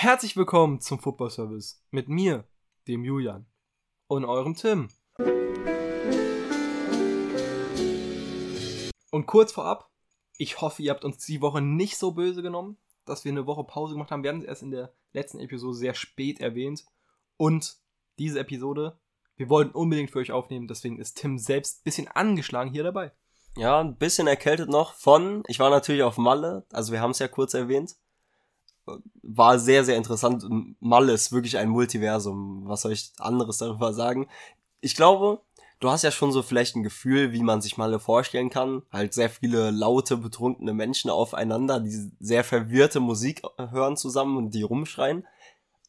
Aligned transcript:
Herzlich 0.00 0.36
willkommen 0.36 0.80
zum 0.80 1.00
Football 1.00 1.28
Service 1.28 1.82
mit 1.90 2.08
mir, 2.08 2.44
dem 2.86 3.04
Julian 3.04 3.46
und 4.06 4.24
eurem 4.24 4.54
Tim. 4.54 4.90
Und 9.10 9.26
kurz 9.26 9.50
vorab, 9.50 9.90
ich 10.36 10.60
hoffe, 10.60 10.84
ihr 10.84 10.92
habt 10.92 11.04
uns 11.04 11.26
die 11.26 11.40
Woche 11.40 11.60
nicht 11.60 11.98
so 11.98 12.12
böse 12.12 12.42
genommen, 12.42 12.76
dass 13.06 13.24
wir 13.24 13.32
eine 13.32 13.48
Woche 13.48 13.64
Pause 13.64 13.94
gemacht 13.94 14.12
haben. 14.12 14.22
Wir 14.22 14.30
haben 14.30 14.38
es 14.38 14.44
erst 14.44 14.62
in 14.62 14.70
der 14.70 14.92
letzten 15.12 15.40
Episode 15.40 15.74
sehr 15.74 15.94
spät 15.94 16.38
erwähnt. 16.38 16.84
Und 17.36 17.78
diese 18.20 18.38
Episode, 18.38 19.00
wir 19.34 19.48
wollten 19.48 19.72
unbedingt 19.72 20.12
für 20.12 20.20
euch 20.20 20.30
aufnehmen, 20.30 20.68
deswegen 20.68 21.00
ist 21.00 21.14
Tim 21.14 21.38
selbst 21.38 21.80
ein 21.80 21.82
bisschen 21.82 22.06
angeschlagen 22.06 22.70
hier 22.70 22.84
dabei. 22.84 23.10
Ja, 23.56 23.80
ein 23.80 23.96
bisschen 23.96 24.28
erkältet 24.28 24.68
noch 24.68 24.92
von, 24.92 25.42
ich 25.48 25.58
war 25.58 25.70
natürlich 25.70 26.04
auf 26.04 26.18
Malle, 26.18 26.66
also 26.72 26.92
wir 26.92 27.00
haben 27.00 27.10
es 27.10 27.18
ja 27.18 27.26
kurz 27.26 27.52
erwähnt. 27.54 27.96
War 29.22 29.58
sehr, 29.58 29.84
sehr 29.84 29.96
interessant. 29.96 30.44
Malle 30.80 31.12
ist 31.12 31.32
wirklich 31.32 31.58
ein 31.58 31.68
Multiversum. 31.68 32.62
Was 32.66 32.82
soll 32.82 32.92
ich 32.92 33.12
anderes 33.18 33.58
darüber 33.58 33.92
sagen? 33.92 34.28
Ich 34.80 34.94
glaube, 34.94 35.40
du 35.80 35.90
hast 35.90 36.02
ja 36.02 36.10
schon 36.10 36.32
so 36.32 36.42
vielleicht 36.42 36.76
ein 36.76 36.82
Gefühl, 36.82 37.32
wie 37.32 37.42
man 37.42 37.60
sich 37.60 37.76
Malle 37.76 37.98
vorstellen 37.98 38.50
kann. 38.50 38.82
Halt 38.92 39.14
sehr 39.14 39.30
viele 39.30 39.70
laute, 39.70 40.16
betrunkene 40.16 40.72
Menschen 40.72 41.10
aufeinander, 41.10 41.80
die 41.80 42.10
sehr 42.20 42.44
verwirrte 42.44 43.00
Musik 43.00 43.42
hören 43.56 43.96
zusammen 43.96 44.36
und 44.36 44.54
die 44.54 44.62
rumschreien. 44.62 45.26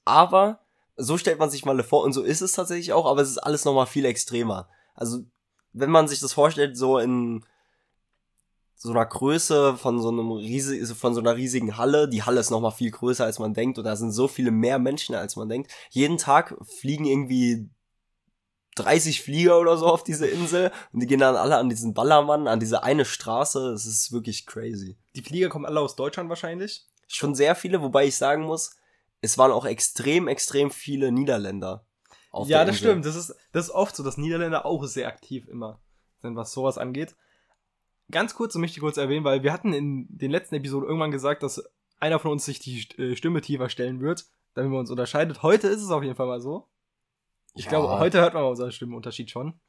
Aber 0.05 0.59
so 0.98 1.18
stellt 1.18 1.40
man 1.40 1.49
sich 1.49 1.66
Malle 1.66 1.84
vor 1.84 2.04
und 2.04 2.13
so 2.13 2.21
ist 2.21 2.41
es 2.41 2.54
tatsächlich 2.54 2.93
auch, 2.93 3.05
aber 3.05 3.21
es 3.21 3.29
ist 3.29 3.38
alles 3.38 3.63
nochmal 3.66 3.88
viel 3.88 4.05
extremer. 4.05 4.68
Also, 4.95 5.20
wenn 5.71 5.91
man 5.91 6.07
sich 6.07 6.20
das 6.20 6.34
vorstellt, 6.34 6.77
so 6.77 6.98
in 6.98 7.45
so 8.81 8.91
einer 8.91 9.05
Größe 9.05 9.75
von 9.75 10.01
so 10.01 10.07
einem 10.07 10.31
riesig, 10.31 10.87
von 10.97 11.13
so 11.13 11.20
einer 11.20 11.35
riesigen 11.35 11.75
Halle. 11.75 12.07
Die 12.07 12.23
Halle 12.23 12.39
ist 12.39 12.49
noch 12.49 12.61
mal 12.61 12.71
viel 12.71 12.91
größer 12.91 13.25
als 13.25 13.37
man 13.37 13.53
denkt 13.53 13.77
und 13.77 13.83
da 13.83 13.97
sind 13.97 14.13
so 14.13 14.29
viele 14.29 14.51
mehr 14.51 14.79
Menschen 14.79 15.15
als 15.15 15.35
man 15.35 15.49
denkt. 15.49 15.70
Jeden 15.89 16.17
Tag 16.17 16.55
fliegen 16.79 17.03
irgendwie 17.03 17.70
30 18.76 19.21
Flieger 19.21 19.59
oder 19.59 19.76
so 19.76 19.87
auf 19.87 20.05
diese 20.05 20.27
Insel 20.27 20.71
und 20.93 21.01
die 21.01 21.07
gehen 21.07 21.20
dann 21.20 21.35
alle 21.35 21.57
an 21.57 21.67
diesen 21.67 21.93
Ballermann, 21.93 22.48
an 22.48 22.62
diese 22.62 22.81
eine 22.81 23.04
Straße. 23.04 23.71
Das 23.71 23.85
ist 23.85 24.13
wirklich 24.13 24.45
crazy. 24.45 24.98
Die 25.13 25.23
Flieger 25.23 25.49
kommen 25.49 25.65
alle 25.65 25.82
aus 25.82 25.98
Deutschland 25.98 26.29
wahrscheinlich? 26.29 26.87
Schon 27.09 27.35
sehr 27.35 27.55
viele, 27.55 27.82
wobei 27.82 28.05
ich 28.05 28.15
sagen 28.15 28.43
muss, 28.43 28.77
es 29.20 29.37
waren 29.37 29.51
auch 29.51 29.65
extrem, 29.65 30.29
extrem 30.29 30.71
viele 30.71 31.11
Niederländer. 31.11 31.85
ja, 32.45 32.63
das 32.63 32.77
stimmt. 32.77 33.05
Das 33.05 33.17
ist, 33.17 33.35
das 33.51 33.65
ist 33.65 33.71
oft 33.71 33.93
so, 33.93 34.04
dass 34.04 34.15
Niederländer 34.15 34.65
auch 34.65 34.85
sehr 34.85 35.09
aktiv 35.09 35.49
immer 35.49 35.82
sind, 36.21 36.37
was 36.37 36.54
sowas 36.54 36.77
angeht 36.77 37.17
ganz 38.12 38.35
kurz, 38.35 38.55
möchte 38.55 38.77
ich 38.77 38.82
kurz 38.82 38.98
erwähnen, 38.98 39.24
weil 39.24 39.43
wir 39.43 39.54
hatten 39.54 39.74
in 39.74 40.07
den 40.10 40.32
letzten 40.32 40.55
Episoden 40.55 40.88
irgendwann 40.88 41.12
gesagt, 41.12 41.43
dass 41.43 41.63
einer 41.99 42.20
von 42.20 42.32
uns 42.32 42.46
sich 42.46 42.60
die 42.60 42.88
äh, 42.98 43.16
Stimme 43.16 43.41
tiefer 43.41 43.70
stellen 43.70 44.01
wird, 44.01 44.26
damit 44.54 44.71
man 44.71 44.82
uns 44.82 44.91
unterscheidet. 44.91 45.43
Heute 45.43 45.68
ist 45.68 45.82
es 45.82 45.91
auf 45.91 46.04
jeden 46.04 46.16
Fall 46.16 46.27
mal 46.27 46.41
so. 46.41 46.68
Ich 47.55 47.66
ja. 47.66 47.70
glaube, 47.71 47.99
heute 47.99 48.21
hört 48.21 48.34
man 48.34 48.43
unseren 48.43 48.71
Stimmenunterschied 48.71 49.29
schon. 49.29 49.60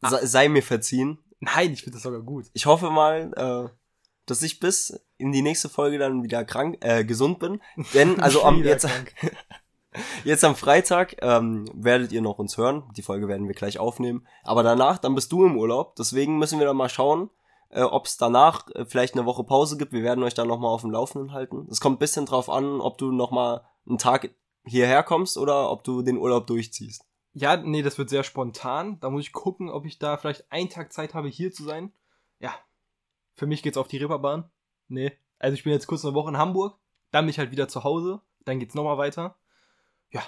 Sei, 0.00 0.26
sei 0.26 0.48
mir 0.48 0.62
verziehen. 0.62 1.18
Nein, 1.40 1.72
ich 1.72 1.82
finde 1.82 1.96
das 1.96 2.02
sogar 2.02 2.20
gut. 2.20 2.46
Ich 2.52 2.66
hoffe 2.66 2.90
mal, 2.90 3.32
äh, 3.36 3.76
dass 4.26 4.42
ich 4.42 4.60
bis 4.60 5.00
in 5.16 5.32
die 5.32 5.42
nächste 5.42 5.68
Folge 5.68 5.98
dann 5.98 6.22
wieder 6.22 6.44
krank, 6.44 6.78
äh, 6.80 7.04
gesund 7.04 7.38
bin. 7.38 7.60
Denn, 7.94 8.20
also 8.20 8.44
am 8.44 8.62
jetzt, 8.64 8.88
Jetzt 10.24 10.44
am 10.44 10.56
Freitag 10.56 11.16
ähm, 11.20 11.66
werdet 11.74 12.12
ihr 12.12 12.22
noch 12.22 12.38
uns 12.38 12.56
hören. 12.56 12.84
Die 12.96 13.02
Folge 13.02 13.28
werden 13.28 13.46
wir 13.46 13.54
gleich 13.54 13.78
aufnehmen. 13.78 14.26
Aber 14.42 14.62
danach, 14.62 14.98
dann 14.98 15.14
bist 15.14 15.32
du 15.32 15.44
im 15.44 15.56
Urlaub. 15.56 15.96
Deswegen 15.96 16.38
müssen 16.38 16.58
wir 16.58 16.66
dann 16.66 16.76
mal 16.76 16.88
schauen, 16.88 17.30
äh, 17.68 17.82
ob 17.82 18.06
es 18.06 18.16
danach 18.16 18.68
äh, 18.70 18.84
vielleicht 18.86 19.14
eine 19.14 19.26
Woche 19.26 19.44
Pause 19.44 19.76
gibt. 19.76 19.92
Wir 19.92 20.02
werden 20.02 20.24
euch 20.24 20.34
dann 20.34 20.48
nochmal 20.48 20.70
auf 20.70 20.82
dem 20.82 20.90
Laufenden 20.90 21.32
halten. 21.32 21.66
Es 21.70 21.80
kommt 21.80 21.96
ein 21.96 21.98
bisschen 21.98 22.26
drauf 22.26 22.48
an, 22.48 22.80
ob 22.80 22.98
du 22.98 23.12
nochmal 23.12 23.64
einen 23.86 23.98
Tag 23.98 24.30
hierher 24.64 25.02
kommst 25.02 25.36
oder 25.36 25.70
ob 25.70 25.84
du 25.84 26.02
den 26.02 26.18
Urlaub 26.18 26.46
durchziehst. 26.46 27.04
Ja, 27.34 27.56
nee, 27.56 27.82
das 27.82 27.98
wird 27.98 28.10
sehr 28.10 28.24
spontan. 28.24 28.98
Da 29.00 29.10
muss 29.10 29.22
ich 29.22 29.32
gucken, 29.32 29.70
ob 29.70 29.84
ich 29.84 29.98
da 29.98 30.16
vielleicht 30.16 30.50
einen 30.52 30.68
Tag 30.68 30.92
Zeit 30.92 31.14
habe, 31.14 31.28
hier 31.28 31.52
zu 31.52 31.64
sein. 31.64 31.92
Ja. 32.38 32.54
Für 33.34 33.46
mich 33.46 33.62
geht's 33.62 33.78
auf 33.78 33.88
die 33.88 33.96
Ripperbahn. 33.96 34.50
Nee. 34.88 35.12
Also 35.38 35.54
ich 35.54 35.64
bin 35.64 35.72
jetzt 35.72 35.86
kurz 35.86 36.04
eine 36.04 36.14
Woche 36.14 36.28
in 36.28 36.38
Hamburg. 36.38 36.78
Dann 37.10 37.24
bin 37.24 37.30
ich 37.30 37.38
halt 37.38 37.50
wieder 37.50 37.68
zu 37.68 37.84
Hause. 37.84 38.20
Dann 38.44 38.58
geht's 38.58 38.74
nochmal 38.74 38.98
weiter 38.98 39.36
ja, 40.12 40.22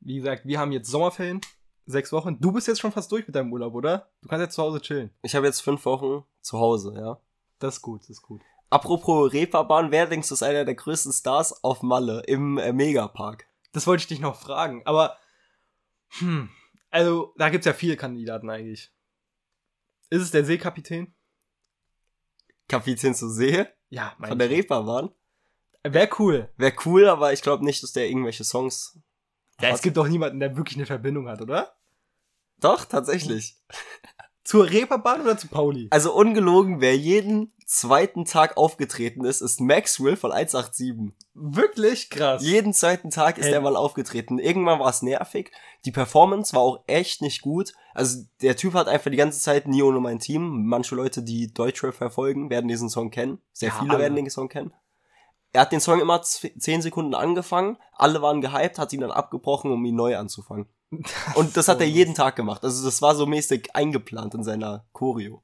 wie 0.00 0.16
gesagt, 0.16 0.46
wir 0.46 0.58
haben 0.58 0.72
jetzt 0.72 0.90
Sommerferien, 0.90 1.40
sechs 1.86 2.12
Wochen. 2.12 2.38
Du 2.40 2.52
bist 2.52 2.68
jetzt 2.68 2.80
schon 2.80 2.92
fast 2.92 3.10
durch 3.10 3.26
mit 3.26 3.34
deinem 3.34 3.52
Urlaub, 3.52 3.74
oder? 3.74 4.10
Du 4.20 4.28
kannst 4.28 4.42
jetzt 4.42 4.54
zu 4.54 4.62
Hause 4.62 4.80
chillen. 4.80 5.10
Ich 5.22 5.34
habe 5.34 5.46
jetzt 5.46 5.60
fünf 5.60 5.84
Wochen 5.86 6.24
zu 6.40 6.58
Hause, 6.58 6.94
ja. 6.96 7.20
Das 7.58 7.76
ist 7.76 7.82
gut, 7.82 8.02
das 8.02 8.10
ist 8.10 8.22
gut. 8.22 8.42
Apropos 8.70 9.32
Reeperbahn, 9.32 9.90
wer 9.90 10.06
denkst 10.06 10.28
du 10.28 10.34
ist 10.34 10.42
einer 10.42 10.64
der 10.64 10.74
größten 10.74 11.12
Stars 11.12 11.64
auf 11.64 11.82
Malle 11.82 12.22
im 12.26 12.58
äh, 12.58 12.72
Megapark? 12.72 13.46
Das 13.72 13.86
wollte 13.86 14.02
ich 14.02 14.06
dich 14.08 14.20
noch 14.20 14.36
fragen, 14.36 14.82
aber 14.84 15.16
hm, 16.18 16.50
also 16.90 17.34
da 17.36 17.48
gibt's 17.48 17.66
ja 17.66 17.72
viele 17.72 17.96
Kandidaten 17.96 18.50
eigentlich. 18.50 18.92
Ist 20.10 20.22
es 20.22 20.30
der 20.30 20.44
Seekapitän? 20.44 21.14
Kapitän 22.68 23.14
zur 23.14 23.30
See? 23.30 23.66
Ja, 23.88 24.14
mein 24.18 24.30
Von 24.30 24.38
der 24.38 24.50
Reeperbahn? 24.50 25.10
Wäre 25.84 26.10
cool. 26.18 26.48
Wäre 26.56 26.74
cool, 26.84 27.08
aber 27.08 27.32
ich 27.32 27.42
glaube 27.42 27.64
nicht, 27.64 27.82
dass 27.82 27.92
der 27.92 28.08
irgendwelche 28.08 28.44
Songs. 28.44 28.98
Ja, 29.60 29.68
hat. 29.68 29.76
es 29.76 29.82
gibt 29.82 29.96
doch 29.96 30.08
niemanden, 30.08 30.40
der 30.40 30.56
wirklich 30.56 30.76
eine 30.76 30.86
Verbindung 30.86 31.28
hat, 31.28 31.40
oder? 31.40 31.74
Doch, 32.60 32.84
tatsächlich. 32.84 33.56
Zur 34.44 34.70
Reeperbahn 34.70 35.20
oder 35.20 35.36
zu 35.36 35.46
Pauli? 35.48 35.88
Also 35.90 36.14
ungelogen, 36.14 36.80
wer 36.80 36.96
jeden 36.96 37.52
zweiten 37.66 38.24
Tag 38.24 38.56
aufgetreten 38.56 39.26
ist, 39.26 39.42
ist 39.42 39.60
Maxwell 39.60 40.16
von 40.16 40.32
187. 40.32 41.14
Wirklich 41.34 42.08
krass. 42.08 42.42
Jeden 42.42 42.72
zweiten 42.72 43.10
Tag 43.10 43.36
ist 43.36 43.46
hey. 43.46 43.52
er 43.52 43.60
mal 43.60 43.76
aufgetreten. 43.76 44.38
Irgendwann 44.38 44.80
war 44.80 44.88
es 44.88 45.02
nervig. 45.02 45.52
Die 45.84 45.92
Performance 45.92 46.54
war 46.54 46.62
auch 46.62 46.82
echt 46.86 47.20
nicht 47.20 47.42
gut. 47.42 47.74
Also 47.92 48.22
der 48.40 48.56
Typ 48.56 48.72
hat 48.72 48.88
einfach 48.88 49.10
die 49.10 49.18
ganze 49.18 49.38
Zeit 49.38 49.68
nie 49.68 49.82
ohne 49.82 50.00
mein 50.00 50.18
Team. 50.18 50.64
Manche 50.64 50.94
Leute, 50.94 51.22
die 51.22 51.52
Deutschrap 51.52 51.94
verfolgen, 51.94 52.48
werden 52.48 52.68
diesen 52.68 52.88
Song 52.88 53.10
kennen. 53.10 53.42
Sehr 53.52 53.68
ja, 53.68 53.78
viele 53.78 53.92
alle. 53.92 54.00
werden 54.00 54.16
den 54.16 54.30
Song 54.30 54.48
kennen 54.48 54.72
er 55.52 55.62
hat 55.62 55.72
den 55.72 55.80
Song 55.80 56.00
immer 56.00 56.22
zehn 56.22 56.82
Sekunden 56.82 57.14
angefangen, 57.14 57.78
alle 57.92 58.22
waren 58.22 58.40
gehypt, 58.40 58.78
hat 58.78 58.92
ihn 58.92 59.00
dann 59.00 59.10
abgebrochen, 59.10 59.72
um 59.72 59.84
ihn 59.84 59.96
neu 59.96 60.16
anzufangen. 60.16 60.66
Das 60.90 61.36
und 61.36 61.56
das 61.56 61.68
hat 61.68 61.80
er 61.80 61.86
jeden 61.86 62.14
Tag 62.14 62.36
gemacht. 62.36 62.64
Also 62.64 62.84
das 62.84 63.02
war 63.02 63.14
so 63.14 63.26
mäßig 63.26 63.74
eingeplant 63.74 64.34
in 64.34 64.42
seiner 64.42 64.86
Choreo. 64.92 65.42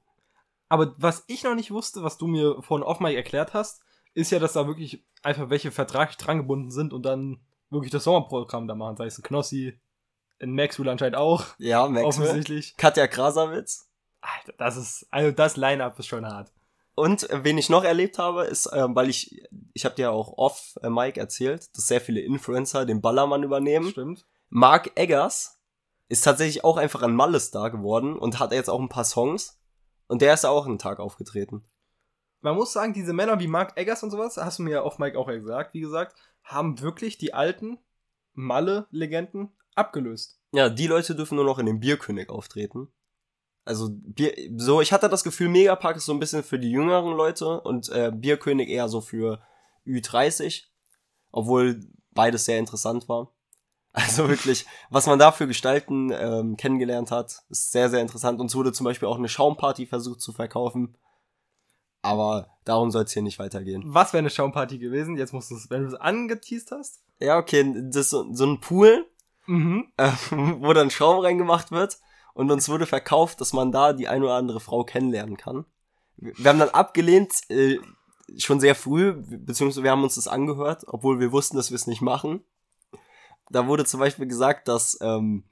Aber 0.69 0.95
was 0.97 1.25
ich 1.27 1.45
noch 1.45 1.55
nicht 1.55 1.71
wusste, 1.71 2.03
was 2.03 2.17
du 2.17 2.27
mir 2.27 2.63
von 2.63 2.83
Off 2.83 3.01
Mic 3.01 3.15
erklärt 3.15 3.53
hast, 3.53 3.83
ist 4.15 4.31
ja, 4.31 4.39
dass 4.39 4.55
da 4.55 4.67
wirklich 4.67 5.05
einfach 5.23 5.51
welche 5.51 5.71
vertraglich 5.71 6.17
dran 6.17 6.39
gebunden 6.39 6.71
sind 6.71 6.93
und 6.93 7.05
dann 7.05 7.41
wirklich 7.71 7.91
das 7.91 8.05
Sommerprogramm 8.05 8.69
da 8.69 8.75
machen. 8.75 8.97
Sei 8.97 9.07
es 9.07 9.19
ein 9.19 9.23
Knossi, 9.23 9.79
ein 10.41 10.55
Maxwell 10.55 10.89
anscheinend 10.89 11.17
auch. 11.17 11.45
Ja, 11.59 11.87
Maxwell. 11.87 12.07
Offensichtlich. 12.07 12.77
Katja 12.77 13.07
Krasavitz. 13.07 13.91
Alter, 14.21 14.55
das 14.57 14.77
ist, 14.77 15.07
also 15.11 15.31
das 15.31 15.57
Line-Up 15.57 15.99
ist 15.99 16.07
schon 16.07 16.25
hart. 16.25 16.51
Und 16.95 17.29
äh, 17.31 17.43
wen 17.43 17.59
ich 17.59 17.71
noch 17.71 17.85
erlebt 17.85 18.19
habe, 18.19 18.45
ist, 18.45 18.67
äh, 18.67 18.87
weil 18.89 19.11
ich, 19.11 19.43
ich 19.73 19.85
habe 19.85 19.97
dir 19.97 20.13
auch 20.13 20.39
off 20.39 20.79
äh, 20.83 20.91
Mike 20.91 21.19
erzählt, 21.19 21.77
dass 21.77 21.87
sehr 21.87 22.01
viele 22.01 22.21
Influencer 22.21 22.87
den 22.87 23.01
Ballermann 23.01 23.43
übernehmen. 23.43 23.91
Stimmt. 23.91 24.27
Mark 24.49 24.93
Eggers 24.95 25.61
ist 26.09 26.23
tatsächlich 26.23 26.63
auch 26.65 26.77
einfach 26.77 27.03
ein 27.03 27.17
Malle-Star 27.17 27.71
geworden 27.71 28.17
und 28.17 28.39
hat 28.39 28.53
jetzt 28.53 28.71
auch 28.71 28.81
ein 28.81 28.89
paar 28.89 29.05
Songs. 29.05 29.59
Und 30.07 30.23
der 30.23 30.35
ist 30.35 30.45
auch 30.45 30.67
einen 30.67 30.79
Tag 30.79 31.01
aufgetreten. 31.01 31.65
Man 32.41 32.57
muss 32.57 32.73
sagen, 32.73 32.93
diese 32.93 33.15
Männer 33.15 33.41
wie 33.41 33.49
Mark 33.49 33.77
Eggers 33.77 34.03
und 34.03 34.11
sowas, 34.11 34.37
hast 34.37 34.59
du 34.59 34.63
mir 34.63 34.73
ja 34.73 34.83
off 34.83 34.99
Mike 34.99 35.19
auch 35.19 35.29
gesagt, 35.29 35.73
wie 35.75 35.81
gesagt, 35.81 36.15
haben 36.43 36.81
wirklich 36.81 37.17
die 37.17 37.33
alten 37.33 37.79
Malle-Legenden 38.35 39.57
abgelöst. 39.75 40.39
Ja, 40.53 40.69
die 40.69 40.87
Leute 40.87 41.15
dürfen 41.15 41.37
nur 41.37 41.45
noch 41.45 41.59
in 41.59 41.67
dem 41.67 41.81
Bierkönig 41.81 42.29
auftreten. 42.29 42.93
Also 43.65 43.89
Bier, 43.91 44.35
so, 44.57 44.81
ich 44.81 44.93
hatte 44.93 45.09
das 45.09 45.25
Gefühl, 45.25 45.49
Megapark 45.49 45.97
ist 45.97 46.05
so 46.05 46.13
ein 46.13 46.21
bisschen 46.21 46.43
für 46.43 46.59
die 46.59 46.71
jüngeren 46.71 47.17
Leute 47.17 47.61
und 47.63 47.89
äh, 47.89 48.13
Bierkönig 48.15 48.69
eher 48.69 48.89
so 48.89 49.01
für 49.01 49.41
Ü30, 49.87 50.65
obwohl 51.33 51.81
beides 52.13 52.45
sehr 52.45 52.59
interessant 52.59 53.09
war. 53.09 53.31
Also 53.97 54.29
wirklich, 54.29 54.67
was 54.91 55.07
man 55.07 55.21
da 55.21 55.31
für 55.31 55.47
Gestalten 55.47 56.11
ähm, 56.11 56.57
kennengelernt 56.57 57.13
hat, 57.13 57.45
ist 57.49 57.71
sehr, 57.71 57.89
sehr 57.89 58.01
interessant. 58.01 58.41
Uns 58.41 58.57
wurde 58.57 58.73
zum 58.73 58.83
Beispiel 58.83 59.07
auch 59.07 59.19
eine 59.19 59.29
Schaumparty 59.29 59.87
versucht 59.87 60.21
zu 60.21 60.33
verkaufen. 60.33 60.97
Aber 62.03 62.49
darum 62.65 62.91
soll 62.91 63.05
es 63.05 63.13
hier 63.13 63.23
nicht 63.23 63.39
weitergehen. 63.39 63.85
Was 63.87 64.13
wäre 64.13 64.19
eine 64.19 64.31
Schaumparty 64.31 64.79
gewesen? 64.79 65.17
Jetzt 65.17 65.33
musst 65.33 65.53
du 65.53 65.55
es, 65.55 65.71
wenn 65.71 65.83
du 65.83 65.89
es 65.91 65.95
angeteased 65.95 66.73
hast. 66.73 67.05
Ja, 67.21 67.39
okay, 67.39 67.73
das 67.87 68.07
ist 68.07 68.11
so, 68.11 68.27
so 68.35 68.47
ein 68.47 68.59
Pool, 68.59 69.07
mhm. 69.47 69.87
äh, 69.97 70.11
wo 70.59 70.73
dann 70.73 70.91
Schaum 70.91 71.21
reingemacht 71.21 71.71
wird 71.71 72.01
und 72.35 72.51
uns 72.51 72.69
wurde 72.69 72.87
verkauft, 72.87 73.41
dass 73.41 73.53
man 73.53 73.73
da 73.73 73.93
die 73.93 74.09
eine 74.09 74.25
oder 74.25 74.35
andere 74.35 74.61
Frau 74.61 74.85
kennenlernen 74.85 75.37
kann. 75.37 75.65
Wir 76.17 76.51
haben 76.51 76.59
dann 76.59 76.71
abgelehnt, 76.71 77.33
äh, 77.49 77.79
schon 78.37 78.61
sehr 78.61 78.75
früh, 78.75 79.13
beziehungsweise 79.13 79.83
wir 79.83 79.91
haben 79.91 80.03
uns 80.03 80.17
das 80.17 80.29
angehört, 80.29 80.85
obwohl 80.87 81.21
wir 81.21 81.33
wussten, 81.33 81.57
dass 81.57 81.71
wir 81.71 81.77
es 81.77 81.87
nicht 81.87 82.03
machen. 82.03 82.45
Da 83.51 83.67
wurde 83.67 83.85
zum 83.85 84.01
Beispiel 84.01 84.27
gesagt, 84.27 84.69
dass 84.69 84.99
ähm, 85.01 85.45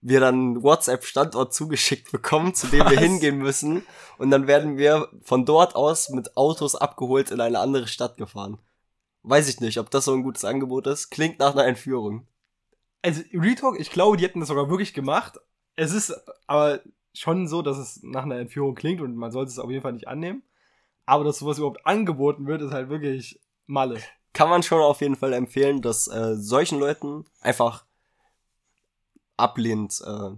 wir 0.00 0.20
dann 0.20 0.62
WhatsApp-Standort 0.62 1.54
zugeschickt 1.54 2.12
bekommen, 2.12 2.54
zu 2.54 2.66
dem 2.66 2.80
Was? 2.80 2.90
wir 2.90 3.00
hingehen 3.00 3.38
müssen. 3.38 3.84
Und 4.18 4.30
dann 4.30 4.46
werden 4.46 4.76
wir 4.76 5.08
von 5.22 5.46
dort 5.46 5.74
aus 5.74 6.10
mit 6.10 6.36
Autos 6.36 6.74
abgeholt 6.76 7.30
in 7.30 7.40
eine 7.40 7.58
andere 7.58 7.88
Stadt 7.88 8.16
gefahren. 8.18 8.58
weiß 9.22 9.48
ich 9.48 9.60
nicht, 9.60 9.78
ob 9.78 9.90
das 9.90 10.04
so 10.04 10.12
ein 10.12 10.22
gutes 10.22 10.44
Angebot 10.44 10.86
ist. 10.86 11.10
Klingt 11.10 11.38
nach 11.38 11.52
einer 11.52 11.66
Entführung. 11.66 12.26
Also, 13.00 13.22
Retalk, 13.32 13.80
ich 13.80 13.90
glaube, 13.90 14.18
die 14.18 14.24
hätten 14.24 14.40
das 14.40 14.48
sogar 14.48 14.68
wirklich 14.68 14.92
gemacht. 14.92 15.38
Es 15.76 15.92
ist 15.92 16.14
aber 16.46 16.80
schon 17.12 17.46
so, 17.48 17.62
dass 17.62 17.78
es 17.78 18.02
nach 18.02 18.22
einer 18.24 18.38
Entführung 18.38 18.74
klingt 18.74 19.00
und 19.00 19.16
man 19.16 19.30
sollte 19.30 19.50
es 19.50 19.58
auf 19.58 19.70
jeden 19.70 19.82
Fall 19.82 19.92
nicht 19.92 20.08
annehmen. 20.08 20.42
Aber 21.06 21.24
dass 21.24 21.38
sowas 21.38 21.58
überhaupt 21.58 21.84
angeboten 21.86 22.46
wird, 22.46 22.62
ist 22.62 22.72
halt 22.72 22.88
wirklich 22.88 23.40
Malle. 23.66 24.00
Kann 24.32 24.48
man 24.48 24.62
schon 24.62 24.80
auf 24.80 25.00
jeden 25.00 25.16
Fall 25.16 25.32
empfehlen, 25.32 25.80
dass 25.82 26.08
äh, 26.08 26.34
solchen 26.36 26.78
Leuten 26.78 27.24
einfach 27.40 27.84
ablehnend 29.36 30.00
äh, 30.06 30.30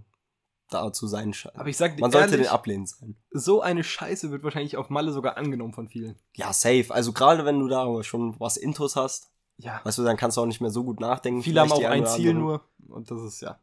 da 0.69 0.91
zu 0.91 1.07
sein 1.07 1.33
scheint. 1.33 1.55
Aber 1.57 1.69
ich 1.69 1.77
sag 1.77 1.95
dir 1.95 2.01
Man 2.01 2.11
sollte 2.11 2.31
ehrlich, 2.31 2.47
den 2.47 2.53
ablehnend 2.53 2.89
sein. 2.89 3.15
so 3.31 3.61
eine 3.61 3.83
Scheiße 3.83 4.31
wird 4.31 4.43
wahrscheinlich 4.43 4.77
auf 4.77 4.89
Malle 4.89 5.11
sogar 5.13 5.37
angenommen 5.37 5.73
von 5.73 5.87
vielen. 5.87 6.17
Ja, 6.35 6.51
safe. 6.53 6.87
Also 6.89 7.13
gerade 7.13 7.45
wenn 7.45 7.59
du 7.59 7.67
da 7.67 8.03
schon 8.03 8.39
was 8.39 8.57
Intos 8.57 8.95
hast, 8.95 9.31
Ja. 9.57 9.79
weißt 9.83 9.97
du, 9.97 10.03
dann 10.03 10.17
kannst 10.17 10.37
du 10.37 10.41
auch 10.41 10.45
nicht 10.45 10.61
mehr 10.61 10.71
so 10.71 10.83
gut 10.83 10.99
nachdenken. 10.99 11.41
Viele 11.43 11.61
haben 11.61 11.71
auch 11.71 11.83
ein 11.83 12.05
Ziel 12.05 12.33
nur 12.33 12.61
und 12.89 13.09
das 13.09 13.21
ist 13.21 13.41
ja. 13.41 13.59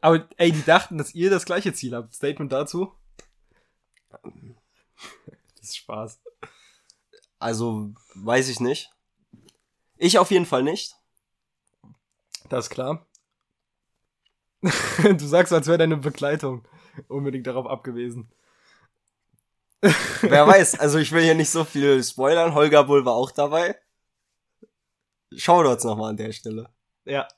Aber 0.00 0.28
ey, 0.36 0.52
die 0.52 0.64
dachten, 0.64 0.98
dass 0.98 1.14
ihr 1.14 1.30
das 1.30 1.44
gleiche 1.44 1.72
Ziel 1.72 1.94
habt. 1.94 2.14
Statement 2.14 2.52
dazu? 2.52 2.92
Das 4.10 4.22
ist 5.60 5.76
Spaß. 5.76 6.20
Also, 7.38 7.92
weiß 8.14 8.48
ich 8.48 8.60
nicht. 8.60 8.90
Ich 9.96 10.18
auf 10.18 10.30
jeden 10.30 10.46
Fall 10.46 10.62
nicht. 10.62 10.94
Das 12.48 12.66
ist 12.66 12.70
klar. 12.70 13.06
du 14.62 15.26
sagst, 15.26 15.52
als 15.52 15.66
wäre 15.66 15.78
deine 15.78 15.96
Begleitung 15.96 16.66
unbedingt 17.06 17.46
darauf 17.46 17.66
abgewiesen. 17.66 18.30
Wer 19.80 20.46
weiß, 20.46 20.80
also 20.80 20.98
ich 20.98 21.12
will 21.12 21.22
hier 21.22 21.34
nicht 21.34 21.50
so 21.50 21.64
viel 21.64 22.02
spoilern. 22.02 22.54
Holger 22.54 22.84
Bull 22.84 23.04
war 23.04 23.14
auch 23.14 23.30
dabei. 23.30 23.76
Shoutouts 25.32 25.84
nochmal 25.84 26.10
an 26.10 26.16
der 26.16 26.32
Stelle. 26.32 26.70
Ja. 27.04 27.28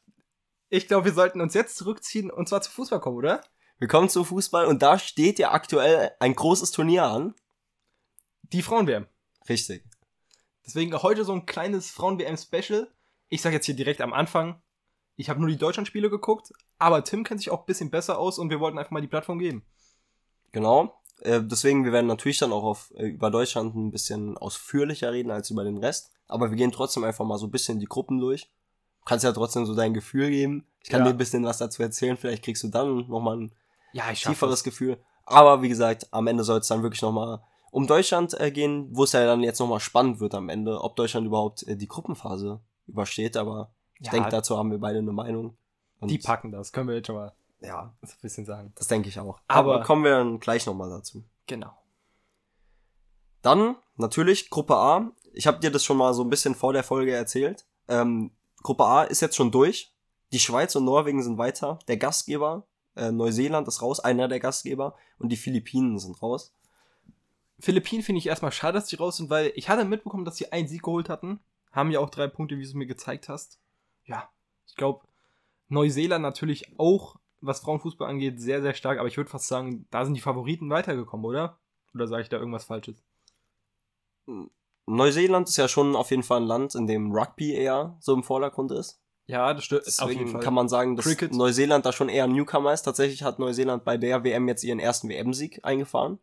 Ich 0.71 0.87
glaube, 0.87 1.07
wir 1.07 1.13
sollten 1.13 1.41
uns 1.41 1.53
jetzt 1.55 1.77
zurückziehen 1.77 2.31
und 2.31 2.49
zwar 2.49 2.63
zu 2.63 2.71
Fußball 2.71 3.01
kommen, 3.01 3.17
oder? 3.17 3.43
Wir 3.79 3.89
kommen 3.89 4.09
zum 4.09 4.25
Fußball 4.25 4.67
und 4.67 4.83
da 4.83 4.99
steht 4.99 5.41
ja 5.41 5.51
aktuell 5.51 6.13
ein 6.21 6.35
großes 6.35 6.71
Turnier 6.71 7.05
an. 7.05 7.35
Die 8.43 8.63
Frauen-WM. 8.63 9.07
Richtig. 9.49 9.85
Deswegen 10.65 10.95
heute 11.03 11.25
so 11.25 11.33
ein 11.33 11.45
kleines 11.45 11.91
Frauen-WM-Special. 11.91 12.89
Ich 13.29 13.43
sag 13.43 13.53
jetzt 13.53 13.67
hier 13.67 13.75
direkt 13.75 14.01
am 14.01 14.13
Anfang, 14.13 14.63
ich 15.17 15.29
habe 15.29 15.41
nur 15.41 15.49
die 15.49 15.57
Deutschlandspiele 15.57 16.09
geguckt, 16.09 16.53
aber 16.79 17.03
Tim 17.03 17.25
kennt 17.25 17.41
sich 17.41 17.51
auch 17.51 17.61
ein 17.61 17.67
bisschen 17.67 17.91
besser 17.91 18.19
aus 18.19 18.39
und 18.39 18.49
wir 18.51 18.61
wollten 18.61 18.79
einfach 18.79 18.93
mal 18.93 19.03
die 19.03 19.09
Plattform 19.09 19.41
geben. 19.41 19.65
Genau. 20.53 21.03
Äh, 21.21 21.43
deswegen, 21.43 21.85
wir 21.85 21.93
werden 21.93 22.07
natürlich 22.07 22.39
dann 22.39 22.53
auch 22.53 22.65
auf, 22.65 22.93
äh, 22.95 23.07
über 23.07 23.31
Deutschland 23.31 23.75
ein 23.75 23.91
bisschen 23.91 24.39
ausführlicher 24.39 25.13
reden 25.13 25.31
als 25.31 25.51
über 25.51 25.65
den 25.65 25.79
Rest. 25.79 26.13
Aber 26.29 26.51
wir 26.51 26.57
gehen 26.57 26.71
trotzdem 26.71 27.03
einfach 27.03 27.25
mal 27.25 27.39
so 27.39 27.47
ein 27.47 27.51
bisschen 27.51 27.81
die 27.81 27.87
Gruppen 27.87 28.19
durch. 28.19 28.49
Du 29.01 29.05
kannst 29.07 29.25
ja 29.25 29.33
trotzdem 29.33 29.67
so 29.67 29.75
dein 29.75 29.95
Gefühl 29.95 30.31
geben. 30.31 30.67
Ich 30.83 30.89
kann 30.89 31.01
Ja. 31.01 31.07
dir 31.07 31.11
ein 31.13 31.19
bisschen 31.19 31.45
was 31.45 31.59
dazu 31.59 31.83
erzählen. 31.83 32.17
Vielleicht 32.17 32.45
kriegst 32.45 32.63
du 32.63 32.69
dann 32.69 33.07
nochmal 33.09 33.37
ein 33.39 33.53
Ja, 33.93 34.11
ich 34.11 34.23
tieferes 34.23 34.63
Gefühl. 34.63 34.99
Aber 35.25 35.63
wie 35.63 35.69
gesagt, 35.69 36.07
am 36.13 36.27
Ende 36.27 36.45
soll 36.45 36.59
es 36.61 36.69
dann 36.69 36.83
wirklich 36.83 37.03
nochmal 37.03 37.41
um 37.71 37.87
Deutschland 37.87 38.39
äh, 38.41 38.51
gehen, 38.51 38.89
wo 38.93 39.05
es 39.05 39.13
ja 39.13 39.25
dann 39.25 39.43
jetzt 39.43 39.59
nochmal 39.61 39.81
spannend 39.81 40.21
wird 40.21 40.35
am 40.35 40.49
Ende, 40.49 40.81
ob 40.83 40.97
Deutschland 40.97 41.27
überhaupt 41.27 41.63
äh, 41.69 41.77
die 41.77 41.87
Gruppenphase 41.89 42.61
übersteht. 42.87 43.37
Aber 43.37 43.71
ich 43.99 44.07
Ja. 44.07 44.13
denke, 44.13 44.29
dazu 44.31 44.57
haben 44.59 44.71
wir 44.71 44.79
beide 44.79 44.99
eine 44.99 45.13
Meinung. 45.13 45.57
Und 46.01 46.11
Die 46.11 46.19
packen 46.19 46.51
das, 46.51 46.73
können 46.73 46.89
wir 46.89 46.97
jetzt 46.97 47.07
schon 47.07 47.17
mal 47.17 47.33
Ja, 47.61 47.93
so 48.03 48.13
ein 48.13 48.19
bisschen 48.23 48.45
sagen. 48.47 48.73
das 48.75 48.89
denke 48.89 49.09
ich 49.09 49.19
auch. 49.21 49.39
Aber- 49.49 49.75
Aber 49.77 49.85
kommen 49.85 50.03
wir 50.05 50.13
dann 50.13 50.41
gleich 50.41 50.67
nochmal 50.67 50.89
dazu. 50.91 51.23
Genau. 51.47 51.71
Dann 53.43 53.77
natürlich 53.97 54.51
Gruppe 54.51 54.77
A. 54.77 55.11
Ich 55.33 55.47
habe 55.47 55.61
dir 55.61 55.71
das 55.71 55.85
schon 55.85 55.97
mal 55.97 56.13
so 56.15 56.23
ein 56.25 56.31
bisschen 56.31 56.55
vor 56.55 56.73
der 56.73 56.83
Folge 56.85 57.13
erzählt. 57.13 57.65
Ähm, 57.89 58.31
Gruppe 58.63 58.85
A 58.85 59.05
ist 59.05 59.21
jetzt 59.21 59.37
schon 59.37 59.51
durch. 59.51 59.93
Die 60.33 60.39
Schweiz 60.39 60.77
und 60.77 60.85
Norwegen 60.85 61.23
sind 61.23 61.39
weiter. 61.39 61.79
Der 61.89 61.97
Gastgeber, 61.97 62.67
äh, 62.97 63.11
Neuseeland 63.11 63.67
ist 63.69 63.83
raus, 63.83 64.01
einer 64.01 64.29
der 64.29 64.41
Gastgeber. 64.41 64.95
Und 65.19 65.31
die 65.31 65.37
Philippinen 65.37 65.99
sind 65.99 66.23
raus. 66.23 66.55
Philippinen 67.59 68.03
finde 68.03 68.19
ich 68.19 68.27
erstmal 68.27 68.53
schade, 68.53 68.79
dass 68.79 68.87
die 68.87 68.97
raus 68.97 69.17
sind, 69.17 69.31
weil 69.31 69.53
ich 69.55 69.69
hatte 69.69 69.85
mitbekommen, 69.85 70.25
dass 70.25 70.37
sie 70.37 70.53
einen 70.53 70.69
Sieg 70.69 70.83
geholt 70.83 71.09
hatten. 71.09 71.41
Haben 71.73 71.91
ja 71.91 72.01
auch 72.01 72.11
drei 72.11 72.27
Punkte, 72.27 72.57
wie 72.57 72.63
du 72.63 72.69
es 72.69 72.75
mir 72.75 72.87
gezeigt 72.87 73.29
hast. 73.29 73.59
Ja, 74.07 74.29
ich 74.67 74.77
glaube, 74.77 75.07
Neuseeland 75.69 76.23
natürlich 76.23 76.79
auch, 76.79 77.17
was 77.41 77.61
Frauenfußball 77.61 78.09
angeht, 78.09 78.41
sehr, 78.41 78.63
sehr 78.63 78.75
stark. 78.75 78.99
Aber 78.99 79.09
ich 79.09 79.17
würde 79.17 79.31
fast 79.31 79.49
sagen, 79.49 79.87
da 79.91 80.05
sind 80.05 80.15
die 80.15 80.21
Favoriten 80.21 80.71
weitergekommen, 80.71 81.27
oder? 81.27 81.59
Oder 81.95 82.07
sage 82.07 82.23
ich 82.23 82.29
da 82.29 82.39
irgendwas 82.39 82.65
Falsches? 82.65 83.03
Neuseeland 84.97 85.49
ist 85.49 85.57
ja 85.57 85.69
schon 85.69 85.95
auf 85.95 86.11
jeden 86.11 86.23
Fall 86.23 86.41
ein 86.41 86.47
Land, 86.47 86.75
in 86.75 86.87
dem 86.87 87.13
Rugby 87.13 87.55
eher 87.55 87.97
so 88.01 88.13
im 88.13 88.23
Vordergrund 88.23 88.73
ist. 88.73 89.01
Ja, 89.27 89.55
das 89.55 89.65
stimmt. 89.65 89.83
Deswegen 89.87 90.41
kann 90.41 90.55
man 90.55 90.69
sagen, 90.69 90.97
dass 90.97 91.05
Cricket. 91.05 91.33
Neuseeland 91.33 91.87
da 91.87 91.93
schon 91.93 92.09
eher 92.09 92.25
ein 92.25 92.33
Newcomer 92.33 92.73
ist. 92.73 92.83
Tatsächlich 92.83 93.23
hat 93.23 93.39
Neuseeland 93.39 93.85
bei 93.85 93.97
der 93.97 94.25
WM 94.25 94.49
jetzt 94.49 94.65
ihren 94.65 94.81
ersten 94.81 95.09
WM-Sieg 95.09 95.61
eingefahren. 95.65 96.19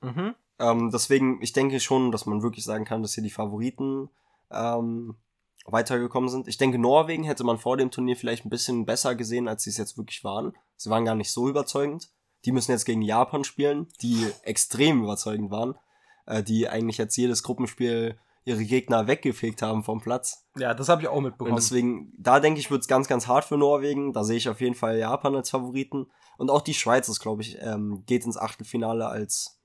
Mhm. 0.00 0.34
Ähm, 0.58 0.90
deswegen, 0.90 1.42
ich 1.42 1.52
denke 1.52 1.78
schon, 1.80 2.10
dass 2.10 2.24
man 2.24 2.42
wirklich 2.42 2.64
sagen 2.64 2.86
kann, 2.86 3.02
dass 3.02 3.14
hier 3.14 3.22
die 3.22 3.30
Favoriten 3.30 4.08
ähm, 4.50 5.16
weitergekommen 5.66 6.30
sind. 6.30 6.48
Ich 6.48 6.56
denke, 6.56 6.78
Norwegen 6.78 7.24
hätte 7.24 7.44
man 7.44 7.58
vor 7.58 7.76
dem 7.76 7.90
Turnier 7.90 8.16
vielleicht 8.16 8.46
ein 8.46 8.50
bisschen 8.50 8.86
besser 8.86 9.14
gesehen, 9.14 9.48
als 9.48 9.64
sie 9.64 9.70
es 9.70 9.76
jetzt 9.76 9.98
wirklich 9.98 10.24
waren. 10.24 10.54
Sie 10.76 10.88
waren 10.88 11.04
gar 11.04 11.14
nicht 11.14 11.30
so 11.30 11.48
überzeugend. 11.48 12.10
Die 12.46 12.52
müssen 12.52 12.72
jetzt 12.72 12.86
gegen 12.86 13.02
Japan 13.02 13.44
spielen, 13.44 13.88
die 14.00 14.26
extrem 14.42 15.02
überzeugend 15.02 15.50
waren, 15.50 15.76
äh, 16.26 16.42
die 16.42 16.68
eigentlich 16.68 16.98
jetzt 16.98 17.16
jedes 17.16 17.42
Gruppenspiel 17.42 18.18
ihre 18.44 18.64
Gegner 18.64 19.06
weggefegt 19.06 19.62
haben 19.62 19.84
vom 19.84 20.00
Platz. 20.00 20.46
Ja, 20.56 20.74
das 20.74 20.88
habe 20.88 21.02
ich 21.02 21.08
auch 21.08 21.20
mitbekommen. 21.20 21.52
Und 21.52 21.56
deswegen, 21.56 22.12
da 22.18 22.40
denke 22.40 22.60
ich, 22.60 22.70
wird's 22.70 22.88
ganz, 22.88 23.06
ganz 23.06 23.28
hart 23.28 23.44
für 23.44 23.56
Norwegen. 23.56 24.12
Da 24.12 24.24
sehe 24.24 24.36
ich 24.36 24.48
auf 24.48 24.60
jeden 24.60 24.74
Fall 24.74 24.98
Japan 24.98 25.36
als 25.36 25.50
Favoriten. 25.50 26.06
Und 26.38 26.50
auch 26.50 26.62
die 26.62 26.74
Schweiz 26.74 27.08
ist, 27.08 27.20
glaube 27.20 27.42
ich, 27.42 27.58
ähm, 27.60 28.02
geht 28.06 28.24
ins 28.24 28.36
Achtelfinale 28.36 29.06
als 29.06 29.60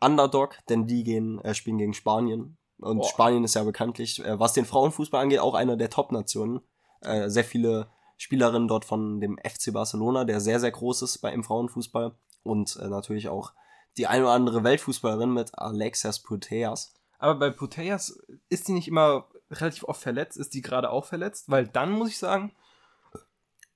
Underdog, 0.00 0.58
denn 0.68 0.86
die 0.86 1.04
gehen, 1.04 1.40
äh, 1.42 1.54
spielen 1.54 1.78
gegen 1.78 1.92
Spanien. 1.92 2.56
Und 2.78 2.98
Boah. 2.98 3.08
Spanien 3.08 3.44
ist 3.44 3.54
ja 3.54 3.64
bekanntlich, 3.64 4.24
äh, 4.24 4.40
was 4.40 4.54
den 4.54 4.64
Frauenfußball 4.64 5.22
angeht, 5.22 5.40
auch 5.40 5.54
einer 5.54 5.76
der 5.76 5.90
Top-Nationen. 5.90 6.60
Äh, 7.02 7.28
sehr 7.28 7.44
viele 7.44 7.90
Spielerinnen 8.16 8.68
dort 8.68 8.86
von 8.86 9.20
dem 9.20 9.38
FC 9.38 9.72
Barcelona, 9.72 10.24
der 10.24 10.40
sehr, 10.40 10.60
sehr 10.60 10.70
groß 10.70 11.02
ist 11.02 11.18
bei 11.18 11.32
im 11.32 11.44
Frauenfußball. 11.44 12.14
Und 12.42 12.78
äh, 12.80 12.88
natürlich 12.88 13.28
auch 13.28 13.52
die 13.96 14.06
eine 14.06 14.24
oder 14.24 14.32
andere 14.32 14.64
Weltfußballerin 14.64 15.32
mit 15.32 15.56
Alexias 15.58 16.20
Puteas. 16.22 16.94
Aber 17.18 17.34
bei 17.34 17.50
Putellas 17.50 18.18
ist 18.48 18.68
die 18.68 18.72
nicht 18.72 18.88
immer 18.88 19.26
relativ 19.50 19.84
oft 19.84 20.00
verletzt? 20.00 20.36
Ist 20.38 20.54
die 20.54 20.62
gerade 20.62 20.90
auch 20.90 21.04
verletzt? 21.04 21.50
Weil 21.50 21.66
dann 21.68 21.90
muss 21.92 22.08
ich 22.08 22.18
sagen, 22.18 22.52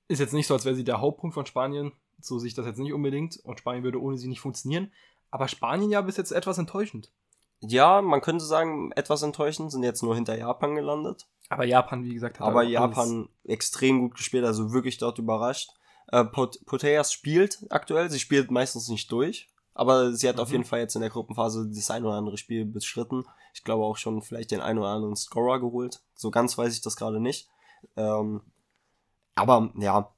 ist 0.07 0.19
jetzt 0.19 0.33
nicht 0.33 0.47
so, 0.47 0.53
als 0.53 0.65
wäre 0.65 0.75
sie 0.75 0.83
der 0.83 1.01
Hauptpunkt 1.01 1.33
von 1.33 1.45
Spanien. 1.45 1.91
So 2.19 2.39
sehe 2.39 2.47
ich 2.47 2.53
das 2.53 2.65
jetzt 2.65 2.79
nicht 2.79 2.93
unbedingt. 2.93 3.37
Und 3.43 3.59
Spanien 3.59 3.83
würde 3.83 4.01
ohne 4.01 4.17
sie 4.17 4.27
nicht 4.27 4.39
funktionieren. 4.39 4.91
Aber 5.31 5.47
Spanien 5.47 5.91
ja 5.91 6.01
bis 6.01 6.17
jetzt 6.17 6.31
etwas 6.31 6.57
enttäuschend. 6.57 7.11
Ja, 7.59 8.01
man 8.01 8.21
könnte 8.21 8.45
sagen, 8.45 8.91
etwas 8.93 9.21
enttäuschend, 9.21 9.71
sind 9.71 9.83
jetzt 9.83 10.03
nur 10.03 10.15
hinter 10.15 10.37
Japan 10.37 10.75
gelandet. 10.75 11.27
Aber 11.49 11.65
Japan, 11.65 12.03
wie 12.03 12.13
gesagt, 12.13 12.39
hat 12.39 12.47
Aber 12.47 12.59
alles- 12.61 12.71
Japan 12.71 13.29
extrem 13.43 14.01
gut 14.01 14.15
gespielt, 14.15 14.45
also 14.45 14.71
wirklich 14.73 14.97
dort 14.97 15.19
überrascht. 15.19 15.69
Äh, 16.11 16.25
Pot 16.25 16.59
Poteas 16.65 17.11
spielt 17.11 17.65
aktuell, 17.69 18.09
sie 18.09 18.19
spielt 18.19 18.51
meistens 18.51 18.87
nicht 18.89 19.11
durch, 19.11 19.47
aber 19.75 20.13
sie 20.13 20.27
hat 20.27 20.39
auf 20.39 20.47
Mhm. 20.47 20.53
jeden 20.53 20.63
Fall 20.63 20.79
jetzt 20.79 20.95
in 20.95 21.01
der 21.01 21.11
Gruppenphase 21.11 21.69
das 21.69 21.91
ein 21.91 22.03
oder 22.03 22.15
andere 22.15 22.37
Spiel 22.37 22.65
beschritten. 22.65 23.25
Ich 23.53 23.63
glaube 23.63 23.85
auch 23.85 23.97
schon 23.97 24.21
vielleicht 24.23 24.49
den 24.51 24.61
ein 24.61 24.79
oder 24.79 24.87
anderen 24.87 25.15
Scorer 25.15 25.59
geholt. 25.59 26.01
So 26.15 26.31
ganz 26.31 26.57
weiß 26.57 26.73
ich 26.73 26.81
das 26.81 26.95
gerade 26.95 27.19
nicht. 27.19 27.47
Ähm, 27.95 28.41
aber 29.35 29.71
ja, 29.77 30.11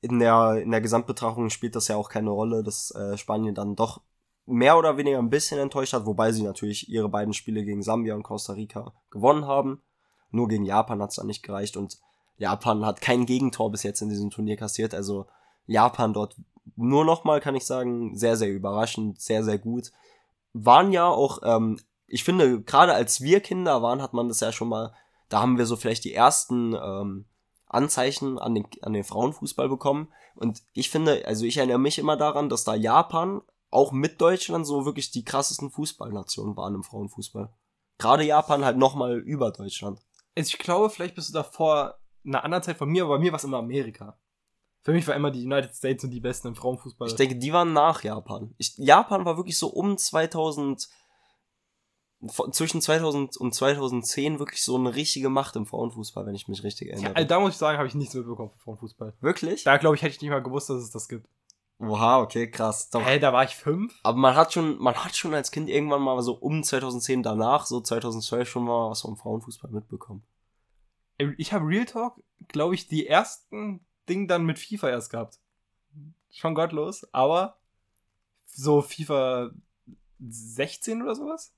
in 0.00 0.18
der, 0.18 0.62
in 0.62 0.70
der 0.70 0.80
Gesamtbetrachtung 0.80 1.50
spielt 1.50 1.76
das 1.76 1.88
ja 1.88 1.96
auch 1.96 2.08
keine 2.08 2.30
Rolle, 2.30 2.62
dass 2.62 2.92
äh, 2.92 3.18
Spanien 3.18 3.54
dann 3.54 3.76
doch 3.76 4.00
mehr 4.46 4.78
oder 4.78 4.96
weniger 4.96 5.18
ein 5.18 5.28
bisschen 5.30 5.60
enttäuscht 5.60 5.92
hat, 5.92 6.06
wobei 6.06 6.32
sie 6.32 6.42
natürlich 6.42 6.88
ihre 6.88 7.08
beiden 7.08 7.34
Spiele 7.34 7.64
gegen 7.64 7.82
Sambia 7.82 8.14
und 8.14 8.22
Costa 8.22 8.54
Rica 8.54 8.92
gewonnen 9.10 9.44
haben. 9.44 9.82
Nur 10.30 10.48
gegen 10.48 10.64
Japan 10.64 11.02
hat 11.02 11.10
es 11.10 11.16
dann 11.16 11.26
nicht 11.26 11.42
gereicht 11.42 11.76
und 11.76 11.98
Japan 12.38 12.86
hat 12.86 13.00
kein 13.00 13.26
Gegentor 13.26 13.70
bis 13.70 13.82
jetzt 13.82 14.00
in 14.00 14.08
diesem 14.08 14.30
Turnier 14.30 14.56
kassiert. 14.56 14.94
Also 14.94 15.26
Japan 15.66 16.12
dort 16.12 16.36
nur 16.76 17.04
nochmal, 17.04 17.40
kann 17.40 17.54
ich 17.54 17.66
sagen, 17.66 18.16
sehr, 18.16 18.36
sehr 18.36 18.50
überraschend, 18.50 19.20
sehr, 19.20 19.44
sehr 19.44 19.58
gut. 19.58 19.92
Waren 20.52 20.92
ja 20.92 21.06
auch, 21.06 21.40
ähm, 21.42 21.78
ich 22.06 22.24
finde, 22.24 22.62
gerade 22.62 22.92
als 22.92 23.20
wir 23.20 23.40
Kinder 23.40 23.82
waren, 23.82 24.02
hat 24.02 24.14
man 24.14 24.28
das 24.28 24.40
ja 24.40 24.52
schon 24.52 24.68
mal, 24.68 24.94
da 25.28 25.40
haben 25.40 25.58
wir 25.58 25.66
so 25.66 25.76
vielleicht 25.76 26.04
die 26.04 26.14
ersten 26.14 26.74
ähm, 26.74 27.26
Anzeichen 27.66 28.38
an 28.38 28.54
den, 28.54 28.66
an 28.82 28.92
den 28.92 29.04
Frauenfußball 29.04 29.68
bekommen. 29.68 30.08
Und 30.34 30.62
ich 30.72 30.90
finde, 30.90 31.24
also 31.26 31.44
ich 31.44 31.56
erinnere 31.56 31.78
mich 31.78 31.98
immer 31.98 32.16
daran, 32.16 32.48
dass 32.48 32.64
da 32.64 32.74
Japan 32.74 33.42
auch 33.70 33.92
mit 33.92 34.20
Deutschland 34.20 34.66
so 34.66 34.84
wirklich 34.84 35.12
die 35.12 35.24
krassesten 35.24 35.70
Fußballnationen 35.70 36.56
waren 36.56 36.74
im 36.74 36.82
Frauenfußball. 36.82 37.52
Gerade 37.98 38.24
Japan 38.24 38.64
halt 38.64 38.76
nochmal 38.76 39.18
über 39.18 39.52
Deutschland. 39.52 40.00
Also 40.36 40.48
ich 40.48 40.58
glaube, 40.58 40.90
vielleicht 40.90 41.14
bist 41.14 41.28
du 41.28 41.32
davor 41.32 42.00
einer 42.24 42.44
anderen 42.44 42.62
Zeit 42.62 42.78
von 42.78 42.88
mir, 42.88 43.04
aber 43.04 43.16
bei 43.16 43.22
mir 43.22 43.32
war 43.32 43.38
es 43.38 43.44
immer 43.44 43.58
Amerika. 43.58 44.18
Für 44.82 44.92
mich 44.92 45.06
war 45.06 45.14
immer 45.14 45.30
die 45.30 45.44
United 45.44 45.74
States 45.74 46.04
und 46.04 46.10
die 46.10 46.20
Besten 46.20 46.48
im 46.48 46.54
Frauenfußball. 46.54 47.06
Ich 47.08 47.14
denke, 47.16 47.36
die 47.36 47.52
waren 47.52 47.72
nach 47.72 48.02
Japan. 48.02 48.54
Ich, 48.56 48.76
Japan 48.78 49.24
war 49.26 49.36
wirklich 49.36 49.58
so 49.58 49.68
um 49.68 49.98
2000, 49.98 50.88
von- 52.28 52.52
zwischen 52.52 52.80
2000 52.80 53.36
und 53.36 53.54
2010 53.54 54.38
wirklich 54.38 54.62
so 54.62 54.76
eine 54.76 54.94
richtige 54.94 55.28
Macht 55.28 55.56
im 55.56 55.66
Frauenfußball, 55.66 56.24
wenn 56.26 56.34
ich 56.34 56.48
mich 56.48 56.62
richtig 56.62 56.88
Ja, 56.88 56.94
erinnere. 56.94 57.16
also 57.16 57.28
da 57.28 57.40
muss 57.40 57.52
ich 57.52 57.58
sagen, 57.58 57.78
habe 57.78 57.88
ich 57.88 57.94
nichts 57.94 58.14
mitbekommen 58.14 58.52
vom 58.58 58.78
Fußball. 58.78 59.14
wirklich? 59.20 59.64
Da 59.64 59.76
glaube 59.76 59.96
ich, 59.96 60.02
hätte 60.02 60.14
ich 60.14 60.20
nicht 60.22 60.30
mal 60.30 60.42
gewusst, 60.42 60.70
dass 60.70 60.82
es 60.82 60.90
das 60.90 61.08
gibt. 61.08 61.28
Oha, 61.78 62.20
okay, 62.20 62.50
krass. 62.50 62.90
Doch. 62.90 63.02
Hä, 63.06 63.18
da 63.18 63.32
war 63.32 63.44
ich 63.44 63.56
fünf? 63.56 63.94
Aber 64.02 64.18
man 64.18 64.34
hat 64.34 64.52
schon, 64.52 64.78
man 64.78 64.94
hat 64.96 65.16
schon 65.16 65.32
als 65.32 65.50
Kind 65.50 65.68
irgendwann 65.70 66.02
mal 66.02 66.20
so 66.22 66.34
um 66.34 66.62
2010 66.62 67.22
danach, 67.22 67.64
so 67.64 67.80
2012 67.80 68.48
schon 68.48 68.64
mal 68.64 68.90
was 68.90 69.00
vom 69.00 69.16
Frauenfußball 69.16 69.70
mitbekommen. 69.70 70.22
Ich 71.38 71.52
habe 71.54 71.66
Real 71.66 71.86
Talk, 71.86 72.22
glaube 72.48 72.74
ich, 72.74 72.86
die 72.88 73.06
ersten 73.06 73.80
Ding 74.10 74.28
dann 74.28 74.44
mit 74.44 74.58
FIFA 74.58 74.90
erst 74.90 75.10
gehabt. 75.10 75.38
Schon 76.30 76.54
gottlos, 76.54 77.06
aber 77.12 77.56
so 78.46 78.82
FIFA 78.82 79.50
16 80.18 81.02
oder 81.02 81.14
sowas? 81.14 81.54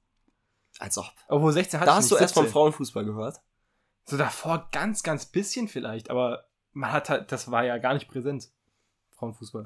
Als 0.78 0.98
ob. 0.98 1.12
Obwohl 1.28 1.52
16 1.52 1.80
hatte 1.80 1.86
Da 1.90 1.96
hast 1.96 2.04
nicht, 2.04 2.12
du 2.12 2.16
erst 2.22 2.34
vom 2.34 2.44
17. 2.44 2.52
Frauenfußball 2.52 3.04
gehört? 3.04 3.40
So 4.04 4.16
davor 4.16 4.68
ganz, 4.72 5.02
ganz 5.02 5.26
bisschen 5.26 5.68
vielleicht, 5.68 6.10
aber 6.10 6.46
man 6.72 6.92
hat 6.92 7.08
halt, 7.08 7.32
das 7.32 7.50
war 7.50 7.64
ja 7.64 7.78
gar 7.78 7.94
nicht 7.94 8.08
präsent. 8.08 8.50
Frauenfußball. 9.10 9.64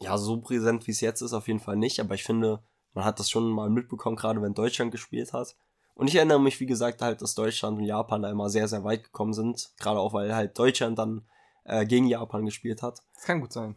Ja, 0.00 0.18
so 0.18 0.40
präsent 0.40 0.86
wie 0.86 0.90
es 0.90 1.00
jetzt 1.00 1.20
ist, 1.20 1.32
auf 1.32 1.48
jeden 1.48 1.60
Fall 1.60 1.76
nicht, 1.76 2.00
aber 2.00 2.14
ich 2.14 2.24
finde, 2.24 2.62
man 2.92 3.04
hat 3.04 3.18
das 3.18 3.30
schon 3.30 3.48
mal 3.50 3.70
mitbekommen, 3.70 4.16
gerade 4.16 4.42
wenn 4.42 4.54
Deutschland 4.54 4.92
gespielt 4.92 5.32
hat. 5.32 5.56
Und 5.94 6.08
ich 6.08 6.16
erinnere 6.16 6.40
mich, 6.40 6.58
wie 6.60 6.66
gesagt, 6.66 7.02
halt, 7.02 7.22
dass 7.22 7.34
Deutschland 7.34 7.78
und 7.78 7.84
Japan 7.84 8.22
da 8.22 8.30
immer 8.30 8.50
sehr, 8.50 8.66
sehr 8.66 8.82
weit 8.82 9.04
gekommen 9.04 9.32
sind. 9.32 9.70
Gerade 9.78 10.00
auch, 10.00 10.12
weil 10.12 10.34
halt 10.34 10.58
Deutschland 10.58 10.98
dann 10.98 11.24
äh, 11.64 11.86
gegen 11.86 12.06
Japan 12.06 12.44
gespielt 12.44 12.82
hat. 12.82 13.02
Das 13.14 13.24
kann 13.24 13.40
gut 13.40 13.52
sein. 13.52 13.76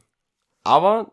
Aber 0.63 1.11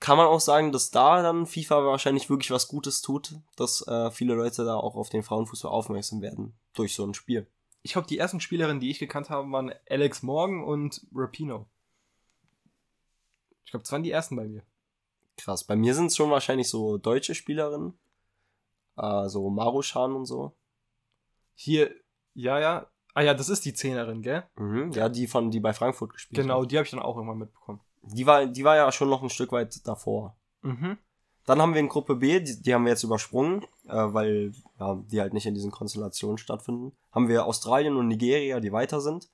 kann 0.00 0.18
man 0.18 0.26
auch 0.26 0.40
sagen, 0.40 0.70
dass 0.72 0.90
da 0.90 1.22
dann 1.22 1.46
FIFA 1.46 1.84
wahrscheinlich 1.86 2.28
wirklich 2.28 2.50
was 2.50 2.68
Gutes 2.68 3.00
tut, 3.00 3.36
dass 3.56 3.86
äh, 3.86 4.10
viele 4.10 4.34
Leute 4.34 4.64
da 4.64 4.76
auch 4.76 4.96
auf 4.96 5.08
den 5.08 5.22
Frauenfußball 5.22 5.72
aufmerksam 5.72 6.20
werden 6.20 6.54
durch 6.74 6.94
so 6.94 7.06
ein 7.06 7.14
Spiel. 7.14 7.46
Ich 7.82 7.92
glaube, 7.92 8.08
die 8.08 8.18
ersten 8.18 8.40
Spielerinnen, 8.40 8.80
die 8.80 8.90
ich 8.90 8.98
gekannt 8.98 9.30
habe, 9.30 9.50
waren 9.50 9.72
Alex 9.88 10.22
Morgan 10.22 10.62
und 10.64 11.06
Rapino. 11.14 11.66
Ich 13.64 13.70
glaube, 13.70 13.84
das 13.84 13.92
waren 13.92 14.02
die 14.02 14.10
ersten 14.10 14.36
bei 14.36 14.46
mir. 14.46 14.62
Krass. 15.36 15.64
Bei 15.64 15.76
mir 15.76 15.94
sind 15.94 16.06
es 16.06 16.16
schon 16.16 16.30
wahrscheinlich 16.30 16.68
so 16.68 16.98
deutsche 16.98 17.34
Spielerinnen. 17.34 17.98
Äh, 18.96 19.28
so 19.28 19.50
Marushan 19.50 20.12
und 20.12 20.26
so. 20.26 20.54
Hier, 21.54 21.94
ja, 22.34 22.60
ja. 22.60 22.90
Ah 23.14 23.22
ja, 23.22 23.32
das 23.32 23.48
ist 23.48 23.64
die 23.64 23.72
Zehnerin, 23.74 24.22
gell? 24.22 24.42
Mhm. 24.56 24.90
Ja, 24.92 25.08
die 25.08 25.26
von, 25.26 25.50
die 25.50 25.60
bei 25.60 25.72
Frankfurt 25.72 26.12
gespielt 26.12 26.40
Genau, 26.42 26.62
hat. 26.62 26.70
die 26.70 26.76
habe 26.76 26.84
ich 26.84 26.90
dann 26.90 27.00
auch 27.00 27.16
irgendwann 27.16 27.38
mitbekommen. 27.38 27.80
Die 28.02 28.26
war, 28.26 28.46
die 28.46 28.64
war 28.64 28.76
ja 28.76 28.90
schon 28.92 29.08
noch 29.08 29.22
ein 29.22 29.30
Stück 29.30 29.52
weit 29.52 29.86
davor. 29.86 30.36
Mhm. 30.62 30.98
Dann 31.46 31.60
haben 31.62 31.74
wir 31.74 31.80
in 31.80 31.88
Gruppe 31.88 32.16
B, 32.16 32.40
die, 32.40 32.60
die 32.60 32.74
haben 32.74 32.84
wir 32.84 32.90
jetzt 32.90 33.04
übersprungen, 33.04 33.62
äh, 33.86 33.94
weil 33.94 34.52
ja, 34.80 34.96
die 34.96 35.20
halt 35.20 35.32
nicht 35.32 35.46
in 35.46 35.54
diesen 35.54 35.70
Konstellationen 35.70 36.38
stattfinden. 36.38 36.92
Haben 37.12 37.28
wir 37.28 37.46
Australien 37.46 37.96
und 37.96 38.08
Nigeria, 38.08 38.60
die 38.60 38.72
weiter 38.72 39.00
sind. 39.00 39.28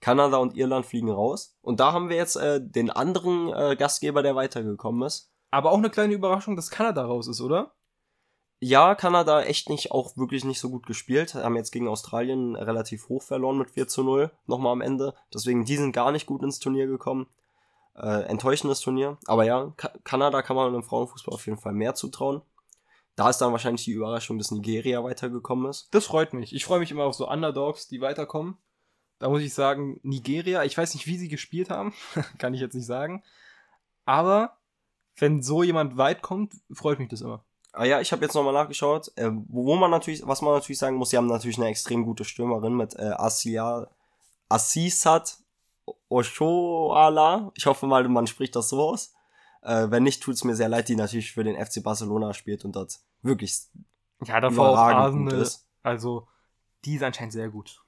Kanada 0.00 0.36
und 0.38 0.56
Irland 0.56 0.84
fliegen 0.84 1.10
raus. 1.10 1.56
Und 1.62 1.78
da 1.80 1.92
haben 1.92 2.08
wir 2.08 2.16
jetzt 2.16 2.36
äh, 2.36 2.60
den 2.60 2.90
anderen 2.90 3.52
äh, 3.52 3.76
Gastgeber, 3.76 4.22
der 4.22 4.34
weitergekommen 4.34 5.06
ist. 5.06 5.30
Aber 5.52 5.70
auch 5.70 5.78
eine 5.78 5.90
kleine 5.90 6.14
Überraschung, 6.14 6.56
dass 6.56 6.70
Kanada 6.70 7.04
raus 7.04 7.28
ist, 7.28 7.40
oder? 7.40 7.72
Ja, 8.64 8.94
Kanada 8.94 9.42
echt 9.42 9.68
nicht, 9.70 9.90
auch 9.90 10.16
wirklich 10.16 10.44
nicht 10.44 10.60
so 10.60 10.70
gut 10.70 10.86
gespielt. 10.86 11.34
Haben 11.34 11.56
jetzt 11.56 11.72
gegen 11.72 11.88
Australien 11.88 12.54
relativ 12.54 13.08
hoch 13.08 13.20
verloren 13.20 13.58
mit 13.58 13.72
4 13.72 13.88
zu 13.88 14.04
0, 14.04 14.30
nochmal 14.46 14.70
am 14.70 14.80
Ende. 14.80 15.16
Deswegen, 15.34 15.64
die 15.64 15.76
sind 15.76 15.90
gar 15.90 16.12
nicht 16.12 16.26
gut 16.26 16.44
ins 16.44 16.60
Turnier 16.60 16.86
gekommen. 16.86 17.26
Äh, 17.96 18.22
enttäuschendes 18.22 18.78
Turnier. 18.78 19.18
Aber 19.26 19.42
ja, 19.42 19.72
Ka 19.76 19.90
Kanada 20.04 20.42
kann 20.42 20.54
man 20.54 20.72
im 20.76 20.84
Frauenfußball 20.84 21.34
auf 21.34 21.44
jeden 21.46 21.58
Fall 21.58 21.72
mehr 21.72 21.96
zutrauen. 21.96 22.40
Da 23.16 23.30
ist 23.30 23.38
dann 23.38 23.50
wahrscheinlich 23.50 23.84
die 23.84 23.90
Überraschung, 23.90 24.38
dass 24.38 24.52
Nigeria 24.52 25.02
weitergekommen 25.02 25.68
ist. 25.68 25.88
Das 25.90 26.06
freut 26.06 26.32
mich. 26.32 26.54
Ich 26.54 26.64
freue 26.64 26.78
mich 26.78 26.92
immer 26.92 27.02
auf 27.02 27.14
so 27.14 27.28
Underdogs, 27.28 27.88
die 27.88 28.00
weiterkommen. 28.00 28.58
Da 29.18 29.28
muss 29.28 29.42
ich 29.42 29.54
sagen, 29.54 29.98
Nigeria, 30.04 30.62
ich 30.62 30.78
weiß 30.78 30.94
nicht, 30.94 31.08
wie 31.08 31.18
sie 31.18 31.28
gespielt 31.28 31.68
haben, 31.68 31.94
kann 32.38 32.54
ich 32.54 32.60
jetzt 32.60 32.74
nicht 32.74 32.86
sagen. 32.86 33.24
Aber 34.04 34.56
wenn 35.16 35.42
so 35.42 35.64
jemand 35.64 35.96
weit 35.96 36.22
kommt, 36.22 36.54
freut 36.72 37.00
mich 37.00 37.08
das 37.08 37.22
immer. 37.22 37.44
Ah 37.72 37.84
ja, 37.84 38.00
ich 38.00 38.12
habe 38.12 38.22
jetzt 38.22 38.34
nochmal 38.34 38.52
nachgeschaut, 38.52 39.10
äh, 39.16 39.30
wo 39.48 39.74
man 39.76 39.90
natürlich, 39.90 40.26
was 40.26 40.42
man 40.42 40.52
natürlich 40.54 40.78
sagen 40.78 40.96
muss, 40.96 41.10
sie 41.10 41.16
haben 41.16 41.26
natürlich 41.26 41.56
eine 41.56 41.68
extrem 41.68 42.04
gute 42.04 42.24
Stürmerin 42.24 42.74
mit 42.76 42.94
äh, 42.96 43.12
Asia, 43.16 43.88
Assisat 44.48 45.38
Oshoala. 46.10 47.50
Ich 47.56 47.66
hoffe 47.66 47.86
mal, 47.86 48.06
man 48.08 48.26
spricht 48.26 48.54
das 48.56 48.68
so 48.68 48.82
aus. 48.82 49.14
Äh, 49.62 49.90
wenn 49.90 50.02
nicht, 50.02 50.22
tut's 50.22 50.44
mir 50.44 50.54
sehr 50.54 50.68
leid, 50.68 50.88
die 50.88 50.96
natürlich 50.96 51.32
für 51.32 51.44
den 51.44 51.56
FC 51.56 51.82
Barcelona 51.82 52.34
spielt 52.34 52.64
und 52.64 52.76
dort 52.76 52.98
wirklich 53.22 53.58
Ja, 54.24 54.40
davor 54.40 54.70
auch 54.70 54.76
Arsenal. 54.76 55.40
ist. 55.40 55.66
Also, 55.82 56.28
die 56.84 56.96
ist 56.96 57.02
anscheinend 57.02 57.32
sehr 57.32 57.48
gut. 57.48 57.82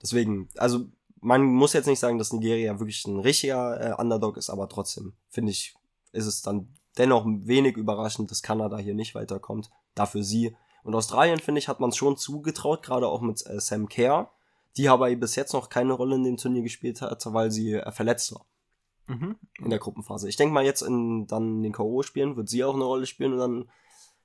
Deswegen, 0.00 0.48
also 0.56 0.86
man 1.20 1.42
muss 1.42 1.72
jetzt 1.72 1.86
nicht 1.86 1.98
sagen, 1.98 2.18
dass 2.18 2.32
Nigeria 2.32 2.78
wirklich 2.78 3.04
ein 3.06 3.18
richtiger 3.18 3.80
äh, 3.80 4.00
Underdog 4.00 4.36
ist, 4.36 4.50
aber 4.50 4.68
trotzdem 4.68 5.14
finde 5.28 5.50
ich, 5.50 5.74
ist 6.12 6.26
es 6.26 6.42
dann 6.42 6.68
dennoch 6.98 7.24
wenig 7.26 7.76
überraschend, 7.76 8.30
dass 8.30 8.42
Kanada 8.42 8.78
hier 8.78 8.94
nicht 8.94 9.14
weiterkommt. 9.14 9.70
Dafür 9.94 10.22
sie. 10.22 10.56
Und 10.82 10.94
Australien, 10.94 11.38
finde 11.38 11.58
ich, 11.58 11.68
hat 11.68 11.80
man 11.80 11.90
es 11.90 11.96
schon 11.96 12.16
zugetraut, 12.16 12.82
gerade 12.82 13.08
auch 13.08 13.20
mit 13.20 13.44
äh, 13.46 13.60
Sam 13.60 13.88
Kerr, 13.88 14.30
die 14.76 14.88
aber 14.88 15.14
bis 15.16 15.34
jetzt 15.36 15.52
noch 15.52 15.68
keine 15.68 15.94
Rolle 15.94 16.16
in 16.16 16.24
dem 16.24 16.36
Turnier 16.36 16.62
gespielt 16.62 17.00
hat, 17.00 17.24
weil 17.32 17.50
sie 17.50 17.74
äh, 17.74 17.92
verletzt 17.92 18.34
war 18.34 18.44
Mhm. 19.08 19.36
in 19.60 19.70
der 19.70 19.78
Gruppenphase. 19.78 20.28
Ich 20.28 20.36
denke 20.36 20.52
mal, 20.52 20.64
jetzt 20.64 20.82
in 20.82 21.26
dann 21.28 21.62
den 21.62 21.72
K.O.-Spielen 21.72 22.36
wird 22.36 22.48
sie 22.48 22.64
auch 22.64 22.74
eine 22.74 22.84
Rolle 22.84 23.06
spielen 23.06 23.34
und 23.34 23.38
dann 23.38 23.70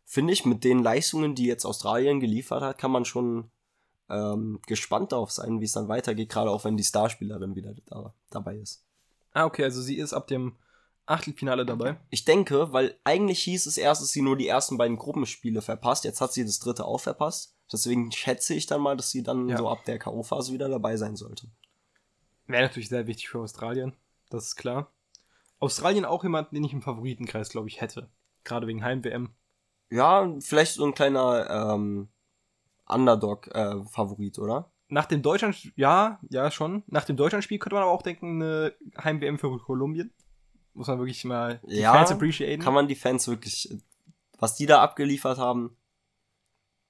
finde 0.05 0.33
ich, 0.33 0.43
mit 0.43 0.63
den 0.63 0.83
Leistungen, 0.83 1.35
die 1.35 1.45
jetzt 1.45 1.65
Australien 1.65 2.19
geliefert 2.19 2.61
hat, 2.63 2.77
kann 2.77 2.91
man 2.91 3.05
schon 3.05 3.51
ähm, 4.09 4.59
gespannt 4.67 5.11
darauf 5.11 5.31
sein, 5.31 5.61
wie 5.61 5.65
es 5.65 5.71
dann 5.71 5.87
weitergeht, 5.87 6.29
gerade 6.29 6.49
auch 6.51 6.65
wenn 6.65 6.77
die 6.77 6.83
Starspielerin 6.83 7.55
wieder 7.55 7.75
da, 7.85 8.13
dabei 8.29 8.57
ist. 8.57 8.83
Ah, 9.33 9.45
okay, 9.45 9.63
also 9.63 9.81
sie 9.81 9.97
ist 9.97 10.13
ab 10.13 10.27
dem 10.27 10.57
Achtelfinale 11.05 11.65
dabei. 11.65 11.97
Ich 12.09 12.25
denke, 12.25 12.71
weil 12.73 12.97
eigentlich 13.03 13.43
hieß 13.43 13.65
es 13.65 13.77
erst, 13.77 14.01
dass 14.01 14.09
sie 14.11 14.21
nur 14.21 14.37
die 14.37 14.47
ersten 14.47 14.77
beiden 14.77 14.97
Gruppenspiele 14.97 15.61
verpasst, 15.61 16.03
jetzt 16.05 16.21
hat 16.21 16.31
sie 16.33 16.45
das 16.45 16.59
dritte 16.59 16.85
auch 16.85 16.99
verpasst. 16.99 17.55
Deswegen 17.71 18.11
schätze 18.11 18.53
ich 18.53 18.65
dann 18.65 18.81
mal, 18.81 18.95
dass 18.97 19.09
sie 19.11 19.23
dann 19.23 19.47
Ja. 19.49 19.57
so 19.57 19.69
ab 19.69 19.83
der 19.85 19.97
K.O.-Phase 19.99 20.51
wieder 20.51 20.69
dabei 20.69 20.97
sein 20.97 21.15
sollte. 21.15 21.47
Wäre 22.47 22.63
natürlich 22.63 22.89
sehr 22.89 23.07
wichtig 23.07 23.29
für 23.29 23.39
Australien, 23.39 23.93
das 24.29 24.47
ist 24.47 24.55
klar. 24.55 24.91
Australien 25.59 26.05
auch 26.05 26.23
jemand, 26.23 26.51
den 26.51 26.63
ich 26.63 26.73
im 26.73 26.81
Favoritenkreis, 26.81 27.49
glaube 27.49 27.67
ich, 27.67 27.81
hätte. 27.81 28.09
Gerade 28.43 28.67
wegen 28.67 28.83
Heim-WM. 28.83 29.29
Ja, 29.89 30.33
vielleicht 30.39 30.73
so 30.73 30.85
ein 30.85 30.93
kleiner 30.93 31.49
ähm, 31.73 32.07
Underdog-Favorit, 32.87 34.39
oder? 34.39 34.71
Nach 34.89 35.05
dem 35.05 35.21
Deutschland, 35.21 35.71
ja, 35.75 36.19
ja 36.29 36.51
schon. 36.51 36.83
Nach 36.87 37.05
dem 37.05 37.15
Deutschlandspiel 37.15 37.59
könnte 37.59 37.75
man 37.75 37.83
aber 37.83 37.91
auch 37.91 38.01
denken, 38.01 38.41
eine 38.41 38.73
Heim-WM 39.01 39.39
für 39.39 39.57
Kolumbien. 39.59 40.11
Muss 40.73 40.87
man 40.87 40.99
wirklich 40.99 41.23
mal 41.25 41.59
die 41.67 41.77
Ja, 41.79 41.93
Fans 41.93 42.11
appreciaten. 42.11 42.61
kann 42.61 42.73
man 42.73 42.87
die 42.87 42.95
Fans 42.95 43.27
wirklich, 43.27 43.69
was 44.39 44.55
die 44.55 44.65
da 44.65 44.81
abgeliefert 44.81 45.37
haben, 45.37 45.75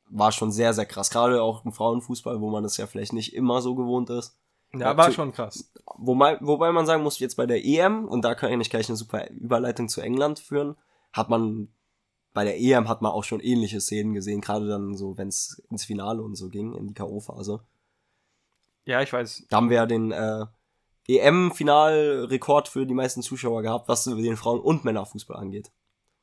war 0.09 0.31
schon 0.31 0.51
sehr, 0.51 0.73
sehr 0.73 0.85
krass. 0.85 1.09
Gerade 1.09 1.41
auch 1.41 1.65
im 1.65 1.71
Frauenfußball, 1.71 2.41
wo 2.41 2.49
man 2.49 2.63
das 2.63 2.77
ja 2.77 2.85
vielleicht 2.85 3.13
nicht 3.13 3.33
immer 3.33 3.61
so 3.61 3.75
gewohnt 3.75 4.09
ist. 4.09 4.37
ja, 4.73 4.95
war 4.97 5.11
schon 5.11 5.31
krass. 5.31 5.71
Wobei, 5.97 6.37
wobei 6.41 6.71
man 6.71 6.85
sagen 6.85 7.03
muss, 7.03 7.19
jetzt 7.19 7.35
bei 7.35 7.45
der 7.45 7.63
EM, 7.65 8.07
und 8.07 8.23
da 8.23 8.35
kann 8.35 8.59
ich 8.61 8.69
gleich 8.69 8.89
eine 8.89 8.97
super 8.97 9.29
Überleitung 9.31 9.87
zu 9.89 10.01
England 10.01 10.39
führen, 10.39 10.75
hat 11.13 11.29
man, 11.29 11.69
bei 12.33 12.43
der 12.43 12.59
EM 12.59 12.87
hat 12.87 13.01
man 13.01 13.11
auch 13.11 13.23
schon 13.23 13.39
ähnliche 13.39 13.81
Szenen 13.81 14.13
gesehen, 14.13 14.41
gerade 14.41 14.67
dann 14.67 14.95
so, 14.95 15.17
wenn 15.17 15.27
es 15.29 15.61
ins 15.69 15.85
Finale 15.85 16.21
und 16.21 16.35
so 16.35 16.49
ging, 16.49 16.73
in 16.75 16.87
die 16.87 16.93
K.O.-Phase. 16.93 17.61
Ja, 18.85 19.01
ich 19.01 19.11
weiß. 19.13 19.45
Da 19.49 19.57
haben 19.57 19.69
wir 19.69 19.77
ja 19.77 19.85
den 19.85 20.11
äh, 20.11 20.45
EM-Finalrekord 21.07 22.67
für 22.67 22.85
die 22.85 22.93
meisten 22.93 23.21
Zuschauer 23.21 23.61
gehabt, 23.61 23.87
was 23.87 24.03
den 24.03 24.37
Frauen- 24.37 24.61
und 24.61 24.85
Männerfußball 24.85 25.37
angeht. 25.37 25.71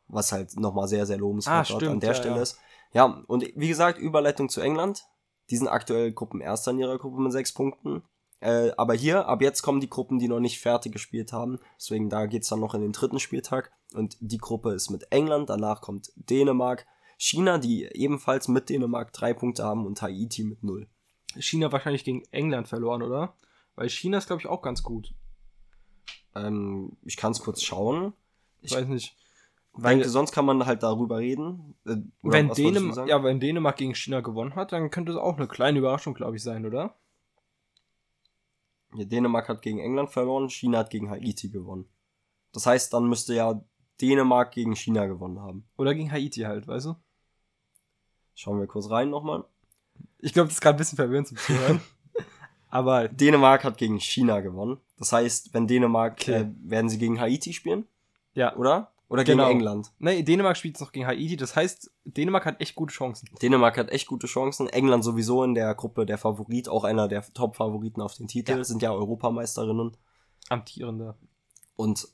Was 0.06 0.32
halt 0.32 0.58
nochmal 0.58 0.88
sehr, 0.88 1.06
sehr 1.06 1.18
lobenswert 1.18 1.56
Ah, 1.56 1.64
stimmt, 1.64 1.92
an 1.92 2.00
der 2.00 2.10
ja, 2.10 2.14
Stelle 2.14 2.36
ja. 2.36 2.42
ist. 2.42 2.58
Ja, 2.92 3.22
und 3.26 3.44
wie 3.54 3.68
gesagt, 3.68 3.98
Überleitung 3.98 4.48
zu 4.48 4.60
England. 4.60 5.04
Die 5.50 5.56
sind 5.56 5.68
aktuell 5.68 6.12
Gruppenerster 6.12 6.70
in 6.70 6.78
ihrer 6.78 6.98
Gruppe 6.98 7.20
mit 7.20 7.32
sechs 7.32 7.52
Punkten. 7.52 8.02
Äh, 8.40 8.70
aber 8.76 8.94
hier, 8.94 9.26
ab 9.26 9.42
jetzt 9.42 9.62
kommen 9.62 9.80
die 9.80 9.90
Gruppen, 9.90 10.18
die 10.18 10.28
noch 10.28 10.40
nicht 10.40 10.60
fertig 10.60 10.92
gespielt 10.92 11.32
haben. 11.32 11.58
Deswegen, 11.78 12.08
da 12.08 12.26
geht's 12.26 12.48
dann 12.48 12.60
noch 12.60 12.74
in 12.74 12.82
den 12.82 12.92
dritten 12.92 13.18
Spieltag. 13.18 13.72
Und 13.94 14.16
die 14.20 14.38
Gruppe 14.38 14.72
ist 14.72 14.90
mit 14.90 15.10
England, 15.10 15.50
danach 15.50 15.80
kommt 15.80 16.12
Dänemark, 16.16 16.86
China, 17.16 17.58
die 17.58 17.84
ebenfalls 17.84 18.46
mit 18.46 18.68
Dänemark 18.68 19.12
drei 19.12 19.34
Punkte 19.34 19.64
haben 19.64 19.86
und 19.86 20.00
Haiti 20.02 20.44
mit 20.44 20.62
null. 20.62 20.86
China 21.38 21.72
wahrscheinlich 21.72 22.04
gegen 22.04 22.22
England 22.30 22.68
verloren, 22.68 23.02
oder? 23.02 23.34
Weil 23.78 23.90
China 23.90 24.18
ist, 24.18 24.26
glaube 24.26 24.42
ich, 24.42 24.48
auch 24.48 24.60
ganz 24.60 24.82
gut. 24.82 25.14
Ähm, 26.34 26.96
ich 27.04 27.16
kann 27.16 27.30
es 27.30 27.38
kurz 27.38 27.62
schauen. 27.62 28.12
Ich 28.60 28.72
weiß 28.74 28.88
nicht. 28.88 29.16
Ich 29.76 29.84
Weil, 29.84 29.98
denke, 29.98 30.08
sonst 30.08 30.32
kann 30.32 30.44
man 30.44 30.66
halt 30.66 30.82
darüber 30.82 31.18
reden. 31.18 31.76
Äh, 31.86 31.98
wenn, 32.22 32.52
sagen? 32.52 33.06
ja, 33.06 33.22
wenn 33.22 33.38
Dänemark 33.38 33.76
gegen 33.76 33.94
China 33.94 34.20
gewonnen 34.20 34.56
hat, 34.56 34.72
dann 34.72 34.90
könnte 34.90 35.12
es 35.12 35.18
auch 35.18 35.36
eine 35.36 35.46
kleine 35.46 35.78
Überraschung, 35.78 36.14
glaube 36.14 36.34
ich, 36.34 36.42
sein, 36.42 36.66
oder? 36.66 36.96
Ja, 38.96 39.04
Dänemark 39.04 39.48
hat 39.48 39.62
gegen 39.62 39.78
England 39.78 40.10
verloren, 40.10 40.50
China 40.50 40.78
hat 40.78 40.90
gegen 40.90 41.08
Haiti 41.08 41.48
gewonnen. 41.48 41.88
Das 42.50 42.66
heißt, 42.66 42.92
dann 42.92 43.08
müsste 43.08 43.34
ja 43.34 43.62
Dänemark 44.00 44.50
gegen 44.50 44.74
China 44.74 45.06
gewonnen 45.06 45.38
haben. 45.38 45.68
Oder 45.76 45.94
gegen 45.94 46.10
Haiti 46.10 46.40
halt, 46.40 46.66
weißt 46.66 46.86
du? 46.86 46.96
Schauen 48.34 48.58
wir 48.58 48.66
kurz 48.66 48.90
rein 48.90 49.10
nochmal. 49.10 49.44
Ich 50.18 50.32
glaube, 50.32 50.48
das 50.48 50.54
ist 50.54 50.60
gerade 50.62 50.74
ein 50.74 50.78
bisschen 50.78 50.96
verwirrend 50.96 51.28
zum 51.28 51.36
Zuhören. 51.36 51.80
Aber 52.70 53.08
Dänemark 53.08 53.64
hat 53.64 53.78
gegen 53.78 53.98
China 54.00 54.40
gewonnen. 54.40 54.78
Das 54.98 55.12
heißt, 55.12 55.54
wenn 55.54 55.66
Dänemark, 55.66 56.14
Okay. 56.20 56.42
äh, 56.42 56.46
werden 56.64 56.88
sie 56.90 56.98
gegen 56.98 57.20
Haiti 57.20 57.52
spielen, 57.52 57.86
ja, 58.34 58.54
oder? 58.56 58.92
Oder 59.08 59.24
gegen 59.24 59.38
Genau. 59.38 59.50
England. 59.50 59.90
nee, 59.98 60.22
Dänemark 60.22 60.56
spielt 60.58 60.78
noch 60.80 60.92
gegen 60.92 61.06
Haiti. 61.06 61.36
Das 61.36 61.56
heißt, 61.56 61.90
Dänemark 62.04 62.44
hat 62.44 62.60
echt 62.60 62.74
gute 62.74 62.92
Chancen. 62.92 63.26
Dänemark 63.40 63.78
hat 63.78 63.88
echt 63.90 64.06
gute 64.06 64.26
Chancen. 64.26 64.68
England 64.68 65.02
sowieso 65.02 65.42
in 65.44 65.54
der 65.54 65.74
Gruppe 65.74 66.04
der 66.04 66.18
Favorit, 66.18 66.68
auch 66.68 66.84
einer 66.84 67.08
der 67.08 67.22
Top-Favoriten 67.32 68.02
auf 68.02 68.14
den 68.16 68.28
Titel, 68.28 68.58
Ja. 68.58 68.64
sind 68.64 68.82
ja 68.82 68.92
Europameisterinnen. 68.92 69.96
Amtierende. 70.50 71.14
Und 71.76 72.06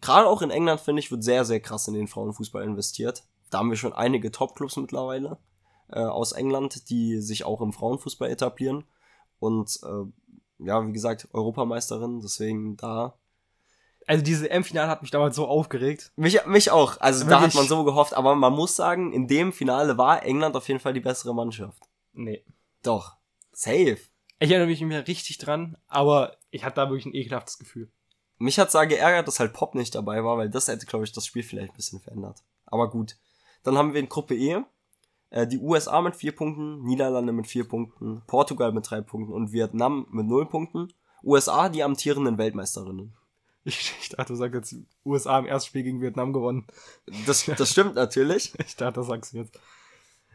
gerade 0.00 0.26
auch 0.26 0.40
in 0.40 0.50
England, 0.50 0.80
finde 0.80 1.00
ich, 1.00 1.10
wird 1.10 1.22
sehr, 1.22 1.44
sehr 1.44 1.60
krass 1.60 1.86
in 1.88 1.94
den 1.94 2.08
Frauenfußball 2.08 2.62
investiert. 2.64 3.24
Da 3.50 3.58
haben 3.58 3.68
wir 3.70 3.76
schon 3.76 3.92
einige 3.92 4.30
Top-Clubs 4.30 4.76
mittlerweile 4.76 5.36
äh, 5.90 6.00
aus 6.00 6.32
England, 6.32 6.88
die 6.88 7.20
sich 7.20 7.44
auch 7.44 7.60
im 7.60 7.72
Frauenfußball 7.74 8.30
etablieren. 8.30 8.84
Und 9.38 9.78
äh, 9.82 10.64
ja, 10.64 10.86
wie 10.86 10.92
gesagt, 10.92 11.28
Europameisterin, 11.32 12.20
deswegen 12.20 12.76
da. 12.76 13.18
Also 14.06 14.22
diese 14.22 14.48
M-Finale 14.48 14.88
hat 14.88 15.02
mich 15.02 15.10
damals 15.10 15.34
so 15.36 15.46
aufgeregt. 15.46 16.12
Mich, 16.16 16.44
mich 16.46 16.70
auch. 16.70 17.00
Also 17.00 17.24
da 17.24 17.36
hat 17.36 17.42
Wirklich? 17.42 17.54
man 17.54 17.66
so 17.66 17.84
gehofft, 17.84 18.14
aber 18.14 18.36
man 18.36 18.52
muss 18.52 18.76
sagen, 18.76 19.12
in 19.12 19.26
dem 19.26 19.52
Finale 19.52 19.98
war 19.98 20.22
England 20.22 20.56
auf 20.56 20.68
jeden 20.68 20.80
Fall 20.80 20.92
die 20.92 21.00
bessere 21.00 21.34
Mannschaft. 21.34 21.82
Nee. 22.12 22.44
Doch. 22.82 23.16
Safe. 23.52 23.98
Ich 24.38 24.50
erinnere 24.50 24.68
mich 24.68 24.80
nicht 24.80 24.88
mehr 24.88 25.06
richtig 25.08 25.38
dran, 25.38 25.76
aber 25.88 26.36
ich 26.50 26.64
hatte 26.64 26.76
da 26.76 26.88
wirklich 26.88 27.06
ein 27.06 27.14
ekelhaftes 27.14 27.58
Gefühl. 27.58 27.90
Mich 28.38 28.58
hat's 28.58 28.72
da 28.74 28.84
geärgert, 28.84 29.26
dass 29.26 29.40
halt 29.40 29.54
Pop 29.54 29.74
nicht 29.74 29.94
dabei 29.94 30.22
war, 30.22 30.36
weil 30.36 30.50
das 30.50 30.68
hätte, 30.68 30.86
glaube 30.86 31.04
ich, 31.04 31.12
das 31.12 31.26
Spiel 31.26 31.42
vielleicht 31.42 31.72
ein 31.72 31.76
bisschen 31.76 32.00
verändert. 32.00 32.42
Aber 32.66 32.90
gut. 32.90 33.16
Dann 33.62 33.78
haben 33.78 33.94
wir 33.94 34.00
in 34.00 34.08
Gruppe 34.08 34.36
E 34.36 34.62
äh, 35.36 35.46
die 35.46 35.58
USA 35.58 36.00
mit 36.00 36.16
vier 36.16 36.34
Punkten, 36.34 36.82
Niederlande 36.82 37.30
mit 37.30 37.46
vier 37.46 37.68
Punkten, 37.68 38.22
Portugal 38.26 38.72
mit 38.72 38.90
drei 38.90 39.02
Punkten 39.02 39.34
und 39.34 39.52
Vietnam 39.52 40.06
mit 40.10 40.26
null 40.26 40.46
Punkten. 40.46 40.88
USA 41.22 41.68
die 41.68 41.82
amtierenden 41.82 42.38
Weltmeisterinnen. 42.38 43.14
Ich, 43.64 43.92
ich 44.00 44.08
dachte, 44.10 44.32
du 44.32 44.36
sagst 44.36 44.54
jetzt, 44.54 44.76
USA 45.04 45.38
im 45.38 45.46
ersten 45.46 45.68
Spiel 45.68 45.82
gegen 45.82 46.00
Vietnam 46.00 46.32
gewonnen. 46.32 46.66
Das, 47.26 47.44
das 47.44 47.70
stimmt 47.70 47.96
natürlich. 47.96 48.54
Ich 48.66 48.76
dachte, 48.76 49.00
das 49.00 49.08
sagst 49.08 49.32
du 49.32 49.38
jetzt. 49.38 49.58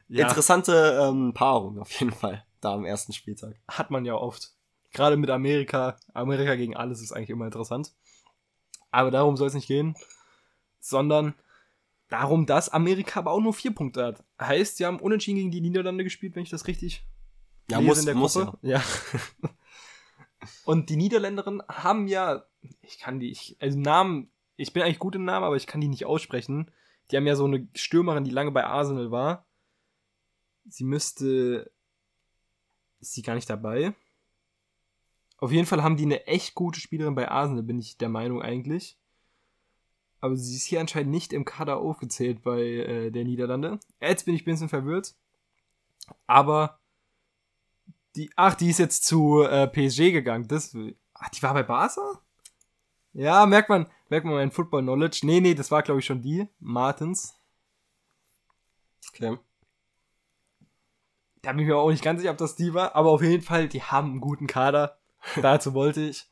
Ja, 0.09 0.27
Interessante 0.27 0.99
ähm, 1.01 1.33
Paarung 1.33 1.79
auf 1.79 1.91
jeden 1.93 2.11
Fall, 2.11 2.45
da 2.59 2.73
am 2.73 2.85
ersten 2.85 3.13
Spieltag. 3.13 3.55
hat 3.69 3.89
man 3.89 4.05
ja 4.05 4.15
oft. 4.15 4.51
Gerade 4.91 5.15
mit 5.15 5.29
Amerika. 5.29 5.95
Amerika 6.13 6.55
gegen 6.55 6.75
alles 6.75 7.01
ist 7.01 7.13
eigentlich 7.13 7.29
immer 7.29 7.45
interessant. 7.45 7.93
Aber 8.91 9.09
darum 9.09 9.37
soll 9.37 9.47
es 9.47 9.53
nicht 9.53 9.67
gehen, 9.67 9.95
sondern 10.81 11.33
darum, 12.11 12.45
dass 12.45 12.69
Amerika 12.69 13.19
aber 13.19 13.31
auch 13.31 13.39
nur 13.39 13.53
vier 13.53 13.73
Punkte 13.73 14.03
hat. 14.05 14.23
Heißt, 14.39 14.77
sie 14.77 14.85
haben 14.85 14.99
unentschieden 14.99 15.37
gegen 15.37 15.51
die 15.51 15.61
Niederlande 15.61 16.03
gespielt, 16.03 16.35
wenn 16.35 16.43
ich 16.43 16.49
das 16.49 16.67
richtig 16.67 17.05
Ja, 17.69 17.79
lese 17.79 17.87
muss, 17.87 17.99
in 17.99 18.05
der 18.05 18.15
muss 18.15 18.33
Gruppe. 18.33 18.57
ja. 18.61 18.79
Ja. 18.79 19.49
Und 20.65 20.89
die 20.89 20.95
Niederländerinnen 20.97 21.61
haben 21.69 22.07
ja, 22.07 22.45
ich 22.81 22.97
kann 22.99 23.19
die, 23.19 23.29
ich, 23.31 23.55
also 23.59 23.79
Namen, 23.79 24.31
ich 24.55 24.73
bin 24.73 24.83
eigentlich 24.83 24.99
gut 24.99 25.15
im 25.15 25.23
Namen, 25.23 25.45
aber 25.45 25.55
ich 25.55 25.67
kann 25.67 25.81
die 25.81 25.87
nicht 25.87 26.05
aussprechen. 26.05 26.71
Die 27.09 27.17
haben 27.17 27.27
ja 27.27 27.35
so 27.35 27.45
eine 27.45 27.67
Stürmerin, 27.75 28.23
die 28.23 28.31
lange 28.31 28.51
bei 28.51 28.65
Arsenal 28.65 29.11
war. 29.11 29.45
Sie 30.67 30.83
müsste, 30.83 31.71
ist 32.99 33.13
sie 33.13 33.21
gar 33.21 33.35
nicht 33.35 33.49
dabei? 33.49 33.93
Auf 35.37 35.51
jeden 35.51 35.65
Fall 35.65 35.81
haben 35.83 35.97
die 35.97 36.05
eine 36.05 36.27
echt 36.27 36.55
gute 36.55 36.79
Spielerin 36.79 37.15
bei 37.15 37.29
Arsenal, 37.29 37.63
bin 37.63 37.79
ich 37.79 37.97
der 37.97 38.09
Meinung 38.09 38.41
eigentlich. 38.41 38.97
Aber 40.21 40.35
sie 40.37 40.55
ist 40.55 40.65
hier 40.65 40.79
anscheinend 40.79 41.11
nicht 41.11 41.33
im 41.33 41.45
Kader 41.45 41.77
aufgezählt 41.77 42.43
bei 42.43 42.61
äh, 42.61 43.11
der 43.11 43.23
Niederlande. 43.25 43.79
Jetzt 43.99 44.25
bin 44.25 44.35
ich 44.35 44.43
ein 44.43 44.45
bisschen 44.45 44.69
verwirrt. 44.69 45.15
Aber 46.27 46.79
die, 48.15 48.29
ach, 48.35 48.53
die 48.55 48.69
ist 48.69 48.77
jetzt 48.77 49.03
zu 49.05 49.41
äh, 49.41 49.67
PSG 49.67 50.11
gegangen. 50.11 50.47
Das, 50.47 50.75
ach, 51.15 51.29
die 51.29 51.41
war 51.41 51.53
bei 51.53 51.63
Barca? 51.63 52.21
Ja, 53.13 53.45
merkt 53.45 53.69
man, 53.69 53.87
merkt 54.09 54.25
man 54.25 54.35
mein 54.35 54.51
Football 54.51 54.83
Knowledge. 54.83 55.21
Nee, 55.23 55.41
nee, 55.41 55.55
das 55.55 55.71
war 55.71 55.81
glaube 55.81 55.99
ich 55.99 56.05
schon 56.05 56.21
die. 56.21 56.47
Martins. 56.59 57.33
Okay. 59.09 59.37
Da 61.41 61.51
bin 61.51 61.61
ich 61.61 61.67
mir 61.67 61.77
auch 61.77 61.89
nicht 61.89 62.03
ganz 62.03 62.21
sicher, 62.21 62.31
ob 62.31 62.37
das 62.37 62.55
die 62.55 62.73
war. 62.73 62.95
Aber 62.95 63.09
auf 63.09 63.23
jeden 63.23 63.41
Fall, 63.41 63.67
die 63.67 63.81
haben 63.81 64.11
einen 64.11 64.21
guten 64.21 64.45
Kader. 64.47 64.99
Dazu 65.41 65.73
wollte 65.73 66.01
ich. 66.01 66.29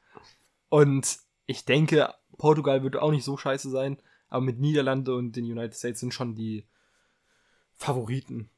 Und 0.69 1.19
ich 1.47 1.65
denke, 1.65 2.13
Portugal 2.39 2.81
wird 2.81 2.95
auch 2.95 3.11
nicht 3.11 3.23
so 3.23 3.37
scheiße 3.37 3.69
sein. 3.69 4.01
Aber 4.29 4.41
mit 4.41 4.59
Niederlande 4.59 5.15
und 5.15 5.35
den 5.35 5.45
United 5.45 5.75
States 5.75 5.99
sind 5.99 6.13
schon 6.13 6.33
die 6.33 6.65
Favoriten 7.75 8.49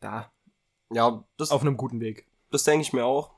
da. 0.00 0.32
Ja, 0.92 1.24
das, 1.36 1.50
Auf 1.50 1.62
einem 1.62 1.76
guten 1.76 2.00
Weg. 2.00 2.26
das 2.50 2.64
denke 2.64 2.82
ich 2.82 2.92
mir 2.92 3.04
auch. 3.04 3.34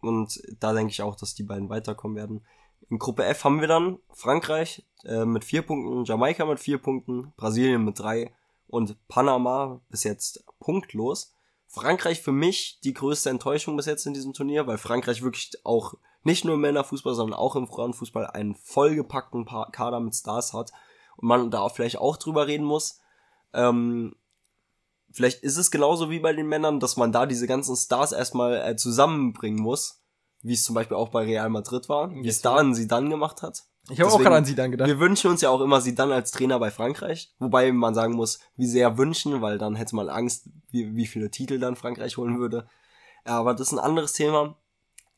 Und 0.00 0.42
da 0.58 0.72
denke 0.72 0.90
ich 0.90 1.02
auch, 1.02 1.14
dass 1.14 1.34
die 1.34 1.42
beiden 1.42 1.68
weiterkommen 1.68 2.16
werden. 2.16 2.44
In 2.88 2.98
Gruppe 2.98 3.24
F 3.24 3.44
haben 3.44 3.60
wir 3.60 3.68
dann 3.68 3.98
Frankreich 4.12 4.86
äh, 5.04 5.24
mit 5.24 5.44
vier 5.44 5.62
Punkten, 5.62 6.04
Jamaika 6.04 6.44
mit 6.46 6.58
vier 6.58 6.78
Punkten, 6.78 7.32
Brasilien 7.36 7.84
mit 7.84 7.98
drei 7.98 8.32
und 8.66 8.96
Panama 9.08 9.80
bis 9.90 10.04
jetzt 10.04 10.44
punktlos. 10.58 11.34
Frankreich 11.66 12.22
für 12.22 12.32
mich 12.32 12.80
die 12.82 12.94
größte 12.94 13.30
Enttäuschung 13.30 13.76
bis 13.76 13.86
jetzt 13.86 14.06
in 14.06 14.14
diesem 14.14 14.32
Turnier, 14.32 14.66
weil 14.66 14.78
Frankreich 14.78 15.22
wirklich 15.22 15.52
auch 15.64 15.94
nicht 16.22 16.44
nur 16.44 16.54
im 16.54 16.60
Männerfußball, 16.60 17.14
sondern 17.14 17.38
auch 17.38 17.56
im 17.56 17.66
Frauenfußball 17.66 18.26
einen 18.26 18.54
vollgepackten 18.54 19.44
Pa- 19.44 19.70
Kader 19.70 20.00
mit 20.00 20.14
Stars 20.14 20.52
hat 20.52 20.72
und 21.16 21.28
man 21.28 21.50
da 21.50 21.68
vielleicht 21.68 21.98
auch 21.98 22.16
drüber 22.16 22.46
reden 22.46 22.64
muss. 22.64 23.00
Ähm, 23.52 24.14
vielleicht 25.10 25.42
ist 25.42 25.56
es 25.56 25.70
genauso 25.70 26.10
wie 26.10 26.20
bei 26.20 26.32
den 26.32 26.46
Männern, 26.46 26.78
dass 26.80 26.96
man 26.96 27.12
da 27.12 27.26
diese 27.26 27.46
ganzen 27.46 27.74
Stars 27.76 28.12
erstmal 28.12 28.56
äh, 28.56 28.76
zusammenbringen 28.76 29.60
muss, 29.62 30.02
wie 30.42 30.54
es 30.54 30.64
zum 30.64 30.74
Beispiel 30.74 30.96
auch 30.96 31.08
bei 31.08 31.24
Real 31.24 31.48
Madrid 31.50 31.88
war, 31.88 32.10
wie 32.10 32.28
es 32.28 32.42
da 32.42 32.56
an 32.56 32.74
sie 32.74 32.86
dann 32.86 33.10
gemacht 33.10 33.42
hat. 33.42 33.64
Ich 33.88 33.98
habe 33.98 34.12
auch 34.12 34.18
gerade 34.20 34.36
an 34.36 34.44
sie 34.44 34.54
dann 34.54 34.70
gedacht. 34.70 34.86
Wir 34.88 35.00
wünschen 35.00 35.30
uns 35.30 35.40
ja 35.40 35.50
auch 35.50 35.60
immer 35.62 35.80
sie 35.80 35.94
dann 35.94 36.12
als 36.12 36.30
Trainer 36.30 36.60
bei 36.60 36.70
Frankreich, 36.70 37.34
wobei 37.38 37.72
man 37.72 37.94
sagen 37.94 38.14
muss, 38.14 38.38
wie 38.56 38.66
sehr 38.66 38.98
wünschen, 38.98 39.42
weil 39.42 39.58
dann 39.58 39.74
hätte 39.74 39.96
man 39.96 40.08
Angst, 40.08 40.48
wie, 40.68 40.94
wie 40.94 41.06
viele 41.06 41.30
Titel 41.30 41.58
dann 41.58 41.76
Frankreich 41.76 42.16
holen 42.16 42.38
würde. 42.38 42.68
Aber 43.24 43.52
das 43.52 43.68
ist 43.68 43.72
ein 43.72 43.78
anderes 43.78 44.12
Thema. 44.12 44.56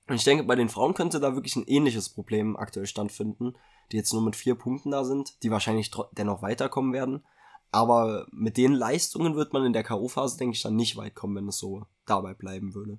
Und 0.09 0.17
ich 0.17 0.25
denke, 0.25 0.45
bei 0.45 0.57
den 0.57 0.69
Frauen 0.69 0.95
könnte 0.95 1.21
da 1.21 1.35
wirklich 1.35 1.57
ein 1.57 1.67
ähnliches 1.67 2.09
Problem 2.09 2.57
aktuell 2.57 2.87
stattfinden, 2.87 3.55
die 3.91 3.97
jetzt 3.97 4.13
nur 4.13 4.23
mit 4.23 4.37
vier 4.37 4.57
Punkten 4.57 4.91
da 4.91 5.05
sind, 5.05 5.43
die 5.43 5.51
wahrscheinlich 5.51 5.91
dennoch 6.13 6.43
weiterkommen 6.43 6.93
werden. 6.93 7.25
Aber 7.71 8.27
mit 8.31 8.57
den 8.57 8.73
Leistungen 8.73 9.35
wird 9.35 9.53
man 9.53 9.65
in 9.65 9.73
der 9.73 9.85
K.O.-Phase, 9.85 10.39
denke 10.39 10.57
ich, 10.57 10.63
dann 10.63 10.77
nicht 10.77 10.97
weit 10.97 11.15
kommen, 11.15 11.37
wenn 11.37 11.49
es 11.49 11.59
so 11.59 11.87
dabei 12.05 12.35
bleiben 12.35 12.75
würde. 12.75 12.99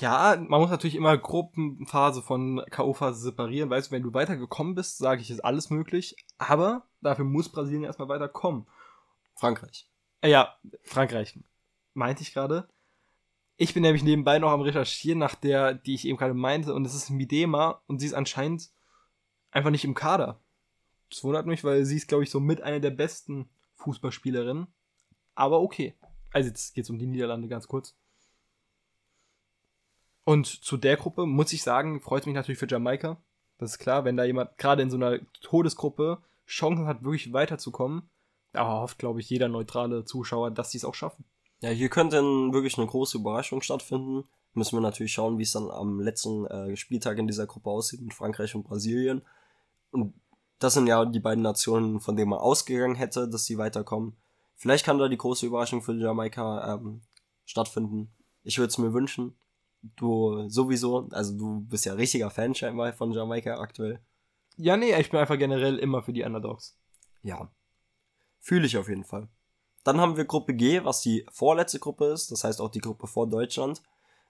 Ja, 0.00 0.36
man 0.36 0.60
muss 0.60 0.70
natürlich 0.70 0.96
immer 0.96 1.16
Gruppenphase 1.16 2.22
von 2.22 2.62
K.O.-Phase 2.70 3.14
separieren. 3.14 3.70
Weißt 3.70 3.90
du, 3.90 3.94
wenn 3.94 4.02
du 4.02 4.14
weitergekommen 4.14 4.74
bist, 4.74 4.98
sage 4.98 5.20
ich, 5.20 5.30
ist 5.30 5.44
alles 5.44 5.70
möglich. 5.70 6.16
Aber 6.38 6.86
dafür 7.00 7.24
muss 7.24 7.50
Brasilien 7.50 7.84
erstmal 7.84 8.08
weiterkommen. 8.08 8.66
Frankreich. 9.34 9.88
Äh, 10.22 10.30
ja, 10.30 10.56
Frankreich. 10.84 11.38
Meinte 11.94 12.22
ich 12.22 12.32
gerade. 12.32 12.68
Ich 13.62 13.74
bin 13.74 13.84
nämlich 13.84 14.02
nebenbei 14.02 14.40
noch 14.40 14.50
am 14.50 14.60
Recherchieren 14.60 15.20
nach 15.20 15.36
der, 15.36 15.72
die 15.72 15.94
ich 15.94 16.08
eben 16.08 16.18
gerade 16.18 16.34
meinte. 16.34 16.74
Und 16.74 16.84
es 16.84 16.96
ist 16.96 17.10
Midema. 17.10 17.80
Und 17.86 18.00
sie 18.00 18.06
ist 18.06 18.12
anscheinend 18.12 18.72
einfach 19.52 19.70
nicht 19.70 19.84
im 19.84 19.94
Kader. 19.94 20.40
Das 21.10 21.22
wundert 21.22 21.46
mich, 21.46 21.62
weil 21.62 21.84
sie 21.84 21.94
ist, 21.94 22.08
glaube 22.08 22.24
ich, 22.24 22.30
so 22.30 22.40
mit 22.40 22.60
einer 22.60 22.80
der 22.80 22.90
besten 22.90 23.48
Fußballspielerinnen. 23.74 24.66
Aber 25.36 25.60
okay. 25.60 25.94
Also 26.32 26.48
jetzt 26.48 26.74
geht 26.74 26.82
es 26.82 26.90
um 26.90 26.98
die 26.98 27.06
Niederlande 27.06 27.46
ganz 27.46 27.68
kurz. 27.68 27.96
Und 30.24 30.48
zu 30.48 30.76
der 30.76 30.96
Gruppe 30.96 31.24
muss 31.24 31.52
ich 31.52 31.62
sagen, 31.62 32.00
freut 32.00 32.26
mich 32.26 32.34
natürlich 32.34 32.58
für 32.58 32.68
Jamaika. 32.68 33.22
Das 33.58 33.70
ist 33.70 33.78
klar, 33.78 34.04
wenn 34.04 34.16
da 34.16 34.24
jemand 34.24 34.58
gerade 34.58 34.82
in 34.82 34.90
so 34.90 34.96
einer 34.96 35.20
Todesgruppe 35.40 36.20
Chancen 36.48 36.88
hat, 36.88 37.04
wirklich 37.04 37.32
weiterzukommen. 37.32 38.10
Aber 38.54 38.80
hofft, 38.80 38.98
glaube 38.98 39.20
ich, 39.20 39.30
jeder 39.30 39.46
neutrale 39.46 40.04
Zuschauer, 40.04 40.50
dass 40.50 40.72
sie 40.72 40.78
es 40.78 40.84
auch 40.84 40.96
schaffen. 40.96 41.24
Ja, 41.62 41.70
hier 41.70 41.90
könnte 41.90 42.20
wirklich 42.20 42.76
eine 42.76 42.88
große 42.88 43.18
Überraschung 43.18 43.62
stattfinden. 43.62 44.24
Müssen 44.52 44.76
wir 44.76 44.80
natürlich 44.80 45.12
schauen, 45.12 45.38
wie 45.38 45.44
es 45.44 45.52
dann 45.52 45.70
am 45.70 46.00
letzten 46.00 46.44
äh, 46.46 46.76
Spieltag 46.76 47.18
in 47.18 47.28
dieser 47.28 47.46
Gruppe 47.46 47.70
aussieht 47.70 48.02
mit 48.02 48.14
Frankreich 48.14 48.56
und 48.56 48.64
Brasilien. 48.64 49.22
Und 49.92 50.12
das 50.58 50.74
sind 50.74 50.88
ja 50.88 51.04
die 51.04 51.20
beiden 51.20 51.42
Nationen, 51.42 52.00
von 52.00 52.16
denen 52.16 52.30
man 52.30 52.40
ausgegangen 52.40 52.96
hätte, 52.96 53.28
dass 53.28 53.44
sie 53.44 53.58
weiterkommen. 53.58 54.16
Vielleicht 54.56 54.84
kann 54.84 54.98
da 54.98 55.08
die 55.08 55.16
große 55.16 55.46
Überraschung 55.46 55.82
für 55.82 55.94
Jamaika 55.94 56.74
ähm, 56.74 57.02
stattfinden. 57.44 58.12
Ich 58.42 58.58
würde 58.58 58.70
es 58.70 58.78
mir 58.78 58.92
wünschen. 58.92 59.38
Du 59.82 60.48
sowieso, 60.48 61.08
also 61.12 61.38
du 61.38 61.60
bist 61.60 61.84
ja 61.84 61.94
richtiger 61.94 62.30
Fan 62.30 62.56
scheinbar 62.56 62.92
von 62.92 63.12
Jamaika 63.12 63.60
aktuell. 63.60 64.00
Ja, 64.56 64.76
nee, 64.76 64.98
ich 64.98 65.10
bin 65.10 65.20
einfach 65.20 65.38
generell 65.38 65.78
immer 65.78 66.02
für 66.02 66.12
die 66.12 66.24
Underdogs. 66.24 66.76
Ja. 67.22 67.52
Fühle 68.40 68.66
ich 68.66 68.76
auf 68.76 68.88
jeden 68.88 69.04
Fall. 69.04 69.28
Dann 69.84 70.00
haben 70.00 70.16
wir 70.16 70.24
Gruppe 70.24 70.54
G, 70.54 70.84
was 70.84 71.00
die 71.00 71.26
vorletzte 71.30 71.78
Gruppe 71.78 72.06
ist, 72.06 72.30
das 72.30 72.44
heißt 72.44 72.60
auch 72.60 72.70
die 72.70 72.80
Gruppe 72.80 73.06
vor 73.06 73.28
Deutschland. 73.28 73.82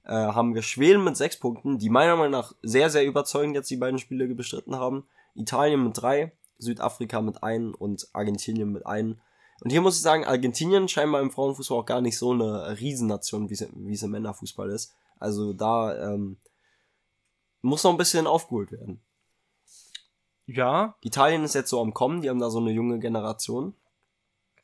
Äh, 0.04 0.12
haben 0.12 0.54
wir 0.54 0.62
Schweden 0.62 1.04
mit 1.04 1.16
sechs 1.16 1.38
Punkten, 1.38 1.78
die 1.78 1.90
meiner 1.90 2.16
Meinung 2.16 2.32
nach 2.32 2.54
sehr, 2.62 2.90
sehr 2.90 3.04
überzeugend 3.04 3.54
jetzt 3.54 3.70
die 3.70 3.76
beiden 3.76 3.98
Spiele 3.98 4.26
bestritten 4.34 4.76
haben. 4.76 5.06
Italien 5.34 5.84
mit 5.84 6.00
drei, 6.00 6.32
Südafrika 6.58 7.20
mit 7.20 7.42
ein 7.42 7.74
und 7.74 8.08
Argentinien 8.12 8.72
mit 8.72 8.86
ein. 8.86 9.20
Und 9.60 9.70
hier 9.70 9.80
muss 9.80 9.96
ich 9.96 10.02
sagen, 10.02 10.24
Argentinien 10.24 10.88
scheinbar 10.88 11.20
im 11.20 11.30
Frauenfußball 11.30 11.78
auch 11.78 11.86
gar 11.86 12.00
nicht 12.00 12.18
so 12.18 12.32
eine 12.32 12.80
Riesennation, 12.80 13.48
wie 13.48 13.54
es, 13.54 13.68
wie 13.74 13.94
es 13.94 14.02
im 14.02 14.10
Männerfußball 14.10 14.70
ist. 14.70 14.92
Also 15.20 15.52
da 15.52 16.12
ähm, 16.12 16.38
muss 17.60 17.84
noch 17.84 17.92
ein 17.92 17.96
bisschen 17.96 18.26
aufgeholt 18.26 18.72
werden. 18.72 19.00
Ja. 20.46 20.96
Italien 21.00 21.44
ist 21.44 21.54
jetzt 21.54 21.70
so 21.70 21.80
am 21.80 21.94
Kommen, 21.94 22.22
die 22.22 22.28
haben 22.28 22.40
da 22.40 22.50
so 22.50 22.58
eine 22.58 22.72
junge 22.72 22.98
Generation. 22.98 23.74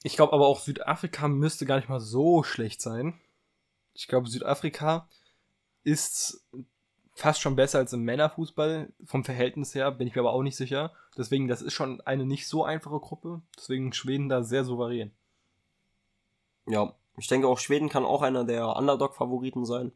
Ich 0.03 0.17
glaube 0.17 0.33
aber 0.33 0.47
auch 0.47 0.61
Südafrika 0.61 1.29
müsste 1.29 1.67
gar 1.67 1.77
nicht 1.77 1.89
mal 1.89 2.01
so 2.01 2.43
schlecht 2.43 2.81
sein. 2.81 3.21
Ich 3.95 4.07
glaube, 4.07 4.29
Südafrika 4.29 5.09
ist 5.83 6.47
fast 7.15 7.41
schon 7.41 7.57
besser 7.57 7.79
als 7.79 7.93
im 7.93 8.03
Männerfußball. 8.03 8.93
Vom 9.05 9.25
Verhältnis 9.25 9.75
her 9.75 9.91
bin 9.91 10.07
ich 10.07 10.15
mir 10.15 10.21
aber 10.21 10.33
auch 10.33 10.43
nicht 10.43 10.57
sicher. 10.57 10.93
Deswegen, 11.17 11.49
das 11.49 11.63
ist 11.63 11.75
schon 11.75 12.01
eine 12.03 12.25
nicht 12.25 12.47
so 12.47 12.65
einfache 12.65 13.01
Gruppe. 13.01 13.43
Deswegen 13.57 13.93
Schweden 13.93 14.29
da 14.29 14.45
sehr 14.45 14.65
souverän. 14.65 15.11
Ja, 16.69 16.95
ich 17.17 17.27
denke 17.27 17.49
auch 17.49 17.59
Schweden 17.59 17.89
kann 17.89 18.05
auch 18.05 18.23
einer 18.23 18.45
der 18.45 18.77
Underdog-Favoriten 18.77 19.65
sein. 19.65 19.91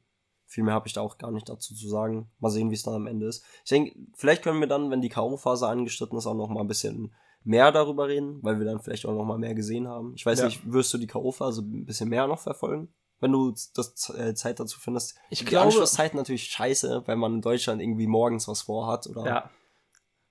Viel 0.46 0.64
mehr 0.64 0.74
habe 0.74 0.88
ich 0.88 0.94
da 0.94 1.00
auch 1.00 1.16
gar 1.16 1.30
nicht 1.30 1.48
dazu 1.48 1.74
zu 1.74 1.88
sagen. 1.88 2.28
Mal 2.40 2.50
sehen, 2.50 2.70
wie 2.70 2.74
es 2.74 2.82
dann 2.82 2.94
am 2.94 3.06
Ende 3.06 3.26
ist. 3.26 3.44
Ich 3.64 3.70
denke, 3.70 3.94
vielleicht 4.14 4.42
können 4.42 4.60
wir 4.60 4.66
dann, 4.66 4.90
wenn 4.90 5.00
die 5.00 5.08
K.O.-Phase 5.08 5.66
angestritten 5.66 6.18
ist, 6.18 6.26
auch 6.26 6.34
noch 6.34 6.48
mal 6.48 6.60
ein 6.60 6.68
bisschen 6.68 7.14
mehr 7.44 7.72
darüber 7.72 8.08
reden, 8.08 8.38
weil 8.42 8.58
wir 8.58 8.66
dann 8.66 8.80
vielleicht 8.80 9.06
auch 9.06 9.14
noch 9.14 9.24
mal 9.24 9.38
mehr 9.38 9.54
gesehen 9.54 9.88
haben. 9.88 10.14
Ich 10.14 10.24
weiß 10.24 10.40
ja. 10.40 10.44
nicht, 10.46 10.70
wirst 10.70 10.92
du 10.94 10.98
die 10.98 11.06
K.O.-Phase 11.06 11.60
ein 11.60 11.84
bisschen 11.84 12.08
mehr 12.08 12.26
noch 12.26 12.40
verfolgen? 12.40 12.92
Wenn 13.20 13.32
du 13.32 13.54
das 13.74 14.10
äh, 14.10 14.34
Zeit 14.34 14.58
dazu 14.58 14.80
findest. 14.80 15.16
Ich 15.30 15.40
die 15.40 15.44
glaube, 15.44 15.66
Anschlusszeit 15.66 16.14
natürlich 16.14 16.44
scheiße, 16.44 17.04
weil 17.06 17.16
man 17.16 17.34
in 17.34 17.40
Deutschland 17.40 17.80
irgendwie 17.80 18.08
morgens 18.08 18.48
was 18.48 18.62
vorhat 18.62 19.06
oder 19.06 19.24
ja. 19.24 19.50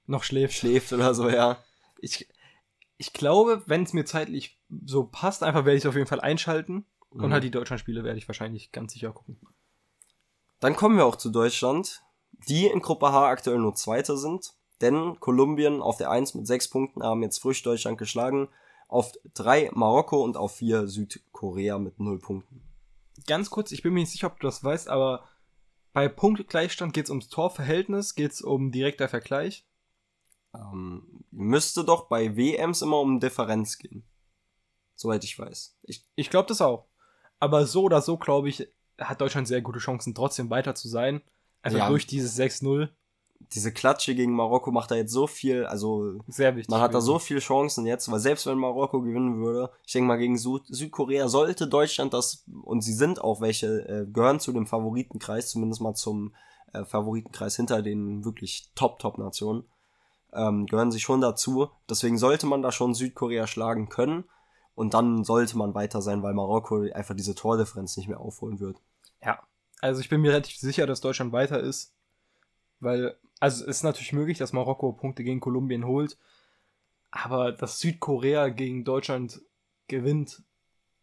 noch 0.08 0.24
schläft. 0.24 0.56
Schläft 0.56 0.91
oder 0.91 1.13
so, 1.13 1.30
ja. 1.30 1.58
Ich, 2.02 2.28
ich 2.97 3.13
glaube, 3.13 3.63
wenn 3.65 3.84
es 3.84 3.93
mir 3.93 4.04
zeitlich 4.04 4.60
so 4.86 5.06
passt, 5.06 5.43
einfach 5.43 5.65
werde 5.65 5.78
ich 5.78 5.84
es 5.84 5.89
auf 5.89 5.95
jeden 5.95 6.08
Fall 6.08 6.19
einschalten. 6.19 6.86
Mhm. 7.12 7.24
Und 7.24 7.34
halt 7.34 7.43
die 7.43 7.52
Deutschlandspiele 7.52 8.04
werde 8.04 8.17
ich 8.17 8.28
wahrscheinlich 8.28 8.71
ganz 8.71 8.93
sicher 8.93 9.12
gucken. 9.12 9.39
Dann 10.60 10.76
kommen 10.76 10.97
wir 10.97 11.06
auch 11.06 11.15
zu 11.15 11.30
Deutschland, 11.30 12.04
die 12.47 12.67
in 12.67 12.82
Gruppe 12.82 13.12
H 13.12 13.28
aktuell 13.28 13.58
nur 13.58 13.76
Zweiter 13.76 14.17
sind. 14.17 14.54
Denn 14.82 15.20
Kolumbien 15.20 15.82
auf 15.82 15.98
der 15.98 16.10
1 16.10 16.34
mit 16.34 16.48
6 16.48 16.70
Punkten 16.70 17.04
haben 17.04 17.24
jetzt 17.24 17.39
frisch 17.39 17.62
Deutschland 17.63 17.98
geschlagen. 17.98 18.50
Auf 18.88 19.13
3 19.36 19.72
Marokko 19.74 20.24
und 20.24 20.36
auf 20.36 20.56
4 20.56 20.88
Südkorea 20.88 21.78
mit 21.78 22.00
0 22.00 22.20
Punkten. 22.20 22.62
Ganz 23.28 23.50
kurz, 23.50 23.72
ich 23.72 23.84
bin 23.84 23.94
mir 23.94 24.02
nicht 24.02 24.12
sicher, 24.12 24.28
ob 24.28 24.39
du 24.39 24.48
das 24.48 24.63
weißt, 24.63 24.89
aber 24.89 25.24
bei 25.94 26.08
Punktgleichstand 26.08 26.94
geht 26.94 27.06
es 27.06 27.10
ums 27.10 27.30
Torverhältnis, 27.30 28.15
geht 28.15 28.32
es 28.32 28.41
um 28.41 28.72
direkter 28.72 29.08
Vergleich. 29.08 29.65
Ähm, 30.56 31.24
müsste 31.32 31.84
doch 31.84 32.08
bei 32.08 32.36
WMs 32.36 32.82
immer 32.82 33.00
um 33.00 33.20
Differenz 33.20 33.78
gehen. 33.78 34.04
Soweit 34.96 35.24
ich 35.24 35.38
weiß. 35.38 35.78
Ich, 35.84 36.06
ich 36.15 36.30
glaube 36.30 36.48
das 36.48 36.62
auch. 36.62 36.88
Aber 37.39 37.65
so 37.65 37.84
oder 37.84 38.02
so, 38.02 38.17
glaube 38.17 38.50
ich, 38.50 38.67
hat 38.98 39.22
Deutschland 39.22 39.48
sehr 39.48 39.62
gute 39.62 39.80
Chancen, 39.80 40.13
trotzdem 40.13 40.50
weiter 40.50 40.76
zu 40.76 40.88
sein. 40.88 41.22
Also 41.62 41.78
ja. 41.78 41.89
durch 41.89 42.08
dieses 42.08 42.38
6-0. 42.39 42.89
Diese 43.54 43.71
Klatsche 43.71 44.15
gegen 44.15 44.34
Marokko 44.34 44.71
macht 44.71 44.91
da 44.91 44.95
jetzt 44.95 45.12
so 45.12 45.27
viel, 45.27 45.65
also 45.65 46.19
sehr 46.27 46.56
wichtig. 46.56 46.69
Man 46.69 46.82
hat 46.82 46.93
da 46.93 47.01
so 47.01 47.19
viele 47.19 47.39
Chancen 47.39 47.86
jetzt, 47.86 48.12
weil 48.12 48.19
selbst 48.19 48.45
wenn 48.45 48.58
Marokko 48.58 49.01
gewinnen 49.01 49.41
würde, 49.41 49.71
ich 49.86 49.93
denke 49.93 50.08
mal 50.08 50.17
gegen 50.17 50.38
Süd 50.38 50.63
Südkorea 50.67 51.27
sollte 51.27 51.67
Deutschland 51.67 52.13
das, 52.13 52.45
und 52.63 52.82
sie 52.82 52.93
sind 52.93 53.21
auch 53.21 53.41
welche, 53.41 53.88
äh, 53.88 54.06
gehören 54.06 54.39
zu 54.39 54.51
dem 54.54 54.67
Favoritenkreis, 54.67 55.49
zumindest 55.49 55.82
mal 55.82 55.93
zum 55.93 56.34
äh, 56.73 56.86
Favoritenkreis 56.86 57.56
hinter 57.56 57.82
den 57.82 58.23
wirklich 58.23 58.71
Top-Top-Nationen, 58.75 59.65
ähm, 60.34 60.65
gehören 60.65 60.91
sie 60.91 60.99
schon 60.99 61.21
dazu. 61.21 61.69
Deswegen 61.89 62.17
sollte 62.17 62.45
man 62.45 62.62
da 62.62 62.71
schon 62.71 62.93
Südkorea 62.93 63.47
schlagen 63.47 63.89
können. 63.89 64.25
Und 64.73 64.93
dann 64.93 65.23
sollte 65.23 65.58
man 65.58 65.75
weiter 65.75 66.01
sein, 66.01 66.23
weil 66.23 66.34
Marokko 66.34 66.86
einfach 66.93 67.15
diese 67.15 67.36
Tordifferenz 67.36 67.97
nicht 67.97 68.08
mehr 68.08 68.21
aufholen 68.21 68.60
wird. 68.60 68.77
Ja, 69.21 69.39
also 69.82 69.99
ich 69.99 70.10
bin 70.10 70.21
mir 70.21 70.32
relativ 70.32 70.58
sicher, 70.58 70.88
dass 70.88 71.01
Deutschland 71.01 71.34
weiter 71.34 71.60
ist. 71.60 71.93
Weil, 72.82 73.15
also 73.39 73.63
es 73.63 73.78
ist 73.78 73.84
natürlich 73.84 74.13
möglich, 74.13 74.38
dass 74.38 74.54
Marokko 74.54 74.91
Punkte 74.91 75.24
gegen 75.24 75.39
Kolumbien 75.39 75.86
holt. 75.86 76.17
Aber 77.12 77.52
dass 77.52 77.80
Südkorea 77.80 78.50
gegen 78.50 78.84
Deutschland 78.84 79.41
gewinnt, 79.88 80.44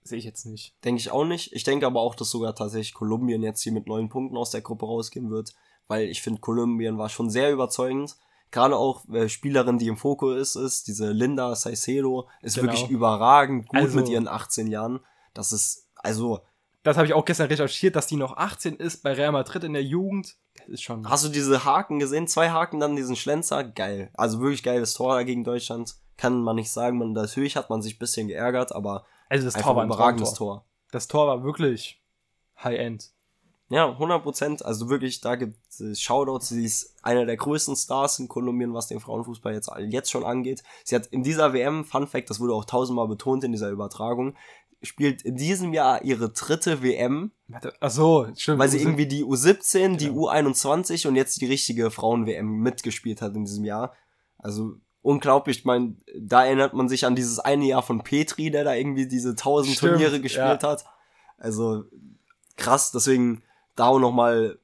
sehe 0.03 0.19
ich 0.19 0.25
jetzt 0.25 0.47
nicht. 0.47 0.75
Denke 0.85 1.01
ich 1.01 1.11
auch 1.11 1.25
nicht. 1.25 1.53
Ich 1.53 1.65
denke 1.65 1.87
aber 1.87 2.01
auch, 2.01 2.15
dass 2.15 2.31
sogar 2.31 2.55
tatsächlich 2.55 2.95
Kolumbien 2.95 3.43
jetzt 3.43 3.63
hier 3.63 3.73
mit 3.73 3.87
neun 3.87 4.09
Punkten 4.09 4.37
aus 4.37 4.51
der 4.51 4.63
Gruppe 4.63 4.87
rausgehen 4.87 5.31
wird. 5.31 5.55
Weil 5.87 6.09
ich 6.09 6.23
finde, 6.23 6.41
Kolumbien 6.41 6.99
war 6.99 7.09
schon 7.09 7.31
sehr 7.31 7.53
überzeugend. 7.53 8.17
Gerade 8.51 8.77
auch 8.77 9.07
äh, 9.11 9.29
Spielerin, 9.29 9.79
die 9.79 9.89
im 9.89 9.99
Fokus 9.99 10.37
ist, 10.37 10.57
ist 10.57 10.89
diese 10.89 11.13
Linda 11.13 11.55
Saicedo, 11.55 12.29
ist 12.41 12.55
genau. 12.55 12.69
wirklich 12.73 12.89
überragend 12.89 13.69
gut 13.69 13.81
also, 13.81 13.99
mit 13.99 14.09
ihren 14.09 14.27
18 14.27 14.67
Jahren. 14.69 15.01
Das 15.35 15.53
ist, 15.53 15.89
also, 15.97 16.41
das 16.89 16.97
habe 16.97 17.07
ich 17.07 17.15
auch 17.15 17.25
gestern 17.25 17.49
recherchiert, 17.49 17.97
dass 17.97 18.07
die 18.07 18.17
noch 18.17 18.37
18 18.37 18.77
ist 18.77 19.03
bei 19.03 19.13
Real 19.13 19.33
Madrid 19.33 19.65
in 19.65 19.73
der 19.73 19.83
Jugend. 19.83 20.37
Das 20.57 20.69
ist 20.69 20.83
schon. 20.83 21.09
Hast 21.09 21.25
du 21.25 21.29
diese 21.29 21.65
Haken 21.65 21.99
gesehen? 21.99 22.27
Zwei 22.27 22.51
Haken, 22.51 22.81
dann 22.81 22.97
diesen 22.97 23.17
Schlenzer. 23.17 23.65
Geil. 23.65 24.11
Also 24.15 24.41
wirklich 24.41 24.63
geiles 24.63 24.95
Tor 24.95 25.23
gegen 25.25 25.45
Deutschland. 25.45 25.95
Kann 26.17 26.41
man 26.43 26.57
nicht 26.57 26.71
sagen. 26.71 26.99
Man, 26.99 27.13
natürlich 27.13 27.57
hat 27.57 27.71
man 27.71 27.83
sich 27.83 27.97
ein 27.97 27.99
bisschen 27.99 28.29
geärgert, 28.29 28.73
aber. 28.73 29.05
Also 29.29 29.45
das 29.45 29.55
Tor 29.55 29.77
war 29.77 29.83
ein 29.83 29.89
überragendes 29.89 30.35
Tor. 30.35 30.65
Das 30.91 31.07
Tor 31.07 31.27
war 31.27 31.45
wirklich 31.45 32.03
High-End. 32.63 33.11
Ja, 33.71 33.91
100 33.91 34.23
Prozent. 34.23 34.65
Also 34.65 34.89
wirklich, 34.89 35.21
da 35.21 35.37
gibt 35.37 35.59
es 35.79 36.01
Shoutouts. 36.01 36.49
Sie 36.49 36.65
ist 36.65 36.95
einer 37.03 37.27
der 37.27 37.37
größten 37.37 37.77
Stars 37.77 38.19
in 38.19 38.29
Kolumbien, 38.29 38.73
was 38.73 38.87
den 38.87 39.01
Frauenfußball 39.01 39.53
jetzt, 39.53 39.71
jetzt 39.91 40.11
schon 40.11 40.25
angeht. 40.25 40.63
Sie 40.85 40.97
hat 40.97 41.07
in 41.09 41.23
dieser 41.23 41.53
WM, 41.53 41.85
Fun 41.85 42.07
Fact, 42.07 42.31
das 42.31 42.41
wurde 42.41 42.55
auch 42.55 42.65
tausendmal 42.65 43.09
betont 43.09 43.45
in 43.45 43.53
dieser 43.53 43.69
Übertragung, 43.69 44.35
spielt 44.83 45.23
in 45.23 45.37
diesem 45.37 45.73
Jahr 45.73 46.05
ihre 46.05 46.31
dritte 46.31 46.83
WM. 46.83 47.33
Ach 47.81 47.91
so, 47.91 48.29
stimmt. 48.37 48.59
Weil 48.59 48.69
sie 48.69 48.79
irgendwie 48.79 49.07
die 49.07 49.25
U17, 49.25 49.79
genau. 49.79 49.97
die 49.97 50.11
U21 50.11 51.09
und 51.09 51.17
jetzt 51.17 51.41
die 51.41 51.47
richtige 51.47 51.91
Frauen-WM 51.91 52.47
mitgespielt 52.61 53.21
hat 53.21 53.35
in 53.35 53.45
diesem 53.45 53.65
Jahr. 53.65 53.95
Also 54.39 54.77
unglaublich. 55.03 55.59
Ich 55.59 55.65
meine, 55.65 55.97
da 56.19 56.45
erinnert 56.45 56.75
man 56.75 56.89
sich 56.89 57.07
an 57.07 57.17
dieses 57.17 57.39
eine 57.39 57.67
Jahr 57.67 57.83
von 57.83 58.03
Petri, 58.03 58.51
der 58.51 58.65
da 58.65 58.75
irgendwie 58.75 59.09
diese 59.09 59.35
tausend 59.35 59.79
Turniere 59.79 60.21
gespielt 60.21 60.63
ja. 60.63 60.69
hat. 60.71 60.85
Also 61.39 61.85
krass, 62.57 62.93
deswegen 62.93 63.43
da 63.75 63.87
auch 63.87 63.99
nochmal, 63.99 64.59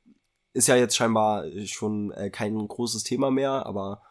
ist 0.53 0.69
ja 0.69 0.77
jetzt 0.77 0.97
scheinbar 0.97 1.45
schon 1.65 2.13
äh, 2.13 2.31
kein 2.31 2.57
großes 2.57 3.03
Thema 3.05 3.31
mehr, 3.31 3.67
aber 3.67 4.03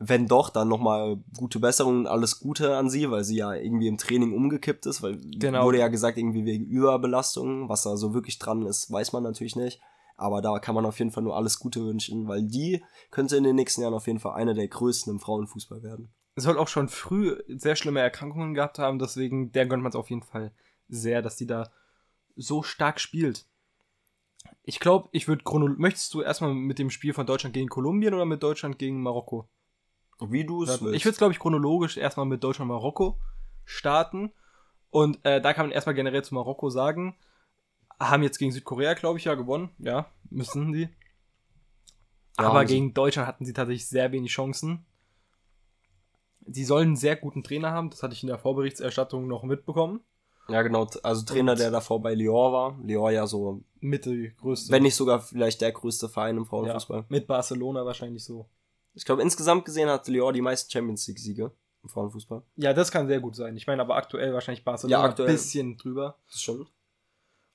wenn 0.00 0.28
doch, 0.28 0.50
dann 0.50 0.68
nochmal 0.68 1.18
gute 1.36 1.58
Besserung 1.58 1.98
und 1.98 2.06
alles 2.06 2.38
Gute 2.38 2.76
an 2.76 2.88
sie, 2.88 3.10
weil 3.10 3.24
sie 3.24 3.36
ja 3.36 3.52
irgendwie 3.52 3.88
im 3.88 3.98
Training 3.98 4.32
umgekippt 4.32 4.86
ist, 4.86 5.02
weil 5.02 5.18
genau. 5.38 5.64
wurde 5.64 5.78
ja 5.78 5.88
gesagt, 5.88 6.16
irgendwie 6.16 6.44
wegen 6.44 6.66
Überbelastung, 6.66 7.68
was 7.68 7.82
da 7.82 7.96
so 7.96 8.14
wirklich 8.14 8.38
dran 8.38 8.64
ist, 8.64 8.92
weiß 8.92 9.12
man 9.12 9.24
natürlich 9.24 9.56
nicht. 9.56 9.80
Aber 10.16 10.40
da 10.40 10.60
kann 10.60 10.76
man 10.76 10.86
auf 10.86 10.98
jeden 11.00 11.10
Fall 11.10 11.24
nur 11.24 11.36
alles 11.36 11.58
Gute 11.58 11.84
wünschen, 11.84 12.28
weil 12.28 12.42
die 12.42 12.82
könnte 13.10 13.36
in 13.36 13.44
den 13.44 13.56
nächsten 13.56 13.82
Jahren 13.82 13.94
auf 13.94 14.06
jeden 14.06 14.20
Fall 14.20 14.34
eine 14.34 14.54
der 14.54 14.68
größten 14.68 15.12
im 15.12 15.20
Frauenfußball 15.20 15.82
werden. 15.82 16.08
Soll 16.36 16.58
auch 16.58 16.68
schon 16.68 16.88
früh 16.88 17.36
sehr 17.48 17.74
schlimme 17.74 18.00
Erkrankungen 18.00 18.54
gehabt 18.54 18.78
haben, 18.78 19.00
deswegen 19.00 19.50
der 19.50 19.66
gönnt 19.66 19.82
man 19.82 19.90
es 19.90 19.96
auf 19.96 20.10
jeden 20.10 20.22
Fall 20.22 20.52
sehr, 20.88 21.22
dass 21.22 21.36
die 21.36 21.46
da 21.46 21.70
so 22.36 22.62
stark 22.62 23.00
spielt. 23.00 23.46
Ich 24.62 24.78
glaube, 24.78 25.08
ich 25.10 25.26
würde 25.26 25.44
Möchtest 25.76 26.14
du 26.14 26.22
erstmal 26.22 26.54
mit 26.54 26.78
dem 26.78 26.90
Spiel 26.90 27.14
von 27.14 27.26
Deutschland 27.26 27.54
gegen 27.54 27.68
Kolumbien 27.68 28.14
oder 28.14 28.24
mit 28.24 28.42
Deutschland 28.44 28.78
gegen 28.78 29.02
Marokko? 29.02 29.48
Wie 30.20 30.44
du 30.44 30.64
es 30.64 30.82
willst. 30.82 30.96
Ich 30.96 31.04
würde 31.04 31.12
es, 31.12 31.18
glaube 31.18 31.32
ich, 31.32 31.38
chronologisch 31.38 31.96
erstmal 31.96 32.26
mit 32.26 32.42
Deutschland 32.42 32.68
Marokko 32.68 33.18
starten. 33.64 34.32
Und 34.90 35.24
äh, 35.24 35.40
da 35.40 35.52
kann 35.52 35.66
man 35.66 35.72
erstmal 35.72 35.94
generell 35.94 36.24
zu 36.24 36.34
Marokko 36.34 36.70
sagen, 36.70 37.16
haben 38.00 38.22
jetzt 38.22 38.38
gegen 38.38 38.52
Südkorea, 38.52 38.94
glaube 38.94 39.18
ich, 39.18 39.24
ja 39.24 39.34
gewonnen. 39.34 39.70
Ja, 39.78 40.10
müssen 40.30 40.72
die. 40.72 40.88
Ja, 42.38 42.48
Aber 42.48 42.64
gegen 42.64 42.94
Deutschland 42.94 43.28
hatten 43.28 43.44
sie 43.44 43.52
tatsächlich 43.52 43.88
sehr 43.88 44.12
wenig 44.12 44.32
Chancen. 44.32 44.86
Sie 46.46 46.64
sollen 46.64 46.88
einen 46.88 46.96
sehr 46.96 47.16
guten 47.16 47.42
Trainer 47.42 47.72
haben, 47.72 47.90
das 47.90 48.02
hatte 48.02 48.14
ich 48.14 48.22
in 48.22 48.28
der 48.28 48.38
Vorberichtserstattung 48.38 49.26
noch 49.26 49.42
mitbekommen. 49.42 50.00
Ja, 50.48 50.62
genau, 50.62 50.88
also 51.02 51.26
Trainer, 51.26 51.52
Und 51.52 51.60
der 51.60 51.70
davor 51.70 52.00
bei 52.00 52.14
Lyon 52.14 52.52
war. 52.52 52.78
Lyon 52.82 53.12
ja 53.12 53.26
so. 53.26 53.62
Mitte 53.80 54.30
größte. 54.30 54.72
Wenn 54.72 54.82
nicht 54.82 54.94
sogar 54.94 55.20
vielleicht 55.20 55.60
der 55.60 55.72
größte 55.72 56.08
Verein 56.08 56.38
im 56.38 56.46
Frauenfußball. 56.46 57.00
Ja, 57.00 57.06
mit 57.08 57.26
Barcelona 57.26 57.84
wahrscheinlich 57.84 58.24
so. 58.24 58.48
Ich 58.94 59.04
glaube, 59.04 59.22
insgesamt 59.22 59.64
gesehen 59.64 59.88
hat 59.88 60.08
Lyon 60.08 60.34
die 60.34 60.40
meisten 60.40 60.70
Champions 60.70 61.06
League-Siege 61.06 61.52
im 61.82 61.88
Frauenfußball. 61.88 62.42
Ja, 62.56 62.72
das 62.72 62.90
kann 62.90 63.06
sehr 63.06 63.20
gut 63.20 63.36
sein. 63.36 63.56
Ich 63.56 63.66
meine 63.66 63.82
aber 63.82 63.96
aktuell 63.96 64.32
wahrscheinlich 64.34 64.64
Barcelona 64.64 64.98
ja, 64.98 65.04
aktuell. 65.04 65.28
ein 65.28 65.34
bisschen 65.34 65.76
drüber. 65.76 66.16
Das 66.30 66.40
stimmt. 66.40 66.72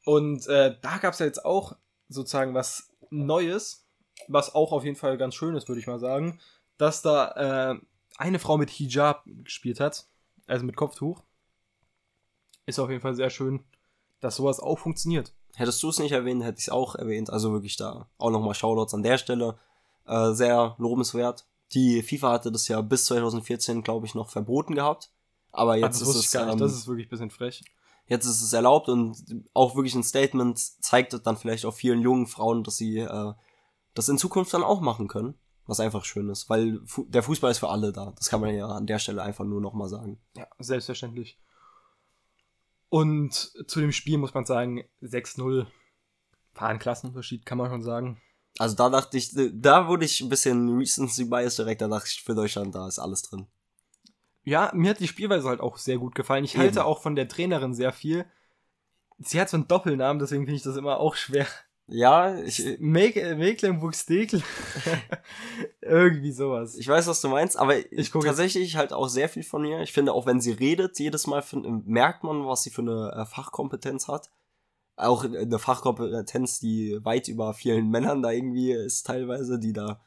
Und 0.05 0.47
äh, 0.47 0.75
da 0.81 0.97
gab 0.97 1.13
es 1.13 1.19
ja 1.19 1.25
jetzt 1.25 1.45
auch 1.45 1.75
sozusagen 2.09 2.53
was 2.53 2.91
Neues, 3.09 3.85
was 4.27 4.53
auch 4.53 4.71
auf 4.71 4.83
jeden 4.83 4.95
Fall 4.95 5.17
ganz 5.17 5.35
schön 5.35 5.55
ist, 5.55 5.67
würde 5.67 5.79
ich 5.79 5.87
mal 5.87 5.99
sagen, 5.99 6.39
dass 6.77 7.01
da 7.01 7.71
äh, 7.71 7.79
eine 8.17 8.39
Frau 8.39 8.57
mit 8.57 8.69
Hijab 8.69 9.23
gespielt 9.25 9.79
hat, 9.79 10.07
also 10.47 10.65
mit 10.65 10.75
Kopftuch. 10.75 11.23
Ist 12.65 12.79
auf 12.79 12.89
jeden 12.89 13.01
Fall 13.01 13.15
sehr 13.15 13.29
schön, 13.29 13.63
dass 14.19 14.37
sowas 14.37 14.59
auch 14.59 14.79
funktioniert. 14.79 15.33
Hättest 15.55 15.83
du 15.83 15.89
es 15.89 15.99
nicht 15.99 16.13
erwähnt, 16.13 16.43
hätte 16.43 16.59
ich 16.59 16.65
es 16.65 16.69
auch 16.69 16.95
erwähnt. 16.95 17.29
Also 17.29 17.51
wirklich 17.51 17.77
da 17.77 18.07
auch 18.17 18.31
nochmal 18.31 18.55
Shoutouts 18.55 18.93
an 18.93 19.03
der 19.03 19.17
Stelle 19.17 19.57
äh, 20.05 20.31
sehr 20.33 20.75
lobenswert. 20.77 21.45
Die 21.73 22.01
FIFA 22.03 22.31
hatte 22.33 22.51
das 22.51 22.67
ja 22.67 22.81
bis 22.81 23.05
2014, 23.05 23.83
glaube 23.83 24.05
ich, 24.05 24.15
noch 24.15 24.29
verboten 24.29 24.75
gehabt. 24.75 25.11
Aber 25.51 25.75
jetzt 25.75 26.01
das 26.01 26.09
ist 26.09 26.15
es, 26.15 26.31
gar 26.31 26.45
nicht. 26.45 26.53
ähm, 26.53 26.59
Das 26.59 26.73
ist 26.73 26.87
wirklich 26.87 27.07
ein 27.07 27.09
bisschen 27.09 27.29
frech. 27.31 27.63
jetzt 28.07 28.25
ist 28.25 28.41
es 28.41 28.53
erlaubt 28.53 28.89
und 28.89 29.15
auch 29.53 29.75
wirklich 29.75 29.95
ein 29.95 30.03
Statement 30.03 30.57
zeigt 30.59 31.13
dann 31.25 31.37
vielleicht 31.37 31.65
auch 31.65 31.73
vielen 31.73 32.01
jungen 32.01 32.27
Frauen, 32.27 32.63
dass 32.63 32.77
sie 32.77 32.99
äh, 32.99 33.33
das 33.93 34.09
in 34.09 34.17
Zukunft 34.17 34.53
dann 34.53 34.63
auch 34.63 34.81
machen 34.81 35.07
können. 35.07 35.35
Was 35.65 35.79
einfach 35.79 36.03
schön 36.03 36.27
ist, 36.29 36.49
weil 36.49 36.81
Fu 36.85 37.05
der 37.05 37.23
Fußball 37.23 37.49
ist 37.49 37.59
für 37.59 37.69
alle 37.69 37.93
da. 37.93 38.11
Das 38.17 38.27
kann 38.29 38.41
man 38.41 38.53
ja 38.53 38.67
an 38.67 38.85
der 38.85 38.99
Stelle 38.99 39.23
einfach 39.23 39.45
nur 39.45 39.61
nochmal 39.61 39.87
sagen. 39.87 40.19
Ja, 40.35 40.45
selbstverständlich. 40.59 41.39
Und 42.89 43.31
zu 43.67 43.79
dem 43.79 43.91
Spiel 43.91 44.17
muss 44.17 44.33
man 44.33 44.45
sagen, 44.45 44.83
6-0 45.01 45.65
war 46.55 46.67
ein 46.67 46.79
Klassenunterschied, 46.79 47.45
kann 47.45 47.57
man 47.57 47.69
schon 47.71 47.81
sagen. 47.81 48.21
Also 48.59 48.75
da 48.75 48.89
dachte 48.89 49.17
ich, 49.17 49.31
da 49.53 49.87
wurde 49.87 50.05
ich 50.05 50.21
ein 50.21 50.29
bisschen 50.29 50.77
Recency 50.77 51.25
Bias 51.25 51.55
direkt, 51.55 51.81
da 51.81 51.87
dachte 51.87 52.07
ich, 52.07 52.21
für 52.23 52.35
Deutschland, 52.35 52.75
da 52.75 52.87
ist 52.87 52.99
alles 52.99 53.23
drin. 53.23 53.47
Ja, 54.43 54.71
mir 54.75 54.91
hat 54.91 54.99
die 54.99 55.07
Spielweise 55.07 55.47
halt 55.47 55.59
auch 55.61 55.77
sehr 55.77 55.97
gut 55.97 56.15
gefallen. 56.15 56.43
Ich 56.43 56.53
Eben. 56.55 56.63
halte 56.63 56.85
auch 56.85 57.01
von 57.01 57.15
der 57.15 57.27
Trainerin 57.27 57.73
sehr 57.73 57.91
viel. 57.93 58.25
Sie 59.19 59.39
hat 59.39 59.49
so 59.49 59.57
einen 59.57 59.67
Doppelnamen, 59.67 60.19
deswegen 60.19 60.43
finde 60.43 60.57
ich 60.57 60.63
das 60.63 60.75
immer 60.75 60.99
auch 60.99 61.15
schwer. 61.15 61.47
Ja, 61.87 62.37
ich, 62.39 62.59
Meck- 62.79 63.35
Mecklenburg-Stekel. 63.37 64.41
Irgendwie 65.81 66.31
sowas. 66.31 66.75
ich 66.75 66.87
weiß, 66.87 67.07
was 67.07 67.21
du 67.21 67.29
meinst, 67.29 67.57
aber 67.57 67.77
Ich 67.91 68.11
guck 68.11 68.23
jetzt- 68.23 68.31
tatsächlich 68.31 68.75
halt 68.77 68.93
auch 68.93 69.07
sehr 69.07 69.29
viel 69.29 69.43
von 69.43 69.65
ihr. 69.65 69.79
Ich 69.81 69.91
finde, 69.93 70.13
auch 70.13 70.25
wenn 70.25 70.39
sie 70.41 70.51
redet, 70.51 70.99
jedes 70.99 71.27
Mal 71.27 71.43
merkt 71.85 72.23
man, 72.23 72.45
was 72.45 72.63
sie 72.63 72.69
für 72.69 72.81
eine 72.81 73.11
äh, 73.15 73.25
Fachkompetenz 73.25 74.07
hat. 74.07 74.29
Auch 74.95 75.23
eine 75.23 75.59
Fachkompetenz, 75.59 76.59
die 76.59 76.99
weit 77.03 77.27
über 77.27 77.53
vielen 77.53 77.89
Männern 77.89 78.21
da 78.21 78.31
irgendwie 78.31 78.71
ist 78.71 79.07
teilweise, 79.07 79.59
die 79.59 79.73
da 79.73 80.01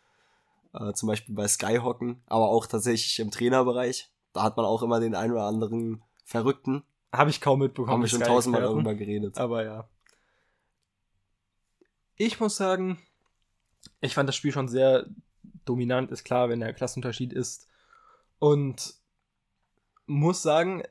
äh, 0.72 0.92
zum 0.92 1.08
Beispiel 1.08 1.34
bei 1.34 1.48
Sky 1.48 1.78
hocken, 1.82 2.22
aber 2.26 2.48
auch 2.48 2.66
tatsächlich 2.66 3.18
im 3.18 3.30
Trainerbereich. 3.30 4.10
Da 4.32 4.42
hat 4.42 4.56
man 4.56 4.66
auch 4.66 4.82
immer 4.82 5.00
den 5.00 5.14
einen 5.14 5.32
oder 5.32 5.44
anderen 5.44 6.02
Verrückten. 6.24 6.84
Habe 7.12 7.30
ich 7.30 7.40
kaum 7.40 7.60
mitbekommen. 7.60 7.92
Haben 7.92 8.02
wir 8.02 8.08
schon 8.08 8.20
tausendmal 8.20 8.62
darüber 8.62 8.94
geredet. 8.94 9.38
Aber 9.38 9.64
ja. 9.64 9.88
Ich 12.16 12.38
muss 12.40 12.56
sagen, 12.56 12.98
ich 14.00 14.14
fand 14.14 14.28
das 14.28 14.36
Spiel 14.36 14.52
schon 14.52 14.68
sehr 14.68 15.06
dominant, 15.64 16.10
ist 16.10 16.24
klar, 16.24 16.48
wenn 16.48 16.60
der 16.60 16.72
Klassenunterschied 16.72 17.32
ist. 17.32 17.68
Und 18.38 18.94
muss 20.06 20.42
sagen, 20.42 20.82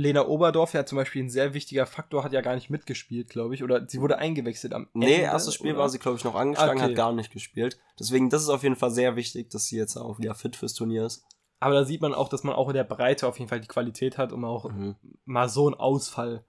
Lena 0.00 0.26
Oberdorf 0.28 0.74
ja 0.74 0.86
zum 0.86 0.96
Beispiel 0.96 1.24
ein 1.24 1.28
sehr 1.30 1.54
wichtiger 1.54 1.84
Faktor, 1.84 2.22
hat 2.22 2.32
ja 2.32 2.40
gar 2.40 2.54
nicht 2.54 2.70
mitgespielt, 2.70 3.28
glaube 3.30 3.54
ich. 3.56 3.64
Oder 3.64 3.88
sie 3.88 4.00
wurde 4.00 4.18
eingewechselt 4.18 4.72
am 4.72 4.88
Nee, 4.94 5.06
Ende, 5.14 5.24
erstes 5.26 5.54
Spiel 5.54 5.72
oder? 5.72 5.80
war 5.80 5.88
sie, 5.88 5.98
glaube 5.98 6.16
ich, 6.18 6.24
noch 6.24 6.36
angeschlagen, 6.36 6.78
Okay. 6.78 6.90
hat 6.90 6.94
gar 6.96 7.12
nicht 7.12 7.32
gespielt. 7.32 7.80
Deswegen, 7.98 8.30
das 8.30 8.42
ist 8.42 8.48
auf 8.48 8.62
jeden 8.62 8.76
Fall 8.76 8.92
sehr 8.92 9.16
wichtig, 9.16 9.50
dass 9.50 9.64
sie 9.66 9.76
jetzt 9.76 9.96
auch 9.96 10.18
wieder 10.20 10.36
fit 10.36 10.54
fürs 10.54 10.74
Turnier 10.74 11.04
ist. 11.06 11.24
Aber 11.58 11.74
da 11.74 11.84
sieht 11.84 12.00
man 12.00 12.14
auch, 12.14 12.28
dass 12.28 12.44
man 12.44 12.54
auch 12.54 12.68
in 12.68 12.74
der 12.74 12.84
Breite 12.84 13.26
auf 13.26 13.38
jeden 13.40 13.48
Fall 13.48 13.60
die 13.60 13.66
Qualität 13.66 14.18
hat, 14.18 14.32
um 14.32 14.44
auch 14.44 14.70
Mhm. 14.70 14.94
mal 15.24 15.48
so 15.48 15.66
einen 15.66 15.74
Ausfall 15.74 16.44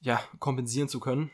ja, 0.00 0.18
kompensieren 0.38 0.88
zu 0.88 1.00
können. 1.00 1.30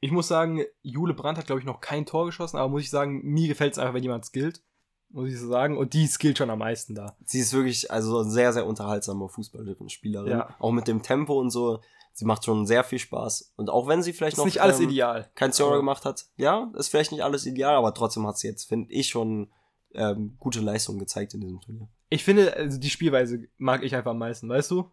Ich 0.00 0.10
muss 0.10 0.26
sagen, 0.26 0.64
Jule 0.82 1.14
Brandt 1.14 1.38
hat, 1.38 1.46
glaube 1.46 1.60
ich, 1.60 1.66
noch 1.66 1.80
kein 1.80 2.06
Tor 2.06 2.26
geschossen, 2.26 2.56
aber 2.56 2.68
muss 2.68 2.82
ich 2.82 2.90
sagen, 2.90 3.20
mir 3.22 3.46
gefällt 3.46 3.72
es 3.74 3.78
einfach, 3.78 3.94
wenn 3.94 4.02
jemand 4.02 4.24
skillt. 4.24 4.62
Muss 5.12 5.28
ich 5.30 5.38
so 5.38 5.46
sagen. 5.48 5.76
Und 5.76 5.92
die 5.92 6.06
skillt 6.06 6.38
schon 6.38 6.48
am 6.50 6.58
meisten 6.60 6.94
da. 6.94 7.16
Sie 7.24 7.38
ist 7.40 7.52
wirklich, 7.52 7.90
also 7.90 8.20
eine 8.20 8.30
sehr, 8.30 8.52
sehr 8.52 8.66
unterhaltsame 8.66 9.28
Fußballspielerin. 9.28 10.30
Ja. 10.30 10.54
Auch 10.58 10.72
mit 10.72 10.88
dem 10.88 11.02
Tempo 11.02 11.38
und 11.38 11.50
so. 11.50 11.80
Sie 12.14 12.24
macht 12.24 12.44
schon 12.44 12.66
sehr 12.66 12.82
viel 12.84 12.98
Spaß. 12.98 13.52
Und 13.56 13.70
auch 13.70 13.88
wenn 13.88 14.02
sie 14.02 14.12
vielleicht 14.12 14.34
Ist 14.34 14.38
noch 14.38 14.44
nicht 14.46 14.60
alles 14.62 14.80
ähm, 14.80 14.88
ideal. 14.88 15.30
kein 15.34 15.50
Aber- 15.52 15.76
gemacht 15.76 16.04
hat, 16.04 16.26
ja, 16.36 16.70
ist 16.76 16.88
vielleicht 16.88 17.12
nicht 17.12 17.22
alles 17.24 17.46
ideal, 17.46 17.74
aber 17.74 17.94
trotzdem 17.94 18.26
hat 18.26 18.36
sie 18.38 18.48
jetzt, 18.48 18.64
finde 18.64 18.90
ich, 18.92 19.08
schon 19.08 19.50
ähm, 19.94 20.36
gute 20.38 20.60
Leistung 20.60 20.98
gezeigt 20.98 21.32
in 21.34 21.40
diesem 21.40 21.60
Turnier. 21.60 21.88
Ich 22.10 22.24
finde, 22.24 22.54
also 22.56 22.78
die 22.78 22.90
Spielweise 22.90 23.46
mag 23.58 23.82
ich 23.82 23.94
einfach 23.94 24.10
am 24.10 24.18
meisten, 24.18 24.48
weißt 24.48 24.70
du? 24.70 24.90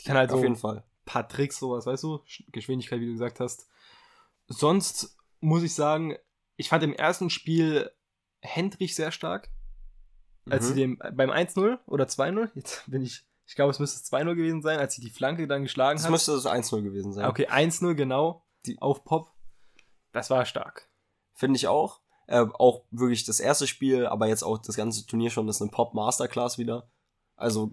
Die 0.00 0.04
kann 0.04 0.16
halt 0.16 0.30
Auf 0.30 0.38
so 0.38 0.42
jeden 0.44 0.56
Fall. 0.56 0.84
paar 1.04 1.28
Tricks, 1.28 1.58
sowas, 1.58 1.86
weißt 1.86 2.02
du? 2.04 2.16
Sch- 2.28 2.44
Geschwindigkeit, 2.52 3.00
wie 3.00 3.06
du 3.06 3.12
gesagt 3.12 3.40
hast. 3.40 3.66
Sonst 4.48 5.16
muss 5.40 5.62
ich 5.62 5.74
sagen, 5.74 6.16
ich 6.56 6.68
fand 6.68 6.82
im 6.84 6.92
ersten 6.94 7.30
Spiel 7.30 7.90
Hendrich 8.46 8.94
sehr 8.94 9.12
stark. 9.12 9.50
Als 10.48 10.64
Mhm. 10.64 10.68
sie 10.68 10.74
dem 10.80 10.98
beim 11.12 11.30
1-0 11.30 11.78
oder 11.86 12.06
2-0, 12.06 12.50
jetzt 12.54 12.84
bin 12.90 13.02
ich, 13.02 13.24
ich 13.46 13.54
glaube, 13.56 13.70
es 13.72 13.78
müsste 13.78 14.00
2-0 14.04 14.34
gewesen 14.36 14.62
sein, 14.62 14.78
als 14.78 14.94
sie 14.94 15.00
die 15.00 15.10
Flanke 15.10 15.46
dann 15.48 15.62
geschlagen 15.62 15.96
Das 15.98 16.04
hat. 16.04 16.10
müsste 16.12 16.32
das 16.32 16.46
1-0 16.46 16.82
gewesen 16.82 17.12
sein. 17.12 17.26
Okay, 17.26 17.48
1-0 17.48 17.94
genau, 17.94 18.44
Die- 18.64 18.80
auf 18.80 19.04
Pop. 19.04 19.30
Das 20.12 20.30
war 20.30 20.44
stark. 20.46 20.88
Finde 21.34 21.56
ich 21.56 21.68
auch. 21.68 22.00
Äh, 22.28 22.44
auch 22.58 22.82
wirklich 22.90 23.24
das 23.24 23.38
erste 23.38 23.66
Spiel, 23.66 24.06
aber 24.06 24.26
jetzt 24.26 24.42
auch 24.42 24.58
das 24.58 24.76
ganze 24.76 25.06
Turnier 25.06 25.30
schon, 25.30 25.46
das 25.46 25.56
ist 25.56 25.62
eine 25.62 25.70
Pop-Masterclass 25.70 26.58
wieder. 26.58 26.88
Also, 27.36 27.72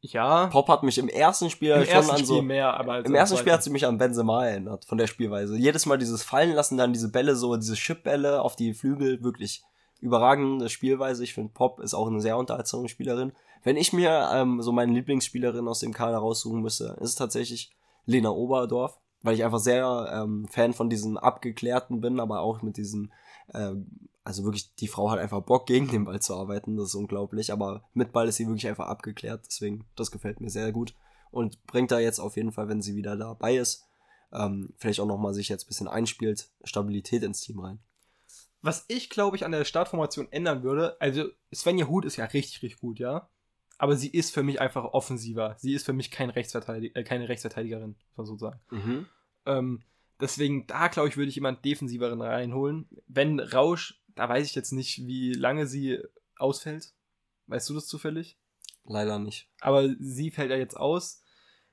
Ja, 0.00 0.48
Pop 0.48 0.68
hat 0.68 0.82
mich 0.82 0.98
im 0.98 1.08
ersten 1.08 1.48
Spiel 1.48 1.70
im 1.70 1.84
schon 1.84 1.88
ersten 1.94 2.10
an 2.10 2.16
Spiel 2.18 2.26
so. 2.26 2.42
mehr, 2.42 2.74
aber 2.74 2.92
als 2.94 3.06
Im 3.08 3.14
ersten 3.14 3.38
Spiel 3.38 3.52
hat 3.52 3.62
sie 3.62 3.70
mich 3.70 3.86
an 3.86 3.96
Benzema 3.96 4.44
erinnert, 4.46 4.84
von 4.84 4.98
der 4.98 5.06
Spielweise. 5.06 5.56
Jedes 5.56 5.86
Mal 5.86 5.96
dieses 5.96 6.22
Fallen 6.22 6.52
lassen, 6.52 6.76
dann 6.76 6.92
diese 6.92 7.10
Bälle 7.10 7.34
so, 7.36 7.56
diese 7.56 7.74
Chipbälle 7.76 8.42
auf 8.42 8.56
die 8.56 8.74
Flügel, 8.74 9.22
wirklich 9.22 9.62
überragende 10.04 10.68
Spielweise. 10.68 11.24
Ich 11.24 11.34
finde, 11.34 11.52
Pop 11.52 11.80
ist 11.80 11.94
auch 11.94 12.06
eine 12.06 12.20
sehr 12.20 12.36
unterhaltsame 12.36 12.88
Spielerin. 12.88 13.32
Wenn 13.62 13.78
ich 13.78 13.94
mir 13.94 14.30
ähm, 14.34 14.60
so 14.60 14.70
meine 14.70 14.92
Lieblingsspielerin 14.92 15.66
aus 15.66 15.80
dem 15.80 15.94
Kader 15.94 16.18
raussuchen 16.18 16.60
müsste, 16.60 16.96
ist 17.00 17.10
es 17.10 17.14
tatsächlich 17.14 17.74
Lena 18.04 18.28
Oberdorf, 18.28 19.00
weil 19.22 19.34
ich 19.34 19.44
einfach 19.44 19.58
sehr 19.58 20.10
ähm, 20.12 20.46
Fan 20.48 20.74
von 20.74 20.90
diesem 20.90 21.16
Abgeklärten 21.16 22.02
bin, 22.02 22.20
aber 22.20 22.40
auch 22.40 22.60
mit 22.60 22.76
diesem, 22.76 23.10
ähm, 23.54 24.08
also 24.22 24.44
wirklich, 24.44 24.74
die 24.74 24.88
Frau 24.88 25.10
hat 25.10 25.18
einfach 25.18 25.40
Bock, 25.40 25.64
gegen 25.66 25.88
den 25.88 26.04
Ball 26.04 26.20
zu 26.20 26.34
arbeiten, 26.34 26.76
das 26.76 26.88
ist 26.88 26.94
unglaublich, 26.94 27.50
aber 27.50 27.84
mit 27.94 28.12
Ball 28.12 28.28
ist 28.28 28.36
sie 28.36 28.46
wirklich 28.46 28.68
einfach 28.68 28.86
abgeklärt, 28.86 29.46
deswegen, 29.46 29.86
das 29.96 30.10
gefällt 30.10 30.42
mir 30.42 30.50
sehr 30.50 30.70
gut 30.70 30.94
und 31.30 31.66
bringt 31.66 31.90
da 31.90 31.98
jetzt 31.98 32.18
auf 32.18 32.36
jeden 32.36 32.52
Fall, 32.52 32.68
wenn 32.68 32.82
sie 32.82 32.96
wieder 32.96 33.16
dabei 33.16 33.56
ist, 33.56 33.86
ähm, 34.34 34.74
vielleicht 34.76 35.00
auch 35.00 35.06
nochmal 35.06 35.32
sich 35.32 35.48
jetzt 35.48 35.64
ein 35.64 35.68
bisschen 35.68 35.88
einspielt, 35.88 36.50
Stabilität 36.64 37.22
ins 37.22 37.40
Team 37.40 37.60
rein. 37.60 37.78
Was 38.64 38.86
ich, 38.88 39.10
glaube 39.10 39.36
ich, 39.36 39.44
an 39.44 39.52
der 39.52 39.66
Startformation 39.66 40.26
ändern 40.32 40.62
würde, 40.62 40.98
also 40.98 41.28
Svenja 41.54 41.86
Huth 41.86 42.06
ist 42.06 42.16
ja 42.16 42.24
richtig, 42.24 42.62
richtig 42.62 42.80
gut, 42.80 42.98
ja. 42.98 43.28
Aber 43.76 43.94
sie 43.94 44.08
ist 44.08 44.32
für 44.32 44.42
mich 44.42 44.58
einfach 44.58 44.84
offensiver. 44.84 45.54
Sie 45.58 45.74
ist 45.74 45.84
für 45.84 45.92
mich 45.92 46.10
kein 46.10 46.30
Rechtsverteidig 46.30 46.96
äh, 46.96 47.04
keine 47.04 47.28
Rechtsverteidigerin, 47.28 47.90
muss 47.90 48.16
man 48.16 48.24
so 48.26 48.38
sagen. 48.38 48.60
Mhm. 48.70 49.06
Ähm, 49.44 49.82
deswegen, 50.18 50.66
da 50.66 50.88
glaube 50.88 51.10
ich, 51.10 51.18
würde 51.18 51.28
ich 51.28 51.34
jemand 51.34 51.62
Defensiveren 51.62 52.22
reinholen. 52.22 52.88
Wenn 53.06 53.38
Rausch, 53.38 54.00
da 54.14 54.30
weiß 54.30 54.46
ich 54.46 54.54
jetzt 54.54 54.72
nicht, 54.72 55.06
wie 55.06 55.34
lange 55.34 55.66
sie 55.66 55.98
ausfällt. 56.38 56.94
Weißt 57.48 57.68
du 57.68 57.74
das 57.74 57.86
zufällig? 57.86 58.38
Leider 58.86 59.18
nicht. 59.18 59.50
Aber 59.60 59.94
sie 59.98 60.30
fällt 60.30 60.50
ja 60.50 60.56
jetzt 60.56 60.78
aus. 60.78 61.22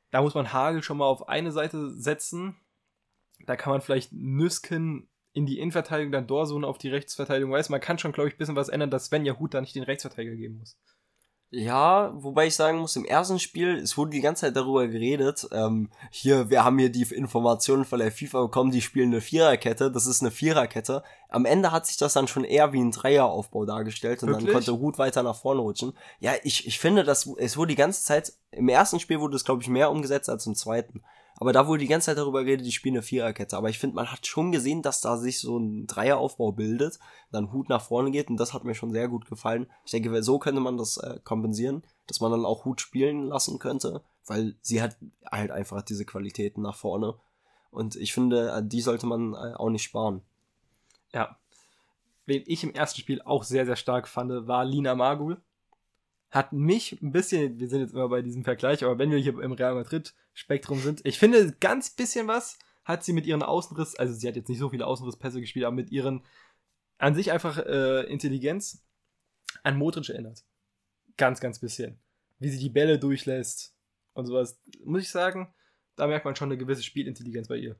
Da 0.09 0.21
muss 0.21 0.35
man 0.35 0.51
Hagel 0.51 0.83
schon 0.83 0.97
mal 0.97 1.05
auf 1.05 1.29
eine 1.29 1.53
Seite 1.53 1.89
setzen. 1.89 2.57
Da 3.45 3.55
kann 3.55 3.71
man 3.71 3.79
vielleicht 3.79 4.11
Nüsken 4.11 5.07
in 5.33 5.45
die 5.45 5.59
Innenverteidigung, 5.59 6.11
dann 6.11 6.27
Dorsun 6.27 6.65
auf 6.65 6.77
die 6.77 6.89
Rechtsverteidigung. 6.89 7.51
Weiß 7.51 7.69
man 7.69 7.79
kann 7.79 7.97
schon, 7.97 8.11
glaube 8.11 8.29
ich, 8.29 8.35
ein 8.35 8.37
bisschen 8.37 8.55
was 8.55 8.69
ändern, 8.69 8.91
dass 8.91 9.05
Svenja 9.05 9.39
Hut 9.39 9.53
da 9.53 9.61
nicht 9.61 9.75
den 9.75 9.83
Rechtsverteidiger 9.83 10.35
geben 10.35 10.57
muss. 10.57 10.77
Ja, 11.53 12.13
wobei 12.15 12.47
ich 12.47 12.55
sagen 12.55 12.77
muss, 12.77 12.95
im 12.95 13.03
ersten 13.03 13.37
Spiel, 13.37 13.75
es 13.75 13.97
wurde 13.97 14.11
die 14.11 14.21
ganze 14.21 14.45
Zeit 14.45 14.55
darüber 14.55 14.87
geredet, 14.87 15.45
ähm, 15.51 15.89
hier, 16.09 16.49
wir 16.49 16.63
haben 16.63 16.79
hier 16.79 16.89
die 16.89 17.01
Informationen 17.13 17.83
von 17.83 17.99
der 17.99 18.09
FIFA 18.09 18.43
bekommen, 18.43 18.71
die 18.71 18.81
spielen 18.81 19.11
eine 19.11 19.19
Viererkette, 19.19 19.91
das 19.91 20.05
ist 20.05 20.21
eine 20.21 20.31
Viererkette. 20.31 21.03
Am 21.27 21.43
Ende 21.43 21.73
hat 21.73 21.87
sich 21.87 21.97
das 21.97 22.13
dann 22.13 22.29
schon 22.29 22.45
eher 22.45 22.71
wie 22.71 22.79
ein 22.79 22.91
Dreieraufbau 22.91 23.65
dargestellt 23.65 24.23
und 24.23 24.29
Wirklich? 24.29 24.45
dann 24.45 24.53
konnte 24.53 24.71
Ruth 24.71 24.97
weiter 24.97 25.23
nach 25.23 25.35
vorne 25.35 25.59
rutschen. 25.59 25.91
Ja, 26.19 26.31
ich, 26.43 26.67
ich 26.67 26.79
finde, 26.79 27.03
dass 27.03 27.27
es 27.37 27.57
wurde 27.57 27.71
die 27.71 27.75
ganze 27.75 28.01
Zeit, 28.01 28.31
im 28.51 28.69
ersten 28.69 29.01
Spiel 29.01 29.19
wurde 29.19 29.35
es, 29.35 29.43
glaube 29.43 29.61
ich, 29.61 29.67
mehr 29.67 29.91
umgesetzt 29.91 30.29
als 30.29 30.45
im 30.45 30.55
zweiten. 30.55 31.03
Aber 31.41 31.53
da 31.53 31.65
wurde 31.65 31.79
die 31.79 31.87
ganze 31.87 32.05
Zeit 32.05 32.19
darüber 32.19 32.43
geredet, 32.43 32.67
die 32.67 32.71
spielen 32.71 32.93
eine 32.93 33.01
Viererkette. 33.01 33.57
Aber 33.57 33.67
ich 33.67 33.79
finde, 33.79 33.95
man 33.95 34.11
hat 34.11 34.27
schon 34.27 34.51
gesehen, 34.51 34.83
dass 34.83 35.01
da 35.01 35.17
sich 35.17 35.39
so 35.39 35.57
ein 35.57 35.87
Dreieraufbau 35.87 36.51
bildet, 36.51 36.99
dann 37.31 37.51
Hut 37.51 37.67
nach 37.67 37.81
vorne 37.81 38.11
geht 38.11 38.29
und 38.29 38.37
das 38.37 38.53
hat 38.53 38.63
mir 38.63 38.75
schon 38.75 38.91
sehr 38.91 39.07
gut 39.07 39.25
gefallen. 39.25 39.65
Ich 39.83 39.89
denke, 39.89 40.21
so 40.21 40.37
könnte 40.37 40.61
man 40.61 40.77
das 40.77 40.97
äh, 40.97 41.19
kompensieren, 41.23 41.81
dass 42.05 42.19
man 42.19 42.29
dann 42.29 42.45
auch 42.45 42.65
Hut 42.65 42.79
spielen 42.79 43.23
lassen 43.23 43.57
könnte, 43.57 44.03
weil 44.27 44.55
sie 44.61 44.83
hat 44.83 44.97
halt 45.31 45.49
einfach 45.49 45.81
diese 45.81 46.05
Qualitäten 46.05 46.61
nach 46.61 46.75
vorne. 46.75 47.15
Und 47.71 47.95
ich 47.95 48.13
finde, 48.13 48.61
die 48.63 48.81
sollte 48.81 49.07
man 49.07 49.33
äh, 49.33 49.55
auch 49.55 49.71
nicht 49.71 49.81
sparen. 49.81 50.21
Ja. 51.11 51.39
Wen 52.27 52.43
ich 52.45 52.63
im 52.63 52.75
ersten 52.75 53.01
Spiel 53.01 53.19
auch 53.23 53.45
sehr, 53.45 53.65
sehr 53.65 53.77
stark 53.77 54.07
fand, 54.07 54.47
war 54.47 54.63
Lina 54.63 54.93
Magul. 54.93 55.41
Hat 56.31 56.53
mich 56.53 57.01
ein 57.01 57.11
bisschen, 57.11 57.59
wir 57.59 57.69
sind 57.69 57.81
jetzt 57.81 57.93
immer 57.93 58.09
bei 58.09 58.21
diesem 58.21 58.43
Vergleich, 58.43 58.83
aber 58.83 58.97
wenn 58.97 59.11
wir 59.11 59.19
hier 59.19 59.37
im 59.39 59.51
Real 59.51 59.75
Madrid-Spektrum 59.75 60.79
sind, 60.79 61.05
ich 61.05 61.19
finde, 61.19 61.53
ganz 61.59 61.89
bisschen 61.91 62.27
was 62.27 62.57
hat 62.83 63.03
sie 63.03 63.13
mit 63.13 63.25
ihren 63.25 63.43
Außenriss, 63.43 63.95
also 63.95 64.13
sie 64.13 64.27
hat 64.27 64.35
jetzt 64.35 64.49
nicht 64.49 64.59
so 64.59 64.69
viele 64.69 64.87
Außenrisspässe 64.87 65.39
gespielt, 65.39 65.65
aber 65.65 65.75
mit 65.75 65.91
ihren 65.91 66.23
an 66.97 67.15
sich 67.15 67.31
einfach 67.31 67.57
äh, 67.57 68.03
Intelligenz 68.03 68.83
an 69.63 69.77
Modric 69.77 70.09
erinnert. 70.09 70.43
Ganz, 71.17 71.39
ganz 71.39 71.59
bisschen. 71.59 71.99
Wie 72.39 72.49
sie 72.49 72.59
die 72.59 72.69
Bälle 72.69 72.99
durchlässt 72.99 73.75
und 74.13 74.25
sowas. 74.25 74.59
Muss 74.83 75.01
ich 75.01 75.09
sagen, 75.09 75.53
da 75.95 76.07
merkt 76.07 76.25
man 76.25 76.35
schon 76.35 76.49
eine 76.49 76.57
gewisse 76.57 76.83
Spielintelligenz 76.83 77.47
bei 77.47 77.57
ihr. 77.57 77.75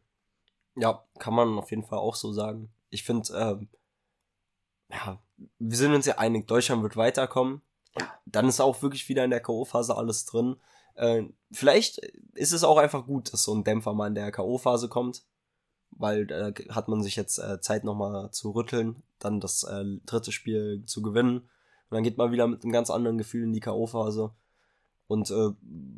Ja, 0.76 1.06
kann 1.20 1.34
man 1.34 1.58
auf 1.58 1.70
jeden 1.70 1.84
Fall 1.84 2.00
auch 2.00 2.16
so 2.16 2.32
sagen. 2.32 2.72
Ich 2.90 3.04
finde, 3.04 3.34
ähm, 3.34 3.70
ja, 4.90 5.22
wir 5.60 5.78
sind 5.78 5.94
uns 5.94 6.06
ja 6.06 6.18
einig, 6.18 6.48
Deutschland 6.48 6.84
wird 6.84 6.98
weiterkommen. 6.98 7.62
Ja. 8.00 8.08
Dann 8.26 8.48
ist 8.48 8.62
auch 8.62 8.82
wirklich 8.82 9.08
wieder 9.10 9.24
in 9.24 9.32
der 9.32 9.42
K.O.-Phase 9.42 9.94
alles 9.94 10.26
drin. 10.26 10.58
Äh, 10.96 11.24
vielleicht 11.52 11.98
ist 12.34 12.54
es 12.54 12.64
auch 12.64 12.78
einfach 12.78 13.06
gut, 13.06 13.34
dass 13.34 13.44
so 13.44 13.54
ein 13.54 13.64
Dämpfer 13.64 13.94
mal 13.94 14.08
in 14.08 14.16
der 14.16 14.32
K.O.-Phase 14.32 14.88
kommt, 14.88 15.24
weil 15.92 16.28
da 16.28 16.50
äh, 16.50 16.54
hat 16.70 16.88
man 16.88 17.02
sich 17.04 17.16
jetzt 17.16 17.38
äh, 17.40 17.60
Zeit 17.60 17.84
nochmal 17.84 18.32
zu 18.32 18.52
rütteln, 18.52 19.04
dann 19.20 19.40
das 19.40 19.64
äh, 19.64 19.84
dritte 20.06 20.32
Spiel 20.32 20.84
zu 20.86 21.02
gewinnen. 21.02 21.40
Und 21.40 21.96
dann 21.96 22.04
geht 22.04 22.18
man 22.18 22.32
wieder 22.32 22.48
mit 22.48 22.64
einem 22.64 22.72
ganz 22.72 22.90
anderen 22.90 23.18
Gefühl 23.18 23.44
in 23.44 23.54
die 23.54 23.60
K.O.-Phase. 23.60 24.32
Und 25.08 25.30
äh, 25.30 25.50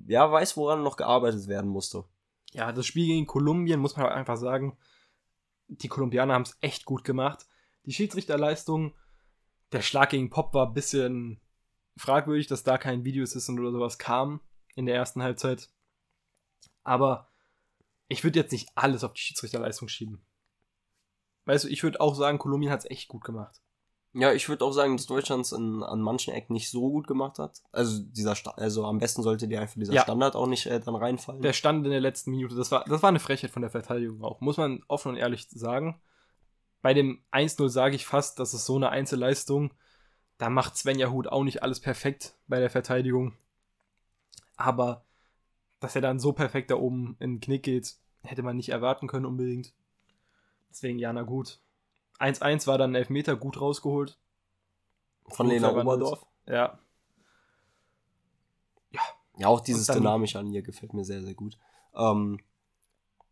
ja, 0.08 0.32
weiß, 0.32 0.58
woran 0.58 0.82
noch 0.82 0.97
gearbeitet 0.97 1.47
werden 1.47 1.69
musste. 1.69 2.06
Ja, 2.51 2.71
das 2.71 2.88
Spiel 2.88 3.06
gegen 3.08 3.27
Kolumbien, 3.27 3.79
muss 3.79 3.95
man 3.95 4.08
einfach 4.08 4.38
sagen, 4.38 4.77
die 5.67 5.88
Kolumbianer 5.88 6.34
haben 6.34 6.43
es 6.43 6.58
echt 6.62 6.86
gut 6.86 7.03
gemacht. 7.03 7.45
Die 7.86 7.93
Schiedsrichterleistung, 7.93 8.93
der 9.71 9.82
Schlag 9.82 10.10
gegen 10.10 10.29
Pop 10.29 10.53
war 10.53 10.67
ein 10.67 10.73
bisschen 10.73 11.39
fragwürdig, 11.97 12.47
dass 12.47 12.63
da 12.63 12.77
kein 12.77 13.06
Videoassistent 13.06 13.60
oder 13.60 13.71
sowas 13.71 13.97
kam 13.97 14.41
in 14.75 14.86
der 14.86 14.95
ersten 14.95 15.21
Halbzeit. 15.21 15.69
Aber 16.84 17.29
ich 18.08 18.23
würde 18.23 18.39
jetzt 18.39 18.51
nicht 18.51 18.69
alles 18.75 19.03
auf 19.03 19.13
die 19.13 19.21
Schiedsrichterleistung 19.21 19.88
schieben. 19.88 20.25
Weißt 21.45 21.65
du, 21.65 21.67
ich 21.67 21.84
würde 21.84 21.99
auch 22.01 22.15
sagen, 22.15 22.39
Kolumbien 22.39 22.71
hat 22.71 22.82
es 22.82 22.89
echt 22.89 23.08
gut 23.08 23.23
gemacht. 23.23 23.62
Ja, 24.15 24.32
ich 24.32 24.47
würde 24.47 24.63
auch 24.63 24.71
sagen, 24.71 24.95
dass 24.95 25.08
Deutschland 25.08 25.43
es 25.43 25.53
an 25.53 26.01
manchen 26.01 26.34
Ecken 26.34 26.53
nicht 26.53 26.69
so 26.69 26.91
gut 26.91 27.08
gemacht 27.08 27.39
hat. 27.39 27.63
Also 27.71 27.99
dieser 28.03 28.36
Sta 28.36 28.51
also 28.51 28.86
am 28.86 28.99
besten 28.99 29.23
sollte 29.23 29.47
dir 29.47 29.60
einfach 29.60 29.73
dieser 29.75 29.93
ja. 29.93 30.03
Standard 30.03 30.36
auch 30.36 30.45
nicht 30.45 30.67
äh, 30.67 30.79
dann 30.79 30.95
reinfallen. 30.95 31.41
Der 31.41 31.53
Stand 31.53 31.84
in 31.86 31.91
der 31.91 31.99
letzten 31.99 32.29
Minute, 32.29 32.53
das 32.53 32.69
war, 32.69 32.86
das 32.86 33.01
war 33.01 33.10
eine 33.10 33.19
Frechheit 33.19 33.49
von 33.49 33.63
der 33.63 33.71
Verteidigung 33.71 34.23
auch, 34.23 34.39
muss 34.39 34.58
man 34.58 34.84
offen 34.88 35.10
und 35.10 35.17
ehrlich 35.17 35.47
sagen. 35.49 35.99
Bei 36.84 36.93
dem 36.93 37.23
1-0 37.32 37.69
sage 37.69 37.95
ich 37.95 38.06
fast, 38.06 38.38
dass 38.39 38.53
es 38.53 38.65
so 38.65 38.75
eine 38.75 38.89
Einzelleistung, 38.89 39.73
da 40.43 40.49
macht 40.49 40.75
Svenja 40.75 41.10
Hut 41.10 41.29
auch 41.29 41.45
nicht 41.45 41.63
alles 41.63 41.79
perfekt 41.79 42.36
bei 42.47 42.60
der 42.60 42.69
Verteidigung. 42.69 43.32
Aber 44.58 45.06
dass 45.79 45.95
er 45.95 46.01
dann 46.01 46.19
so 46.19 46.34
perfekt 46.34 46.69
da 46.69 46.75
oben 46.75 47.15
in 47.21 47.36
den 47.36 47.39
Knick 47.39 47.63
geht, 47.63 47.95
hätte 48.23 48.43
man 48.43 48.58
nicht 48.58 48.67
erwarten 48.67 49.08
können 49.08 49.25
unbedingt. 49.25 49.71
Deswegen, 50.69 50.99
ja, 50.99 51.13
na 51.13 51.21
gut. 51.21 51.62
1-1 52.19 52.67
war 52.67 52.77
dann 52.77 52.93
Elfmeter 52.93 53.38
gut 53.38 53.62
rausgeholt. 53.62 54.17
Von 55.29 55.47
Lena 55.47 55.71
Oberdorf. 55.71 56.25
Ja. 56.45 56.77
Ja. 58.91 59.01
Ja, 59.38 59.47
auch 59.47 59.62
dieses 59.62 59.88
Dynamische 59.88 60.39
an 60.39 60.51
ihr 60.51 60.62
gefällt 60.62 60.93
mir 60.93 61.06
sehr, 61.06 61.23
sehr 61.23 61.36
gut. 61.36 61.58
Ähm, 61.95 62.41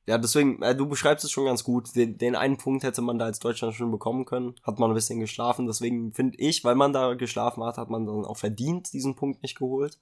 ja, 0.05 0.17
deswegen, 0.17 0.61
äh, 0.61 0.75
du 0.75 0.87
beschreibst 0.87 1.23
es 1.25 1.31
schon 1.31 1.45
ganz 1.45 1.63
gut. 1.63 1.95
Den, 1.95 2.17
den, 2.17 2.35
einen 2.35 2.57
Punkt 2.57 2.83
hätte 2.83 3.01
man 3.01 3.19
da 3.19 3.25
als 3.25 3.39
Deutschland 3.39 3.75
schon 3.75 3.91
bekommen 3.91 4.25
können. 4.25 4.55
Hat 4.63 4.79
man 4.79 4.89
ein 4.89 4.95
bisschen 4.95 5.19
geschlafen. 5.19 5.67
Deswegen 5.67 6.13
finde 6.13 6.37
ich, 6.39 6.63
weil 6.63 6.75
man 6.75 6.93
da 6.93 7.13
geschlafen 7.13 7.63
hat, 7.63 7.77
hat 7.77 7.89
man 7.89 8.05
dann 8.05 8.25
auch 8.25 8.37
verdient 8.37 8.93
diesen 8.93 9.15
Punkt 9.15 9.43
nicht 9.43 9.57
geholt. 9.57 9.99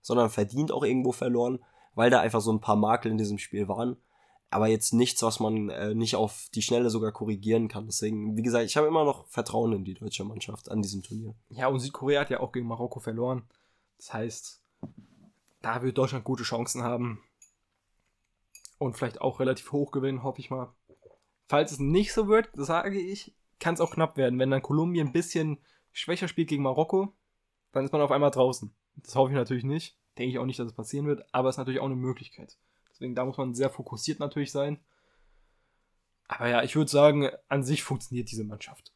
Sondern 0.00 0.30
verdient 0.30 0.72
auch 0.72 0.84
irgendwo 0.84 1.12
verloren, 1.12 1.60
weil 1.94 2.10
da 2.10 2.20
einfach 2.20 2.40
so 2.40 2.52
ein 2.52 2.60
paar 2.60 2.76
Makel 2.76 3.12
in 3.12 3.18
diesem 3.18 3.38
Spiel 3.38 3.68
waren 3.68 3.96
aber 4.52 4.66
jetzt 4.66 4.92
nichts, 4.92 5.22
was 5.22 5.40
man 5.40 5.70
äh, 5.70 5.94
nicht 5.94 6.14
auf 6.14 6.48
die 6.54 6.60
Schnelle 6.60 6.90
sogar 6.90 7.10
korrigieren 7.10 7.68
kann. 7.68 7.86
Deswegen, 7.86 8.36
wie 8.36 8.42
gesagt, 8.42 8.66
ich 8.66 8.76
habe 8.76 8.86
immer 8.86 9.04
noch 9.04 9.26
Vertrauen 9.28 9.72
in 9.72 9.84
die 9.84 9.94
deutsche 9.94 10.24
Mannschaft 10.24 10.70
an 10.70 10.82
diesem 10.82 11.02
Turnier. 11.02 11.34
Ja, 11.48 11.68
und 11.68 11.80
Südkorea 11.80 12.20
hat 12.20 12.30
ja 12.30 12.40
auch 12.40 12.52
gegen 12.52 12.66
Marokko 12.66 13.00
verloren. 13.00 13.44
Das 13.96 14.12
heißt, 14.12 14.62
da 15.62 15.82
wird 15.82 15.96
Deutschland 15.96 16.24
gute 16.24 16.42
Chancen 16.42 16.82
haben. 16.82 17.22
Und 18.82 18.94
vielleicht 18.94 19.20
auch 19.20 19.38
relativ 19.38 19.70
hoch 19.70 19.92
gewinnen, 19.92 20.24
hoffe 20.24 20.40
ich 20.40 20.50
mal. 20.50 20.74
Falls 21.46 21.70
es 21.70 21.78
nicht 21.78 22.12
so 22.12 22.26
wird, 22.26 22.50
sage 22.54 23.00
ich, 23.00 23.32
kann 23.60 23.74
es 23.74 23.80
auch 23.80 23.92
knapp 23.92 24.16
werden. 24.16 24.40
Wenn 24.40 24.50
dann 24.50 24.60
Kolumbien 24.60 25.06
ein 25.06 25.12
bisschen 25.12 25.58
schwächer 25.92 26.26
spielt 26.26 26.48
gegen 26.48 26.64
Marokko, 26.64 27.14
dann 27.70 27.84
ist 27.84 27.92
man 27.92 28.00
auf 28.02 28.10
einmal 28.10 28.32
draußen. 28.32 28.74
Das 28.96 29.14
hoffe 29.14 29.30
ich 29.30 29.36
natürlich 29.36 29.62
nicht. 29.62 29.96
Denke 30.18 30.32
ich 30.32 30.38
auch 30.40 30.46
nicht, 30.46 30.58
dass 30.58 30.66
es 30.66 30.74
passieren 30.74 31.06
wird, 31.06 31.24
aber 31.32 31.48
es 31.48 31.54
ist 31.54 31.58
natürlich 31.58 31.78
auch 31.78 31.86
eine 31.86 31.94
Möglichkeit. 31.94 32.58
Deswegen 32.90 33.14
da 33.14 33.24
muss 33.24 33.36
man 33.36 33.54
sehr 33.54 33.70
fokussiert 33.70 34.18
natürlich 34.18 34.50
sein. 34.50 34.80
Aber 36.26 36.48
ja, 36.48 36.64
ich 36.64 36.74
würde 36.74 36.90
sagen, 36.90 37.30
an 37.48 37.62
sich 37.62 37.84
funktioniert 37.84 38.32
diese 38.32 38.42
Mannschaft. 38.42 38.92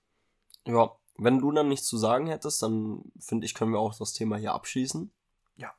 Ja, 0.66 0.96
wenn 1.16 1.38
du 1.38 1.52
dann 1.52 1.68
nichts 1.68 1.86
zu 1.86 1.96
sagen 1.96 2.26
hättest, 2.26 2.60
dann 2.60 3.04
finde 3.20 3.46
ich, 3.46 3.54
können 3.54 3.70
wir 3.70 3.78
auch 3.78 3.96
das 3.96 4.14
Thema 4.14 4.36
hier 4.36 4.52
abschließen. 4.52 5.12
Ja. 5.54 5.72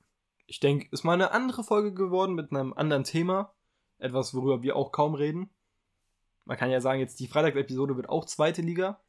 Ich 0.45 0.61
denke, 0.61 0.87
ist 0.91 1.03
mal 1.03 1.13
eine 1.13 1.31
andere 1.31 1.65
Folge 1.65 1.93
geworden 1.93 2.35
mit 2.35 2.51
einem 2.51 2.71
anderen 2.71 3.03
Thema. 3.03 3.53
Etwas, 3.99 4.33
worüber 4.33 4.61
wir 4.61 4.75
auch 4.75 4.91
kaum 4.91 5.15
reden. 5.15 5.49
Man 6.45 6.57
kann 6.57 6.69
ja 6.69 6.81
sagen, 6.81 6.99
jetzt 6.99 7.19
die 7.19 7.27
Freitagsepisode 7.27 7.95
wird 7.95 8.09
auch 8.09 8.25
zweite 8.25 8.61
Liga. 8.61 9.01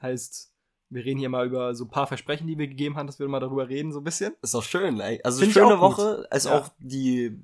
Heißt, 0.00 0.52
wir 0.90 1.04
reden 1.04 1.20
hier 1.20 1.28
mal 1.28 1.46
über 1.46 1.74
so 1.74 1.84
ein 1.84 1.90
paar 1.90 2.06
Versprechen, 2.06 2.46
die 2.46 2.58
wir 2.58 2.68
gegeben 2.68 2.96
haben, 2.96 3.06
dass 3.06 3.18
wir 3.18 3.28
mal 3.28 3.40
darüber 3.40 3.68
reden, 3.68 3.92
so 3.92 4.00
ein 4.00 4.04
bisschen. 4.04 4.34
Ist 4.42 4.54
doch 4.54 4.62
schön, 4.62 5.00
ey. 5.00 5.20
Also 5.24 5.40
Find 5.40 5.52
schöne 5.52 5.80
Woche, 5.80 6.26
als 6.30 6.44
ja. 6.44 6.58
auch 6.58 6.68
die 6.78 7.40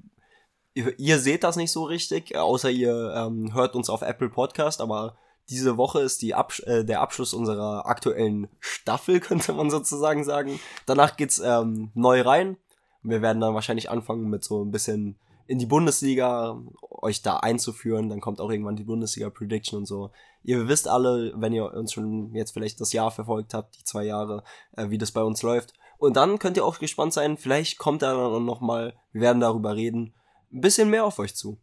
ihr, 0.78 0.98
ihr 0.98 1.18
seht 1.18 1.44
das 1.44 1.56
nicht 1.56 1.72
so 1.72 1.84
richtig, 1.84 2.36
außer 2.36 2.70
ihr 2.70 3.12
ähm, 3.16 3.52
hört 3.54 3.74
uns 3.74 3.90
auf 3.90 4.02
Apple 4.02 4.30
Podcast, 4.30 4.80
aber 4.80 5.16
diese 5.50 5.76
Woche 5.76 6.00
ist 6.00 6.22
die 6.22 6.34
Absch 6.34 6.60
äh, 6.66 6.84
der 6.84 7.00
Abschluss 7.00 7.34
unserer 7.34 7.86
aktuellen 7.86 8.48
Staffel, 8.60 9.20
könnte 9.20 9.52
man 9.52 9.70
sozusagen 9.70 10.24
sagen. 10.24 10.60
Danach 10.86 11.16
geht's 11.16 11.40
ähm, 11.40 11.90
neu 11.94 12.20
rein. 12.22 12.56
Wir 13.02 13.22
werden 13.22 13.40
dann 13.40 13.54
wahrscheinlich 13.54 13.90
anfangen 13.90 14.28
mit 14.28 14.44
so 14.44 14.64
ein 14.64 14.70
bisschen 14.70 15.16
in 15.46 15.58
die 15.58 15.66
Bundesliga, 15.66 16.60
euch 17.02 17.22
da 17.22 17.38
einzuführen. 17.38 18.08
Dann 18.08 18.20
kommt 18.20 18.40
auch 18.40 18.50
irgendwann 18.50 18.76
die 18.76 18.84
Bundesliga-Prediction 18.84 19.78
und 19.78 19.86
so. 19.86 20.10
Ihr 20.42 20.68
wisst 20.68 20.88
alle, 20.88 21.32
wenn 21.36 21.52
ihr 21.52 21.72
uns 21.72 21.92
schon 21.92 22.34
jetzt 22.34 22.52
vielleicht 22.52 22.80
das 22.80 22.92
Jahr 22.92 23.10
verfolgt 23.10 23.54
habt, 23.54 23.76
die 23.78 23.84
zwei 23.84 24.04
Jahre, 24.04 24.44
äh, 24.76 24.90
wie 24.90 24.98
das 24.98 25.12
bei 25.12 25.22
uns 25.22 25.42
läuft. 25.42 25.74
Und 25.98 26.16
dann 26.16 26.38
könnt 26.38 26.56
ihr 26.56 26.64
auch 26.64 26.78
gespannt 26.78 27.12
sein, 27.12 27.36
vielleicht 27.36 27.78
kommt 27.78 28.02
da 28.02 28.14
dann 28.14 28.44
noch 28.44 28.60
mal, 28.60 28.94
wir 29.12 29.20
werden 29.20 29.40
darüber 29.40 29.74
reden, 29.74 30.14
ein 30.52 30.60
bisschen 30.60 30.90
mehr 30.90 31.04
auf 31.04 31.18
euch 31.18 31.34
zu. 31.34 31.60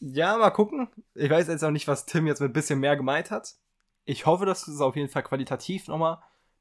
Ja, 0.00 0.36
mal 0.36 0.50
gucken. 0.50 0.88
Ich 1.14 1.30
weiß 1.30 1.48
jetzt 1.48 1.64
auch 1.64 1.70
nicht, 1.70 1.88
was 1.88 2.06
Tim 2.06 2.26
jetzt 2.26 2.40
mit 2.40 2.50
ein 2.50 2.54
bisschen 2.54 2.80
mehr 2.80 2.96
gemeint 2.96 3.30
hat. 3.30 3.54
Ich 4.04 4.26
hoffe, 4.26 4.46
dass 4.46 4.68
es 4.68 4.80
auf 4.80 4.96
jeden 4.96 5.08
Fall 5.08 5.22
qualitativ 5.22 5.88
nochmal 5.88 6.18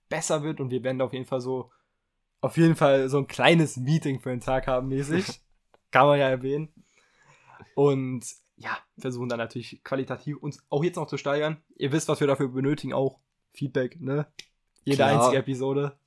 besser 0.10 0.44
wird 0.44 0.60
und 0.60 0.70
wir 0.70 0.84
werden 0.84 1.02
auf 1.02 1.14
jeden 1.14 1.26
Fall 1.26 1.42
so, 1.42 1.72
auf 2.42 2.58
jeden 2.58 2.76
Fall 2.76 3.10
so 3.10 3.18
ein 3.18 3.28
kleines 3.28 3.78
Meeting 3.78 4.20
für 4.20 4.30
den 4.30 4.40
Tag 4.40 4.68
haben 4.68 4.88
mäßig. 4.88 5.42
Kann 5.92 6.08
man 6.08 6.20
ja 6.20 6.30
erwähnen. 6.30 6.85
Und 7.74 8.26
ja, 8.58 8.78
versuchen 8.98 9.30
dann 9.30 9.40
natürlich 9.40 9.84
qualitativ 9.84 10.38
uns 10.38 10.64
auch 10.70 10.84
jetzt 10.84 10.96
noch 10.96 11.08
zu 11.08 11.18
steigern. 11.18 11.58
Ihr 11.76 11.92
wisst, 11.92 12.08
was 12.08 12.20
wir 12.20 12.28
dafür 12.28 12.48
benötigen, 12.48 12.94
auch 12.94 13.20
Feedback, 13.54 14.00
ne? 14.00 14.28
Jede 14.84 14.98
Klar. 14.98 15.10
einzige 15.12 15.38
Episode. 15.38 15.98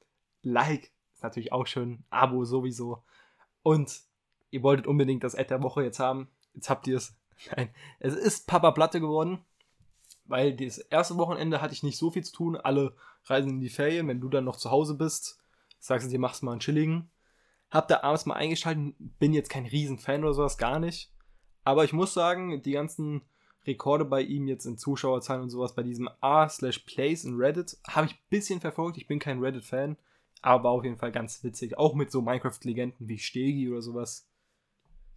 Like 0.42 0.92
ist 1.14 1.22
natürlich 1.22 1.52
auch 1.52 1.66
schön. 1.66 2.04
Abo 2.10 2.44
sowieso. 2.44 3.02
Und 3.62 4.02
ihr 4.50 4.62
wolltet 4.62 4.86
unbedingt 4.86 5.24
das 5.24 5.34
Ad 5.34 5.48
der 5.48 5.62
Woche 5.62 5.82
jetzt 5.82 5.98
haben. 5.98 6.28
Jetzt 6.54 6.70
habt 6.70 6.86
ihr 6.86 6.96
es. 6.96 7.16
Nein, 7.56 7.70
es 7.98 8.14
ist 8.14 8.46
Papa 8.46 8.70
Platte 8.70 9.00
geworden, 9.00 9.38
weil 10.24 10.56
das 10.56 10.78
erste 10.78 11.16
Wochenende 11.16 11.60
hatte 11.60 11.74
ich 11.74 11.82
nicht 11.82 11.98
so 11.98 12.10
viel 12.10 12.24
zu 12.24 12.32
tun. 12.32 12.56
Alle 12.56 12.94
reisen 13.24 13.50
in 13.50 13.60
die 13.60 13.68
Ferien. 13.68 14.08
Wenn 14.08 14.20
du 14.20 14.28
dann 14.28 14.44
noch 14.44 14.56
zu 14.56 14.70
Hause 14.70 14.94
bist, 14.94 15.40
sagst 15.80 16.06
du 16.06 16.10
dir, 16.10 16.18
machst 16.18 16.42
mal 16.42 16.52
einen 16.52 16.60
chilligen. 16.60 17.10
Hab 17.70 17.88
da 17.88 18.02
abends 18.02 18.24
mal 18.24 18.34
eingeschaltet, 18.34 18.94
bin 18.98 19.34
jetzt 19.34 19.50
kein 19.50 19.66
Riesenfan 19.66 20.24
oder 20.24 20.34
sowas, 20.34 20.56
gar 20.56 20.78
nicht. 20.78 21.12
Aber 21.68 21.84
ich 21.84 21.92
muss 21.92 22.14
sagen, 22.14 22.62
die 22.62 22.72
ganzen 22.72 23.20
Rekorde 23.66 24.06
bei 24.06 24.22
ihm 24.22 24.48
jetzt 24.48 24.64
in 24.64 24.78
Zuschauerzahlen 24.78 25.42
und 25.42 25.50
sowas 25.50 25.74
bei 25.74 25.82
diesem 25.82 26.08
A 26.22 26.48
slash 26.48 26.78
Plays 26.78 27.24
in 27.24 27.36
Reddit 27.36 27.76
habe 27.86 28.06
ich 28.06 28.14
ein 28.14 28.28
bisschen 28.30 28.62
verfolgt. 28.62 28.96
Ich 28.96 29.06
bin 29.06 29.18
kein 29.18 29.38
Reddit-Fan, 29.38 29.98
aber 30.40 30.70
auf 30.70 30.82
jeden 30.82 30.96
Fall 30.96 31.12
ganz 31.12 31.44
witzig. 31.44 31.76
Auch 31.76 31.92
mit 31.92 32.10
so 32.10 32.22
Minecraft-Legenden 32.22 33.06
wie 33.06 33.18
Stegi 33.18 33.68
oder 33.68 33.82
sowas. 33.82 34.26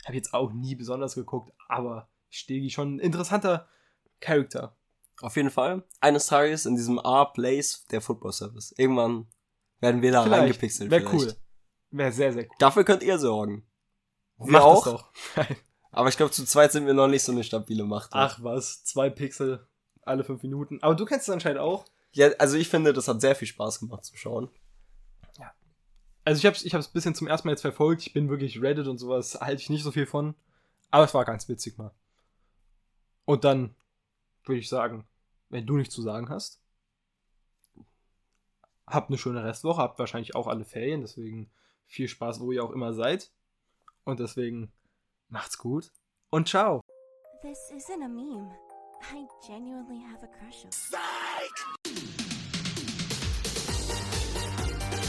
Habe 0.04 0.18
jetzt 0.18 0.34
auch 0.34 0.52
nie 0.52 0.76
besonders 0.76 1.16
geguckt, 1.16 1.54
aber 1.70 2.10
Stegi 2.30 2.70
schon 2.70 2.96
ein 2.96 3.00
interessanter 3.00 3.70
Charakter. 4.20 4.76
Auf 5.22 5.38
jeden 5.38 5.52
Fall. 5.52 5.86
Eines 6.02 6.26
Tages 6.26 6.66
in 6.66 6.76
diesem 6.76 6.98
R-Place 6.98 7.86
der 7.92 8.02
Football 8.02 8.34
Service. 8.34 8.76
Irgendwann 8.78 9.28
werden 9.80 10.02
wir 10.02 10.12
da 10.12 10.24
vielleicht. 10.24 10.42
reingepixelt. 10.42 10.92
Wäre 10.92 11.16
cool. 11.16 11.34
Wäre 11.92 12.12
sehr, 12.12 12.34
sehr 12.34 12.44
cool. 12.44 12.56
Dafür 12.60 12.84
könnt 12.84 13.04
ihr 13.04 13.18
sorgen. 13.20 13.66
Wir 14.38 14.52
Macht 14.52 14.64
auch. 14.64 15.12
aber 15.92 16.10
ich 16.10 16.18
glaube, 16.18 16.32
zu 16.32 16.46
zweit 16.46 16.72
sind 16.72 16.86
wir 16.86 16.94
noch 16.94 17.08
nicht 17.08 17.24
so 17.24 17.32
eine 17.32 17.44
stabile 17.44 17.84
Macht. 17.84 18.10
Ach 18.14 18.40
was, 18.42 18.84
zwei 18.84 19.10
Pixel 19.10 19.66
alle 20.04 20.24
fünf 20.24 20.42
Minuten. 20.44 20.80
Aber 20.82 20.96
du 20.96 21.06
kennst 21.06 21.28
es 21.28 21.34
anscheinend 21.34 21.60
auch. 21.60 21.86
Ja, 22.14 22.30
also 22.40 22.58
ich 22.58 22.70
finde, 22.70 22.92
das 22.92 23.08
hat 23.08 23.22
sehr 23.22 23.36
viel 23.36 23.48
Spaß 23.48 23.80
gemacht 23.80 24.04
zu 24.04 24.18
schauen 24.18 24.50
also 26.24 26.40
ich 26.40 26.46
habe 26.46 26.56
es 26.56 26.64
ich 26.64 26.74
hab's 26.74 26.88
ein 26.88 26.94
bisschen 26.94 27.16
zum 27.16 27.28
ersten 27.28 27.48
Mal 27.48 27.54
jetzt 27.54 27.62
verfolgt. 27.62 28.06
Ich 28.06 28.14
bin 28.14 28.30
wirklich 28.30 28.62
Reddit 28.62 28.88
und 28.88 28.98
sowas, 28.98 29.40
halte 29.40 29.62
ich 29.62 29.70
nicht 29.70 29.84
so 29.84 29.92
viel 29.92 30.06
von. 30.06 30.36
Aber 30.90 31.06
es 31.06 31.14
war 31.14 31.26
ganz 31.26 31.48
witzig 31.48 31.78
mal. 31.78 31.92
Und 33.26 33.44
dann 33.44 33.76
würde 34.44 34.60
ich 34.60 34.70
sagen, 34.70 35.08
wenn 35.50 35.66
du 35.66 35.78
nichts 35.78 35.94
zu 35.94 36.02
sagen 36.02 36.30
hast, 36.30 36.62
habt 38.88 39.10
eine 39.10 39.18
schöne 39.18 39.44
Restwoche, 39.44 39.82
habt 39.82 40.00
wahrscheinlich 40.00 40.36
auch 40.36 40.48
alle 40.48 40.66
Ferien, 40.66 41.02
deswegen 41.02 41.50
viel 41.88 42.08
Spaß, 42.08 42.40
wo 42.42 42.52
ihr 42.52 42.64
auch 42.64 42.72
immer 42.72 42.94
seid. 42.94 43.32
Und 44.04 44.20
deswegen 44.20 44.72
macht's 45.32 45.58
gut 45.58 45.92
und 46.30 46.48
ciao. 46.48 46.82
This 47.42 47.72
isn't 47.76 48.04
a 48.04 48.08
meme. 48.10 48.52
I 49.12 49.26
genuinely 49.48 50.00
have 50.00 50.24
a 50.24 50.28
crush 50.28 50.64
on. 50.64 50.72
Psych! 50.72 52.01